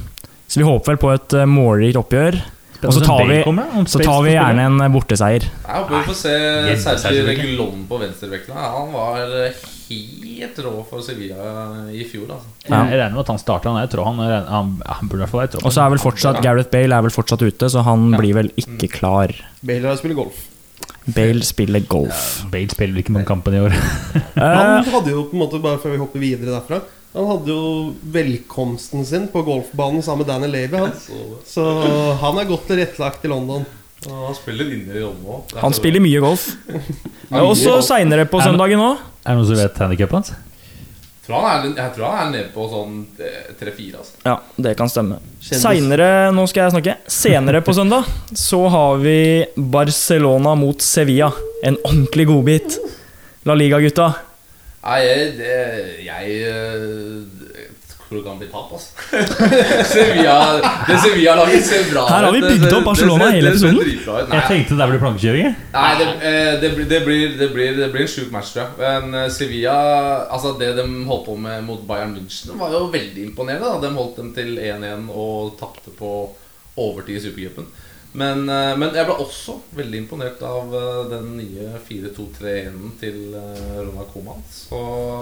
så 0.52 0.60
vi 0.60 0.66
håper 0.68 0.92
vel 0.92 1.00
på 1.00 1.12
et 1.14 1.38
uh, 1.40 1.46
målrikt 1.48 1.96
oppgjør. 1.96 2.42
Og 2.82 2.92
så 2.96 3.00
tar 3.06 3.28
vi, 3.28 3.36
så 3.86 4.00
tar 4.02 4.24
vi 4.26 4.32
gjerne 4.34 4.64
en 4.66 4.80
eh, 4.82 4.90
borteseier. 4.90 5.44
Jeg 5.46 5.76
håper 5.76 5.92
vi 5.94 6.08
får 6.08 6.16
se 6.18 6.96
Sergi 6.98 7.20
Regulon 7.28 7.84
på 7.86 8.00
venstrebekken. 8.00 8.56
Han 8.58 8.88
var 8.90 9.20
eh, 9.38 9.60
helt 9.86 10.58
rå 10.64 10.72
for 10.88 11.04
Sevilla 11.06 11.44
i 11.94 12.02
fjor. 12.10 12.32
Altså. 12.34 12.50
Ja. 12.66 12.80
Jeg 12.90 12.98
regner 12.98 13.14
med 13.14 13.22
at 13.22 13.30
han 13.30 13.38
starter. 13.38 13.70
Han, 13.70 13.84
jeg 13.84 13.92
tror 13.92 14.08
han, 14.10 14.22
han, 14.50 14.72
han 14.82 15.10
burde 15.10 15.20
i 15.20 15.22
hvert 15.22 15.30
fall 15.30 15.44
være 15.44 15.52
troppen. 15.54 15.68
Og 15.70 15.76
så 15.76 15.84
er 15.84 15.92
vel 15.94 16.02
fortsatt 16.02 16.40
Gareth 16.42 16.72
Bale 16.74 16.98
er 16.98 17.06
vel 17.06 17.14
fortsatt 17.14 17.44
ute, 17.46 17.70
så 17.70 17.84
han 17.86 18.08
blir 18.16 18.34
vel 18.40 18.50
ikke 18.58 18.90
klar. 18.98 19.36
Bale 19.62 19.94
spiller 20.00 20.18
golf. 20.18 20.48
Bale 21.06 21.46
spiller 21.46 21.86
golf. 21.90 22.24
Bale 22.50 22.74
spiller 22.74 22.98
ikke 22.98 23.14
mange 23.14 23.30
kampen 23.30 23.60
i 23.60 23.62
år. 23.62 23.78
Eh, 24.32 24.42
Han 24.42 24.90
hadde 24.90 25.14
jo 25.14 25.28
på 25.30 25.36
en 25.36 25.44
måte, 25.44 25.62
bare 25.62 25.78
før 25.78 25.94
vi 25.94 26.02
hopper 26.02 26.22
videre 26.22 26.56
derfra 26.56 26.82
Han 27.12 27.26
hadde 27.28 27.52
jo 27.52 27.94
velkomsten 28.14 29.04
sin 29.04 29.26
på 29.32 29.42
golfbanen 29.44 30.02
sammen 30.02 30.24
med 30.24 30.30
Danny 30.32 30.48
Levy. 30.48 30.78
Han. 30.80 30.92
Så, 31.46 31.64
han 32.22 32.38
er 32.40 32.48
godt 32.48 32.70
tilrettelagt 32.70 33.24
i 33.24 33.32
London. 33.32 33.66
Ja, 34.06 34.14
han 34.26 34.34
spiller 34.34 34.70
inne 34.72 34.96
i 34.96 35.02
London 35.02 35.34
òg. 35.36 35.52
han 35.62 35.76
spiller 35.76 36.02
mye 36.02 36.22
golf. 36.24 36.48
Også 37.42 37.76
seinere 37.86 38.24
på 38.30 38.40
søndagen 38.42 38.80
òg. 38.80 39.04
Er 39.22 39.36
det 39.36 39.42
noen 39.42 39.50
som 39.52 39.60
vet 39.60 39.84
handikappet 39.84 40.18
hans? 40.18 40.32
Jeg 41.22 41.92
tror 41.94 42.08
han 42.10 42.26
er 42.26 42.30
nede 42.32 42.48
på 42.50 42.64
sånn 42.66 42.96
eh, 43.22 43.52
3-4. 43.60 44.00
Altså. 44.00 44.16
Ja, 44.26 44.34
det 44.66 44.72
kan 44.80 44.90
stemme. 44.90 45.20
Senere, 45.44 46.08
nå 46.34 46.48
skal 46.50 46.64
jeg 46.66 46.74
snakke. 46.74 46.96
Senere 47.06 47.60
på 47.62 47.76
søndag 47.76 48.08
så 48.34 48.64
har 48.72 48.98
vi 49.04 49.44
Barcelona 49.54 50.56
mot 50.58 50.82
Sevilla. 50.82 51.30
En 51.62 51.78
ordentlig 51.84 52.26
godbit. 52.26 52.80
La 53.46 53.54
Liga-gutta. 53.54 54.10
Nei, 54.82 54.98
jeg, 55.06 55.26
det, 55.38 55.56
jeg 56.02 56.38
eh, 56.50 57.68
tror 58.12 58.18
det 58.18 58.24
kan 58.26 58.38
bli 58.40 58.48
tap, 58.50 58.72
altså. 58.72 58.90
Sevilla, 59.88 60.36
det 60.88 60.96
Sevilla-laget 61.04 61.66
ser 61.66 61.86
bra 61.92 62.02
ut. 62.04 62.10
Her 62.10 62.26
har 62.26 62.34
vi 62.34 62.42
bygd 62.44 62.74
opp 62.76 62.88
Barcelona 62.90 63.28
det 63.28 63.36
hele 63.38 63.52
episoden. 63.52 63.92
Jeg 64.34 64.42
tenkte 64.48 64.78
det 64.80 64.88
blir 64.90 65.02
plankekjøring. 65.04 65.54
Nei, 65.76 65.92
det, 66.00 66.08
eh, 66.18 66.50
det, 66.64 66.72
blir, 66.74 66.88
det, 66.90 67.00
blir, 67.06 67.38
det, 67.38 67.48
blir, 67.54 67.76
det 67.78 67.88
blir 67.94 68.06
en 68.06 68.12
sjuk 68.14 68.34
match, 68.34 68.52
tror 68.56 68.64
jeg. 68.64 68.74
Men 68.82 69.22
eh, 69.22 69.30
Sevilla 69.32 69.76
Altså 70.32 70.54
Det 70.58 70.72
de 70.76 70.84
holdt 71.08 71.26
på 71.28 71.36
med 71.40 71.62
mot 71.66 71.86
Bayern 71.88 72.16
München, 72.16 72.56
var 72.60 72.74
jo 72.74 72.84
veldig 72.92 73.28
imponerende. 73.30 73.70
Da. 73.70 73.86
De 73.86 73.94
holdt 73.96 74.18
dem 74.20 74.34
til 74.36 74.58
1-1 74.58 75.08
og 75.14 75.54
tapte 75.60 75.94
på 75.96 76.12
overtid 76.82 77.20
i 77.20 77.24
Supercupen. 77.28 77.70
Men, 78.12 78.44
eh, 78.48 78.72
men 78.76 78.92
jeg 78.92 79.08
ble 79.08 79.14
også 79.24 79.56
veldig 79.76 80.02
imponert 80.02 80.42
av 80.44 80.74
eh, 80.76 80.98
den 81.14 81.30
nye 81.38 81.70
4-2-3-1-en 81.86 82.96
til 83.00 83.36
eh, 83.38 83.78
Ronald 83.78 84.10
Koeman. 84.12 84.42
Så 84.52 84.80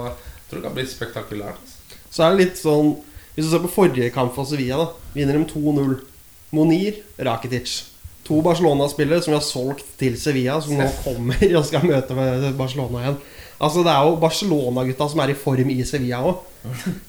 jeg 0.09 0.49
tror 0.49 0.59
det 0.59 0.65
kan 0.65 0.75
bli 0.75 0.87
spektakulært. 0.91 1.61
Altså. 1.61 2.01
Så 2.11 2.25
er 2.25 2.33
det 2.33 2.41
litt 2.41 2.59
sånn 2.59 2.97
Hvis 3.31 3.47
du 3.47 3.53
ser 3.53 3.63
på 3.63 3.71
forrige 3.71 4.11
kamp 4.11 4.33
for 4.35 4.47
Sevilla, 4.47 4.81
da 4.81 5.15
vinner 5.15 5.39
de 5.39 5.45
2-0. 5.53 5.93
Monir, 6.51 6.97
Rakitic. 7.15 7.77
To 8.27 8.41
Barcelona-spillere 8.43 9.23
som 9.23 9.31
vi 9.31 9.37
har 9.37 9.45
solgt 9.45 9.93
til 9.99 10.17
Sevilla, 10.19 10.57
som 10.61 10.75
nå 10.75 10.89
kommer 11.05 11.39
og 11.55 11.63
skal 11.69 11.87
møte 11.87 12.17
med 12.17 12.49
Barcelona 12.59 13.05
igjen. 13.05 13.21
Altså 13.61 13.83
Det 13.85 13.91
er 13.93 14.07
jo 14.07 14.15
Barcelona-gutta 14.21 15.07
som 15.11 15.19
er 15.21 15.31
i 15.33 15.37
form 15.37 15.69
i 15.69 15.83
Sevilla 15.85 16.21
òg. 16.25 16.39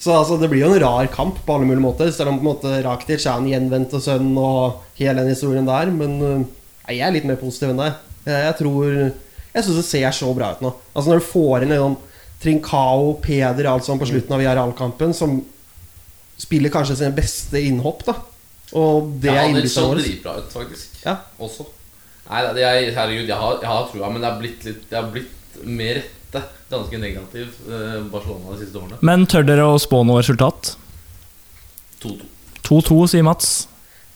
Så 0.01 0.13
altså, 0.13 0.37
det 0.41 0.49
blir 0.53 0.63
jo 0.67 0.73
en 0.75 0.81
rar 0.83 1.07
kamp 1.13 1.39
på 1.47 1.55
alle 1.55 1.65
mulige 1.69 1.85
måter. 1.85 2.11
Selv 2.13 2.29
om 2.33 2.39
på 2.41 2.45
en 2.45 2.51
måte 2.51 2.73
Rakitic 2.85 3.25
er 3.27 3.39
en 3.41 3.49
gjenvendte 3.49 4.01
sønn 4.05 4.31
og 4.41 4.83
hele 5.01 5.23
den 5.25 5.33
historien 5.33 5.69
der. 5.69 5.91
Men 5.93 6.15
øh, 6.21 6.39
nei, 6.87 6.97
jeg 6.99 7.07
er 7.09 7.15
litt 7.17 7.29
mer 7.29 7.41
positiv 7.41 7.73
enn 7.73 7.81
deg. 7.83 7.99
Jeg, 8.27 8.39
jeg 8.47 8.57
tror 8.61 8.93
Jeg 9.53 9.65
syns 9.67 9.79
det 9.81 9.87
ser 9.89 10.15
så 10.17 10.31
bra 10.37 10.53
ut 10.55 10.63
nå. 10.65 10.71
Altså 10.95 11.11
Når 11.13 11.21
du 11.23 11.27
får 11.33 11.65
inn 11.67 11.73
liksom 11.75 11.97
Trincao, 12.43 13.13
Peder 13.23 13.69
alt 13.71 13.85
sånn 13.87 14.01
på 14.01 14.09
slutten 14.11 14.35
av 14.35 14.41
Villarreal-kampen, 14.43 15.13
som 15.15 15.37
spiller 16.43 16.73
kanskje 16.75 16.97
sine 16.99 17.15
beste 17.15 17.61
innhopp, 17.63 18.01
da. 18.09 18.17
Og 18.79 19.13
det 19.23 19.31
Ja, 19.31 19.43
er 19.45 19.45
det 19.45 19.51
innbytterne 19.53 19.75
så 19.77 19.85
våre. 19.87 20.01
dritbra 20.03 20.33
ut, 20.41 20.49
faktisk. 20.51 20.97
Ja. 21.05 21.17
Også. 21.39 21.69
Nei, 22.31 22.41
det, 22.57 22.65
herregud, 22.97 23.29
jeg 23.29 23.37
har, 23.39 23.61
jeg 23.63 23.71
har 23.71 23.87
trua, 23.93 24.09
men 24.11 24.23
det 24.25 24.31
har 24.31 24.41
blitt 24.41 24.65
litt 24.67 24.83
Det 24.91 24.97
har 24.99 25.11
blitt 25.13 25.63
med 25.63 26.03
rette 26.33 26.73
ganske 26.73 26.99
negativ 26.99 27.49
eh, 27.69 27.99
Barcelona 28.13 28.55
de 28.55 28.65
siste 28.65 28.79
årene. 28.79 28.99
Men 29.05 29.27
tør 29.29 29.45
dere 29.47 29.67
å 29.69 29.79
spå 29.81 30.03
noe 30.09 30.23
resultat? 30.23 30.75
2-2. 32.03 32.31
2-2, 32.69 32.99
sier 33.13 33.27
Mats. 33.27 33.53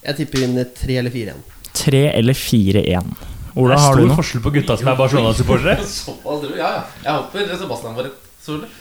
Jeg 0.07 0.21
tipper 0.21 0.47
inn 0.47 0.57
3 0.57 0.99
eller 1.03 1.13
fire 1.13 1.35
igjen. 1.35 1.45
3 1.77 2.03
eller 2.17 2.39
4-1. 2.39 3.13
Det 3.57 3.63
Ola, 3.63 3.77
er 3.77 3.81
har 3.81 3.97
du 3.97 4.03
stor 4.05 4.19
forskjell 4.21 4.43
på 4.45 4.53
gutta 4.59 4.77
som 4.77 4.91
er 4.93 4.99
Barcelona-supportere. 4.99 5.77
Ja, 6.57 6.71
ja. 6.73 6.83
Jeg 7.05 7.13
håper 7.13 7.57
Sebastian 7.57 7.97
var 7.97 8.09
rett. 8.09 8.19
Selvfølgelig. 8.45 8.73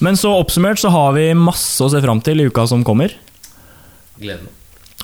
Men 0.00 0.16
så 0.16 0.32
oppsummert 0.36 0.80
så 0.80 0.92
har 0.92 1.12
vi 1.16 1.26
masse 1.36 1.84
å 1.84 1.90
se 1.92 2.00
fram 2.00 2.20
til 2.24 2.40
i 2.40 2.48
uka 2.48 2.64
som 2.68 2.84
kommer. 2.86 3.12
Gleder 4.20 4.46
meg. 4.46 4.56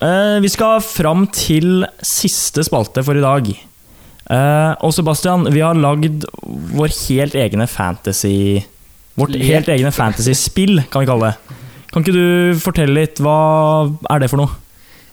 Eh, 0.04 0.36
vi 0.44 0.50
skal 0.52 0.82
fram 0.84 1.24
til 1.32 1.86
siste 2.04 2.64
spalte 2.64 3.04
for 3.04 3.16
i 3.16 3.24
dag. 3.24 3.48
Eh, 4.26 4.72
og 4.82 4.94
Sebastian, 4.94 5.46
vi 5.54 5.62
har 5.62 5.78
lagd 5.78 6.24
vår 6.74 6.90
helt 7.06 7.36
egne 7.38 7.68
fantasy 7.70 8.64
Vårt 9.16 9.32
helt 9.38 9.68
egne 9.72 9.88
fantasy-spill, 9.94 10.82
kan 10.92 11.00
vi 11.00 11.08
kalle 11.08 11.30
det. 11.30 11.54
Kan 11.88 12.04
ikke 12.04 12.12
du 12.12 12.58
fortelle 12.60 12.92
litt? 12.98 13.22
Hva 13.24 13.36
er 14.12 14.20
det 14.20 14.28
for 14.28 14.42
noe? 14.42 14.58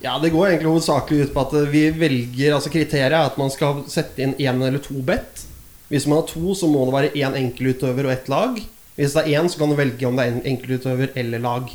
Ja, 0.03 0.17
Det 0.19 0.33
går 0.33 0.49
egentlig 0.49 0.67
hovedsakelig 0.73 1.29
ut 1.29 1.33
på 1.33 1.43
at 1.45 1.53
vi 1.71 1.85
velger 1.95 2.57
Altså 2.57 2.71
Kriteriet 2.73 3.15
er 3.15 3.29
at 3.29 3.37
man 3.39 3.53
skal 3.53 3.85
sette 3.87 4.19
inn 4.19 4.35
én 4.35 4.59
eller 4.59 4.83
to 4.83 4.97
bet. 4.99 5.45
Hvis 5.87 6.07
man 6.09 6.19
har 6.19 6.27
to, 6.27 6.51
så 6.57 6.67
må 6.67 6.83
det 6.83 6.97
være 6.97 7.13
én 7.15 7.37
enkeltutøver 7.39 8.09
og 8.09 8.11
ett 8.11 8.27
lag. 8.27 8.59
Hvis 8.97 9.15
det 9.15 9.23
er 9.23 9.39
én, 9.39 9.47
så 9.47 9.61
kan 9.61 9.71
du 9.71 9.77
velge 9.79 10.07
om 10.09 10.19
det 10.19 10.25
er 10.25 10.33
en 10.33 10.45
enkeltutøver 10.51 11.15
eller 11.15 11.39
lag. 11.39 11.71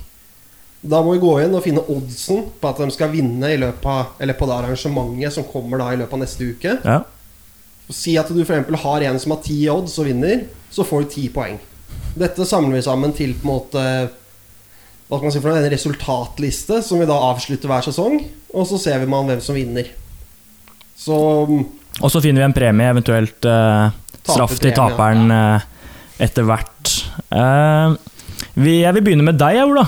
Da 0.83 1.01
må 1.03 1.17
vi 1.17 1.23
gå 1.25 1.33
inn 1.43 1.57
og 1.57 1.65
finne 1.65 1.83
oddsen 1.89 2.45
på 2.61 2.69
at 2.69 2.83
de 2.85 2.93
skal 2.95 3.11
vinne 3.11 3.49
i 3.51 3.57
løpet 3.59 3.89
av 3.91 4.21
Eller 4.23 4.37
på 4.39 4.47
det 4.47 4.55
arrangementet 4.61 5.35
som 5.35 5.49
kommer 5.49 5.81
da 5.81 5.89
i 5.95 5.97
løpet 5.99 6.15
av 6.15 6.21
neste 6.23 6.53
uke. 6.53 6.77
Ja. 6.85 7.01
Si 7.89 8.19
at 8.21 8.29
du 8.29 8.43
for 8.43 8.53
eksempel 8.53 8.77
har 8.83 9.05
en 9.09 9.19
som 9.21 9.33
har 9.33 9.43
ti 9.45 9.63
odds 9.73 9.97
og 10.01 10.09
vinner, 10.11 10.45
så 10.73 10.85
får 10.85 11.05
du 11.05 11.13
ti 11.15 11.29
poeng. 11.33 11.57
Dette 12.19 12.45
samler 12.49 12.77
vi 12.77 12.85
sammen 12.85 13.15
til 13.17 13.35
på 13.39 13.47
en 13.47 13.53
måte 13.53 13.83
Hva 15.09 15.17
skal 15.17 15.25
man 15.25 15.33
si 15.33 15.41
for 15.41 15.53
noe, 15.53 15.63
en 15.63 15.73
resultatliste 15.73 16.83
som 16.85 17.01
vi 17.01 17.07
da 17.09 17.17
avslutter 17.31 17.71
hver 17.71 17.87
sesong. 17.87 18.19
Og 18.53 18.67
så 18.69 18.81
ser 18.81 19.01
vi 19.01 19.09
man 19.09 19.29
hvem 19.29 19.41
som 19.45 19.57
vinner. 19.57 19.89
Så 20.99 21.17
Og 21.17 22.13
så 22.13 22.21
finner 22.21 22.43
vi 22.43 22.49
en 22.49 22.57
premie, 22.57 22.91
eventuelt 22.93 23.49
uh, 23.49 23.89
straff 24.21 24.59
til 24.61 24.75
taperen 24.77 25.33
uh, 25.33 25.65
etter 26.21 26.45
hvert. 26.45 26.93
Uh, 27.33 27.97
vi, 28.59 28.83
jeg 28.83 28.93
vil 28.99 29.07
begynne 29.07 29.25
med 29.25 29.41
deg, 29.41 29.63
Ola. 29.65 29.87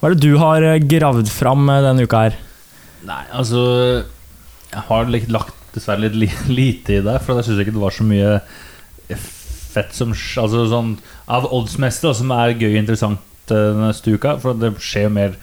Hva 0.00 0.08
er 0.08 0.16
det 0.16 0.24
du 0.24 0.40
har 0.40 0.64
gravd 0.88 1.28
fram 1.32 1.68
denne 1.68 2.08
uka 2.08 2.24
her? 2.26 2.40
Nei, 3.04 3.22
altså 3.36 3.60
Jeg 4.72 4.82
har 4.88 5.12
litt, 5.12 5.28
lagt 5.32 5.63
dessverre 5.74 6.08
litt 6.08 6.48
lite 6.48 6.98
i 6.98 7.02
det, 7.04 7.18
for 7.24 7.38
jeg 7.38 7.48
syns 7.48 7.64
ikke 7.64 7.74
det 7.76 7.84
var 7.84 7.94
så 7.94 8.06
mye 8.06 8.38
fett 9.74 9.94
som 9.94 10.12
Altså 10.14 10.64
sånn 10.70 10.94
Av 11.26 11.48
oddsmester 11.52 12.14
som 12.16 12.30
er 12.34 12.54
gøy 12.54 12.70
og 12.70 12.80
interessant 12.80 13.52
eh, 13.52 13.76
neste 13.80 14.14
uka, 14.14 14.36
for 14.42 14.56
det 14.58 14.74
skjer 14.78 15.08
jo 15.08 15.14
mer 15.18 15.36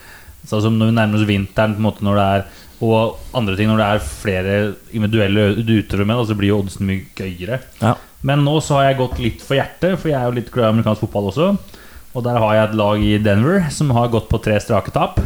Sånn 0.47 0.63
som 0.65 0.77
når 0.79 0.89
vi 0.89 0.97
nærmer 0.97 1.19
oss 1.19 1.27
vinteren, 1.29 1.75
på 1.75 1.83
en 1.83 1.85
måte 1.85 2.05
når 2.07 2.17
det 2.17 2.27
er 2.35 2.45
og 2.81 3.19
andre 3.37 3.53
ting 3.53 3.69
når 3.69 3.77
det 3.77 3.87
er 3.87 3.99
flere 4.01 4.53
individuelle 4.89 5.43
utøvere 5.59 6.07
med, 6.09 6.23
så 6.25 6.37
blir 6.37 6.49
jo 6.49 6.61
oddsen 6.63 6.87
mye 6.89 7.03
gøyere. 7.13 7.59
Ja. 7.77 7.91
Men 8.25 8.41
nå 8.45 8.55
så 8.65 8.79
har 8.79 8.87
jeg 8.87 8.99
gått 9.03 9.21
litt 9.21 9.43
for 9.45 9.57
hjertet, 9.57 9.99
for 10.01 10.09
jeg 10.09 10.17
er 10.17 10.25
jo 10.25 10.37
litt 10.39 10.49
glad 10.53 10.67
i 10.67 10.73
amerikansk 10.75 11.05
fotball 11.05 11.29
også. 11.29 11.51
Og 12.11 12.25
der 12.25 12.41
har 12.41 12.55
jeg 12.55 12.63
et 12.65 12.75
lag 12.81 13.05
i 13.05 13.13
Denver 13.21 13.69
som 13.73 13.93
har 13.95 14.11
gått 14.13 14.27
på 14.31 14.41
tre 14.43 14.57
strake 14.61 14.93
tap. 14.93 15.21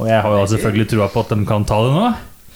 Og 0.00 0.08
jeg 0.08 0.24
har 0.24 0.34
jo 0.38 0.48
selvfølgelig 0.50 0.88
trua 0.90 1.08
på 1.12 1.22
at 1.22 1.34
de 1.34 1.44
kan 1.48 1.68
ta 1.68 1.78
det 1.84 1.92
nå. 1.94 2.06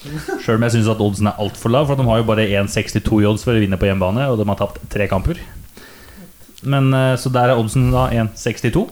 Sjøl 0.04 0.58
om 0.58 0.66
jeg 0.66 0.76
syns 0.76 0.90
at 0.92 1.00
oddsen 1.02 1.30
er 1.30 1.40
altfor 1.42 1.72
lav, 1.72 1.88
for 1.88 1.98
de 1.98 2.06
har 2.06 2.20
jo 2.20 2.26
bare 2.28 2.46
1,62 2.62 3.22
i 3.22 3.28
odds 3.28 3.46
for 3.46 3.56
å 3.56 3.62
vinne 3.62 3.78
på 3.80 3.88
hjemmebane, 3.88 4.26
og 4.30 4.38
de 4.38 4.46
har 4.48 4.58
tapt 4.60 4.82
tre 4.92 5.08
kamper. 5.10 5.40
Men 6.66 6.92
eh, 6.94 7.14
Så 7.20 7.32
der 7.34 7.52
er 7.52 7.58
oddsen 7.58 7.90
da 7.94 8.08
1,62. 8.12 8.86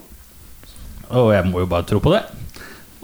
Og 1.15 1.29
jeg 1.35 1.45
må 1.47 1.61
jo 1.61 1.69
bare 1.69 1.85
tro 1.87 2.01
på 2.01 2.13
det. 2.15 2.23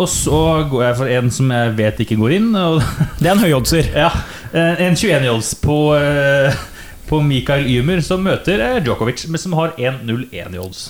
Og 0.01 0.07
så 0.09 0.37
går 0.71 0.85
jeg 0.87 0.97
for 0.97 1.13
en 1.13 1.31
som 1.33 1.51
jeg 1.53 1.73
vet 1.77 1.99
ikke 2.03 2.17
går 2.17 2.37
inn. 2.39 2.49
Det 3.21 3.27
er 3.27 3.35
en 3.35 3.43
høyoddser. 3.43 3.91
ja, 3.93 4.09
eh, 4.53 4.85
en 4.87 4.97
21 4.97 5.27
i 5.27 5.31
odds 5.31 5.53
på, 5.61 5.77
eh, 5.97 6.63
på 7.09 7.21
Mikael 7.25 7.67
Ymer, 7.69 8.01
som 8.05 8.23
møter 8.25 8.63
eh, 8.65 8.79
Djokovic, 8.85 9.27
men 9.29 9.41
som 9.41 9.53
har 9.59 9.75
1-0-1 9.77 10.57
i 10.57 10.61
odds. 10.61 10.89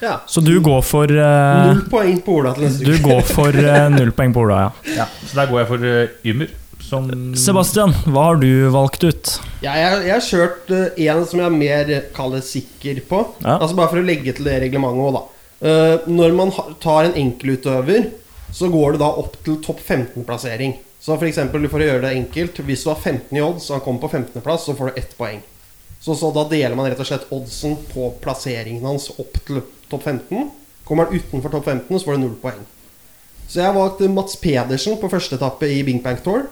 Ja. 0.00 0.14
Så 0.30 0.40
du 0.44 0.54
går 0.64 0.80
for 0.86 1.10
uh, 1.12 1.70
Null 1.70 1.82
poeng 1.92 2.20
på 2.24 2.38
Ola 2.40 2.54
til 2.56 2.66
neste 2.66 2.86
Du 2.88 3.02
går 3.04 3.20
for 3.28 3.52
uh, 3.52 3.86
null 3.98 4.14
poeng 4.16 4.32
på 4.36 4.46
Ola, 4.46 4.70
ja. 4.96 5.06
Så 5.26 5.34
der 5.36 5.50
går 5.50 5.62
jeg 5.62 5.70
for 5.70 5.86
uh, 5.86 6.30
Ymer. 6.32 6.54
Som 6.80 7.10
Sebastian, 7.38 7.92
hva 8.08 8.30
har 8.30 8.40
du 8.40 8.48
valgt 8.74 9.04
ut? 9.04 9.34
Ja, 9.60 9.76
jeg, 9.76 10.06
jeg 10.08 10.14
har 10.16 10.24
kjørt 10.24 10.72
uh, 10.72 11.04
en 11.04 11.26
som 11.28 11.42
jeg 11.42 11.50
er 11.50 11.58
mer 11.60 11.92
kallet 12.16 12.48
sikker 12.48 13.04
på. 13.06 13.26
Ja. 13.44 13.60
Altså 13.60 13.76
Bare 13.78 13.92
for 13.92 14.00
å 14.00 14.06
legge 14.08 14.34
til 14.34 14.48
det 14.48 14.56
reglementet 14.64 15.04
òg, 15.04 15.20
da. 15.20 15.26
Eh, 15.60 16.08
når 16.08 16.32
man 16.32 16.52
tar 16.80 17.04
en 17.04 17.16
enkeltutøver, 17.20 18.06
så 18.52 18.68
går 18.72 18.96
det 18.96 19.02
da 19.02 19.10
opp 19.20 19.36
til 19.44 19.58
topp 19.62 19.82
15-plassering. 19.84 20.78
Så 21.00 21.16
for 21.16 21.28
eksempel, 21.28 21.66
for 21.72 21.80
å 21.80 21.88
gjøre 21.88 22.04
det 22.06 22.14
enkelt, 22.16 22.62
hvis 22.64 22.84
du 22.84 22.90
har 22.92 23.00
15 23.00 23.36
i 23.36 23.42
odds, 23.44 23.68
og 23.68 23.76
han 23.76 23.84
kommer 23.84 24.04
på 24.04 24.12
15.-plass, 24.16 24.66
så 24.68 24.76
får 24.76 24.90
du 24.90 25.00
ett 25.00 25.12
poeng. 25.18 25.42
Så, 26.00 26.16
så 26.16 26.30
da 26.32 26.46
deler 26.48 26.76
man 26.76 26.88
rett 26.88 27.00
og 27.00 27.08
slett 27.08 27.28
oddsen 27.34 27.76
på 27.90 28.08
plasseringen 28.24 28.86
hans 28.88 29.10
opp 29.20 29.36
til 29.44 29.60
topp 29.90 30.06
15. 30.08 30.50
Kommer 30.88 31.06
han 31.10 31.18
utenfor 31.20 31.52
topp 31.54 31.66
15, 31.70 31.98
så 32.00 32.04
får 32.08 32.16
du 32.18 32.22
null 32.24 32.36
poeng. 32.42 32.62
Så 33.50 33.60
jeg 33.64 33.74
valgte 33.74 34.08
Mats 34.14 34.36
Pedersen 34.38 34.96
på 35.00 35.10
første 35.10 35.36
etappe 35.38 35.66
i 35.70 35.80
Bing 35.86 36.00
Bang 36.04 36.20
Tour. 36.22 36.46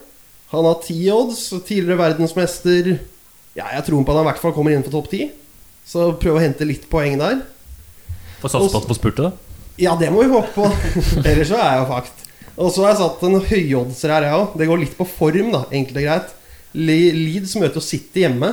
Han 0.53 0.64
har 0.66 0.78
ti 0.82 0.97
odds, 1.12 1.49
tidligere 1.68 1.99
verdensmester. 2.01 2.95
Ja, 3.59 3.66
jeg 3.74 3.84
tror 3.86 4.03
på 4.07 4.12
at 4.14 4.18
han 4.20 4.24
i 4.26 4.30
hvert 4.30 4.41
fall 4.43 4.55
kommer 4.57 4.72
innenfor 4.74 4.95
topp 4.99 5.11
ti. 5.12 5.28
Så 5.89 6.11
prøv 6.20 6.39
å 6.39 6.43
hente 6.43 6.66
litt 6.68 6.86
poeng 6.91 7.18
der. 7.20 7.41
Får 8.43 8.53
satse 8.55 8.70
på 8.72 8.80
at 8.80 8.86
du 8.86 8.93
får 8.93 8.99
spurte, 9.01 9.28
da. 9.28 9.32
Ja, 9.78 9.93
det 9.99 10.09
må 10.14 10.24
vi 10.24 10.32
håpe 10.32 10.51
på. 10.57 10.66
Ellers 11.28 11.51
så 11.53 11.59
er 11.61 11.68
jeg 11.76 11.82
jo 11.84 11.89
fakt. 11.93 12.24
Og 12.59 12.72
så 12.74 12.82
har 12.82 12.91
jeg 12.95 13.01
satt 13.05 13.20
en 13.28 13.39
høyoddser 13.47 14.11
her, 14.16 14.26
jeg 14.26 14.39
òg. 14.41 14.57
Det 14.59 14.66
går 14.70 14.80
litt 14.82 14.97
på 14.99 15.07
form, 15.07 15.53
da. 15.55 15.61
Enkelt 15.70 16.01
og 16.01 16.07
greit. 16.09 16.32
Le- 16.74 17.14
Leeds 17.14 17.55
møter 17.61 17.78
jo 17.78 17.84
City 17.86 18.24
hjemme. 18.24 18.51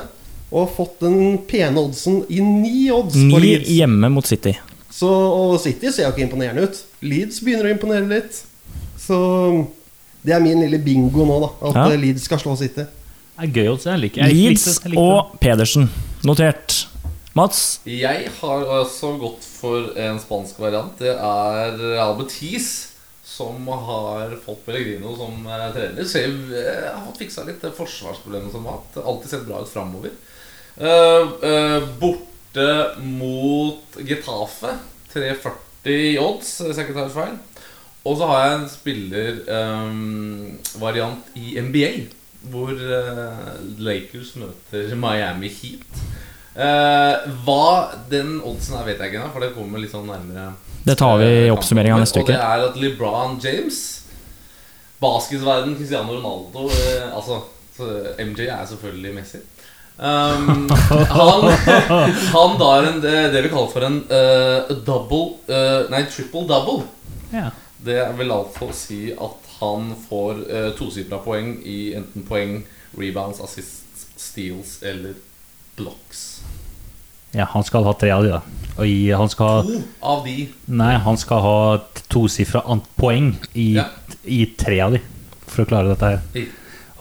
Og 0.51 0.59
har 0.67 0.71
fått 0.75 0.99
den 1.01 1.39
pene 1.49 1.81
oddsen 1.81 2.21
i 2.29 2.37
ni 2.45 2.85
odds 2.93 3.17
Ni 3.17 3.39
Leeds. 3.41 3.71
hjemme 3.79 4.11
mot 4.13 4.27
City. 4.29 4.53
Så, 4.95 5.09
og 5.11 5.57
City 5.59 5.89
ser 5.91 6.05
jo 6.07 6.13
ikke 6.13 6.23
imponerende 6.29 6.63
ut. 6.69 6.77
Leeds 7.03 7.41
begynner 7.43 7.67
å 7.67 7.73
imponere 7.75 8.07
litt. 8.07 8.37
Så 9.01 9.17
det 10.23 10.33
er 10.37 10.39
min 10.43 10.61
lille 10.63 10.79
bingo 10.81 11.25
nå, 11.27 11.39
da. 11.43 11.49
At 11.69 11.75
Ja. 11.75 11.87
eh, 11.91 11.99
Leeds 11.99 12.23
skal 12.29 12.39
slå 12.39 12.55
City. 12.57 12.85
Det 13.35 13.43
er 13.43 13.51
gøy 13.51 13.67
odds. 13.73 13.83
Jeg 13.89 13.99
liker 13.99 14.21
jeg 14.23 14.33
Leeds 14.33 14.65
likte- 14.65 14.83
jeg 14.83 14.91
likte 14.93 15.03
og 15.03 15.39
Pedersen. 15.43 15.89
Notert. 16.23 16.85
Mats? 17.35 17.79
Jeg 17.85 18.29
har 18.39 18.61
altså 18.77 19.17
gått 19.19 19.43
for 19.43 19.89
en 19.99 20.17
spansk 20.23 20.57
variant. 20.63 20.97
Det 20.97 21.11
er 21.11 21.99
Albertis 21.99 22.87
som 23.25 23.67
har 23.67 24.31
fått 24.45 24.61
Pellegrino 24.65 25.11
som 25.17 25.45
eh, 25.45 25.71
trener. 25.75 26.05
Så 26.07 26.21
jeg 26.23 26.93
har 26.95 27.03
fått 27.09 27.19
fiksa 27.19 27.43
litt 27.45 27.59
det 27.61 27.73
forsvarsproblemet 27.75 28.53
som 28.53 28.63
har 28.63 28.79
hatt. 28.79 29.03
Alltid 29.03 29.29
sett 29.29 29.45
bra 29.45 29.59
ut 29.59 29.67
framover. 29.67 30.11
Borte 32.55 32.95
mot 33.03 33.81
Getafe. 33.99 34.67
3,40 35.13 35.89
i 35.89 36.17
odds, 36.19 36.61
hvis 36.61 36.77
jeg 36.77 36.87
ikke 36.87 36.99
tar 36.99 37.09
feil. 37.13 37.37
Og 38.05 38.17
så 38.17 38.25
har 38.29 38.39
jeg 38.43 38.53
en 38.55 38.69
spillervariant 38.69 41.23
i 41.35 41.61
NBA, 41.61 41.91
hvor 42.51 42.71
uh, 42.73 42.79
Lakers 43.79 44.35
møter 44.37 44.95
Miami 44.95 45.49
Heat. 45.49 45.81
Uh, 46.55 47.15
hva 47.45 47.87
den 48.11 48.41
oddsen 48.45 48.75
er, 48.77 48.85
vet 48.87 48.99
jeg 48.99 49.07
ikke 49.09 49.19
ennå, 49.23 49.33
for 49.33 49.41
det 49.43 49.55
kommer 49.55 49.79
litt 49.81 49.93
sånn 49.93 50.09
nærmere. 50.09 50.53
Det 50.85 50.95
tar 50.99 51.17
vi 51.17 51.25
i 51.25 51.47
eh, 51.47 51.53
oppsummeringa 51.53 51.97
neste 51.97 52.19
uke. 52.21 52.27
Og 52.27 52.33
det 52.35 52.45
er 52.45 52.59
at 52.67 52.75
LeBron 52.77 53.39
James, 53.41 53.77
basketverden 55.01 55.75
Cristiano 55.79 56.11
Ronaldo 56.13 56.59
uh, 56.69 57.17
Altså, 57.17 57.35
MJ 58.21 58.41
er 58.47 58.65
selvfølgelig 58.69 59.13
Messi. 59.17 59.39
Um, 59.97 60.67
han, 61.15 61.45
han 62.33 62.55
da 62.59 62.69
er 62.81 62.87
en, 62.89 62.97
det, 63.03 63.13
det 63.31 63.43
vi 63.45 63.51
kaller 63.53 63.69
for 63.71 63.85
en 63.87 64.01
uh, 64.09 64.73
double 64.83 65.37
uh, 65.47 65.85
Nei, 65.93 66.01
triple 66.11 66.43
double. 66.49 66.81
Ja. 67.31 67.49
Det 67.85 68.01
vil 68.17 68.33
altså 68.33 68.67
si 68.75 69.13
at 69.13 69.47
han 69.61 69.93
får 70.09 70.41
uh, 70.49 70.69
tosifra 70.75 71.21
poeng 71.23 71.53
i 71.63 71.93
enten 71.95 72.25
poeng, 72.27 72.57
rebounds, 72.99 73.39
assists, 73.45 74.07
steals 74.19 74.81
eller 74.83 75.15
blocks. 75.77 76.25
ja, 77.35 77.45
han 77.51 77.63
skal 77.67 77.83
ha 77.87 77.91
tre 77.99 78.11
av 78.15 78.23
de, 78.23 78.29
da. 78.35 78.41
Og 78.77 78.87
i, 78.87 79.09
han 79.15 79.31
skal 79.31 79.47
ha 79.47 79.63
To 79.67 79.79
av 80.11 80.21
de 80.27 80.35
Nei, 80.71 80.93
han 81.03 81.17
skal 81.19 81.41
ha 81.43 81.55
tosifra 82.11 82.61
poeng 82.99 83.33
i, 83.53 83.73
Ja. 83.79 83.87
i 84.23 84.45
tre 84.59 84.79
av 84.83 84.95
de 84.95 85.01
for 85.47 85.63
å 85.63 85.67
klare 85.71 85.91
dette 85.93 86.11
her. 86.13 86.21
I- 86.35 86.47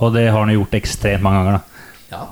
Og 0.03 0.11
det 0.15 0.25
har 0.31 0.41
han 0.41 0.51
jo 0.51 0.61
gjort 0.61 0.75
ekstremt 0.79 1.23
mange 1.23 1.43
ganger, 1.43 1.59
da. 1.59 1.87
Ja. 2.11 2.25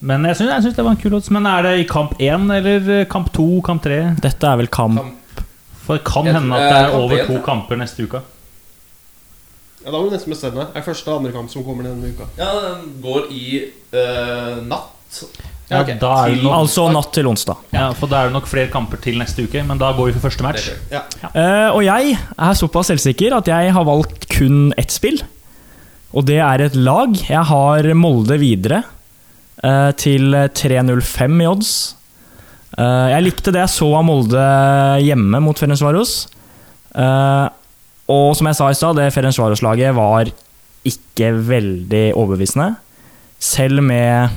Men 0.00 0.24
jeg 0.28 0.36
syns, 0.36 0.50
jeg 0.52 0.62
syns 0.66 0.76
det 0.76 0.84
var 0.84 0.92
en 0.96 1.00
kul 1.00 1.14
odds. 1.16 1.30
Men 1.32 1.46
er 1.48 1.62
det 1.66 1.74
i 1.80 1.86
kamp 1.88 2.16
én 2.20 2.50
eller 2.52 2.90
eh, 3.00 3.06
kamp 3.08 3.30
to, 3.32 3.46
kamp 3.64 3.82
tre? 3.86 4.00
Dette 4.22 4.48
er 4.50 4.56
vel 4.60 4.68
kamp 4.68 5.00
Kamp. 5.00 5.44
For 5.86 5.96
det 6.00 6.04
kan 6.08 6.26
Jeg 6.26 6.34
hende 6.34 6.56
at 6.56 6.66
det 6.66 6.78
er 6.80 6.88
er 6.90 6.96
over 6.98 7.20
to 7.28 7.36
kamper 7.46 7.78
neste 7.78 8.02
uke. 8.08 8.20
Ja, 9.84 9.92
Da 9.92 9.98
må 10.00 10.08
du 10.08 10.16
nesten 10.16 10.32
bestemme 10.34 10.58
deg. 10.58 10.72
Det 10.74 10.80
er 10.82 10.86
første 10.88 11.12
og 11.12 11.20
andre 11.20 11.30
kamp 11.32 11.50
som 11.52 11.62
kommer 11.64 11.86
denne 11.86 12.10
uka. 12.10 12.26
ja, 12.38 12.48
den 12.64 12.88
går 13.04 13.28
i 13.30 13.44
eh, 13.94 14.56
natt. 14.66 15.20
Ja, 15.70 15.80
okay. 15.80 15.94
da 15.98 16.10
er 16.26 16.34
nok, 16.42 16.52
Altså 16.58 16.88
natt 16.92 17.12
til 17.14 17.26
onsdag. 17.30 17.56
ja, 17.72 17.86
for 17.94 18.10
da 18.10 18.20
er 18.24 18.28
det 18.28 18.34
nok 18.34 18.46
flere 18.50 18.68
kamper 18.70 18.98
til 19.02 19.16
neste 19.18 19.46
uke, 19.46 19.62
men 19.66 19.78
da 19.78 19.92
går 19.94 20.10
vi 20.10 20.16
for 20.18 20.26
første 20.26 20.42
match. 20.42 20.66
Ja. 20.90 21.04
Ja. 21.22 21.30
det. 21.30 21.44
Eh, 21.44 21.70
og 21.70 21.84
jeg 21.86 22.18
er 22.18 22.58
såpass 22.58 22.90
selvsikker 22.90 23.38
at 23.38 23.46
jeg 23.46 23.72
har 23.72 23.86
valgt 23.86 24.26
kun 24.34 24.72
ett 24.76 24.90
spill. 24.90 25.22
Og 26.12 26.26
det 26.26 26.38
er 26.42 26.66
et 26.66 26.74
lag. 26.74 27.14
Jeg 27.14 27.46
har 27.46 27.94
Molde 27.94 28.38
videre 28.42 28.82
til 29.96 30.34
3.05 30.36 31.42
i 31.42 31.46
odds. 31.48 31.76
Eh, 32.76 33.06
jeg 33.14 33.24
likte 33.24 33.52
det 33.54 33.62
jeg 33.62 33.72
så 33.72 33.88
av 33.96 34.04
Molde 34.06 34.48
hjemme 35.04 35.40
mot 35.44 35.56
Ferencvaros. 35.56 36.26
Uh, 36.96 37.48
og 38.08 38.30
som 38.38 38.48
jeg 38.48 38.56
sa 38.56 38.68
i 38.70 38.76
stad, 38.76 38.96
det 38.96 39.12
Ferencvaros-laget 39.12 39.96
var 39.96 40.30
ikke 40.86 41.32
veldig 41.48 42.04
overbevisende. 42.14 42.76
Selv 43.42 43.82
med, 43.84 44.36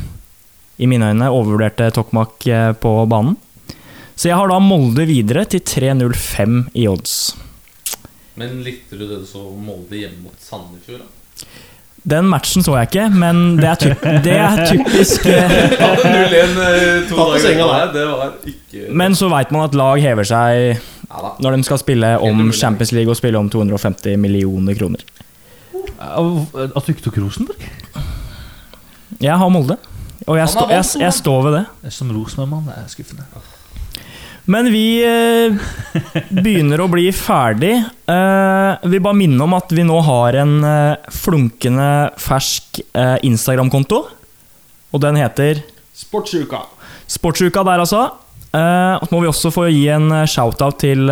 i 0.82 0.90
mine 0.90 1.12
øyne, 1.12 1.30
overvurderte 1.30 1.92
Tokmak 1.96 2.48
eh, 2.50 2.72
på 2.76 2.92
banen. 3.08 3.38
Så 4.18 4.28
jeg 4.28 4.40
har 4.40 4.50
da 4.52 4.58
Molde 4.60 5.06
videre 5.08 5.46
til 5.48 5.62
3.05 5.64 6.58
i 6.82 6.88
odds. 6.92 7.14
Men 8.40 8.60
likte 8.66 8.98
du 8.98 9.06
det 9.06 9.22
du 9.22 9.28
så 9.30 9.46
Molde 9.54 10.02
hjemme 10.02 10.26
mot 10.26 10.44
Sandefjord? 10.44 11.06
da? 11.06 11.48
Den 12.04 12.30
matchen 12.32 12.64
så 12.64 12.78
jeg 12.78 12.90
ikke, 12.90 13.06
men 13.12 13.58
det 13.60 13.68
er, 13.68 13.80
typ, 13.80 14.06
det 14.24 14.36
er 14.40 14.62
typisk 14.70 15.26
eh, 15.28 15.56
Hadde 15.82 16.12
0-1 16.14 16.62
eh, 16.64 17.10
to 17.10 17.18
dager 17.18 17.60
der. 17.60 17.92
Det 17.94 18.06
var 18.08 18.32
ikke 18.48 18.94
Men 19.02 19.18
så 19.20 19.28
veit 19.32 19.52
man 19.52 19.66
at 19.68 19.76
lag 19.76 20.00
hever 20.04 20.28
seg 20.28 20.80
når 21.44 21.58
de 21.58 21.66
skal 21.66 21.82
spille 21.82 22.14
om. 22.24 22.52
Champions 22.54 22.94
League 22.96 23.12
og 23.12 23.18
spille 23.18 23.40
om 23.40 23.50
250 23.50 24.18
millioner 24.22 24.78
kroner. 24.78 25.04
At 26.00 26.86
du 26.86 26.92
ikke 26.94 27.04
tok 27.10 27.18
Rosenborg? 27.18 27.70
Jeg 29.20 29.36
har 29.36 29.50
Molde, 29.52 29.76
og 30.28 30.38
jeg, 30.38 30.50
stå, 30.50 30.68
jeg, 30.70 30.86
jeg 31.02 31.14
står 31.14 31.42
ved 31.44 31.58
det. 31.58 31.64
Som 31.92 32.12
Rosenborg-mann, 32.16 32.70
er 32.78 32.86
skuffende. 32.88 33.26
Men 34.50 34.66
vi 34.74 34.98
eh, 35.06 35.54
begynner 36.34 36.82
å 36.82 36.88
bli 36.90 37.06
ferdig. 37.14 37.76
Eh, 38.10 38.88
vil 38.90 39.04
bare 39.06 39.18
minne 39.20 39.46
om 39.46 39.54
at 39.54 39.70
vi 39.70 39.86
nå 39.86 40.00
har 40.08 40.40
en 40.42 40.56
eh, 40.66 41.12
flunkende 41.14 41.90
fersk 42.18 42.82
Instagram-konto. 43.30 44.00
Og 44.90 45.04
den 45.04 45.20
heter 45.22 45.62
Sportsuka. 45.94 46.64
Sportsuka 47.10 47.62
der, 47.68 47.84
altså. 47.86 48.08
Eh, 48.50 48.96
så 49.06 49.14
må 49.14 49.22
vi 49.22 49.30
også 49.30 49.54
få 49.54 49.68
gi 49.70 49.86
en 49.94 50.10
shout-out 50.26 50.82
til 50.82 51.06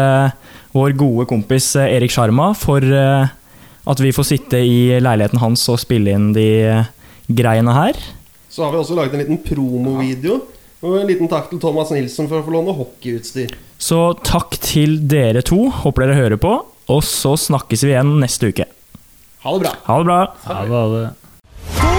vår 0.73 0.97
gode 0.97 1.29
kompis 1.29 1.75
Erik 1.85 2.13
Sjarma 2.13 2.51
for 2.57 2.81
at 2.81 4.01
vi 4.03 4.11
får 4.13 4.31
sitte 4.33 4.59
i 4.65 4.97
leiligheten 4.97 5.39
hans 5.41 5.61
og 5.71 5.77
spille 5.81 6.17
inn 6.17 6.31
de 6.35 6.49
greiene 7.29 7.73
her. 7.77 8.01
Så 8.49 8.65
har 8.65 8.73
vi 8.73 8.81
også 8.81 8.97
laget 8.97 9.13
en 9.13 9.27
liten 9.27 9.43
promovideo. 9.45 10.41
Og 10.85 10.99
en 10.99 11.07
liten 11.09 11.29
takk 11.31 11.49
til 11.49 11.61
Thomas 11.61 11.89
Nilsen 11.93 12.27
for 12.29 12.41
å 12.41 12.45
få 12.45 12.53
låne 12.53 12.75
hockeyutstyr. 12.77 13.55
Så 13.81 14.01
takk 14.25 14.59
til 14.61 14.99
dere 15.09 15.41
to. 15.45 15.67
Håper 15.83 16.05
dere 16.05 16.19
hører 16.19 16.41
på. 16.41 16.53
Og 16.93 17.01
så 17.03 17.33
snakkes 17.39 17.83
vi 17.83 17.95
igjen 17.95 18.17
neste 18.21 18.53
uke. 18.53 18.67
Ha 19.43 19.55
det 19.55 19.65
bra. 19.65 19.73
Ha 19.89 19.97
det 20.01 20.09
bra. 20.11 20.19
Ha 20.45 20.59
det 20.61 20.75
Ha 20.75 20.83
det. 20.93 21.96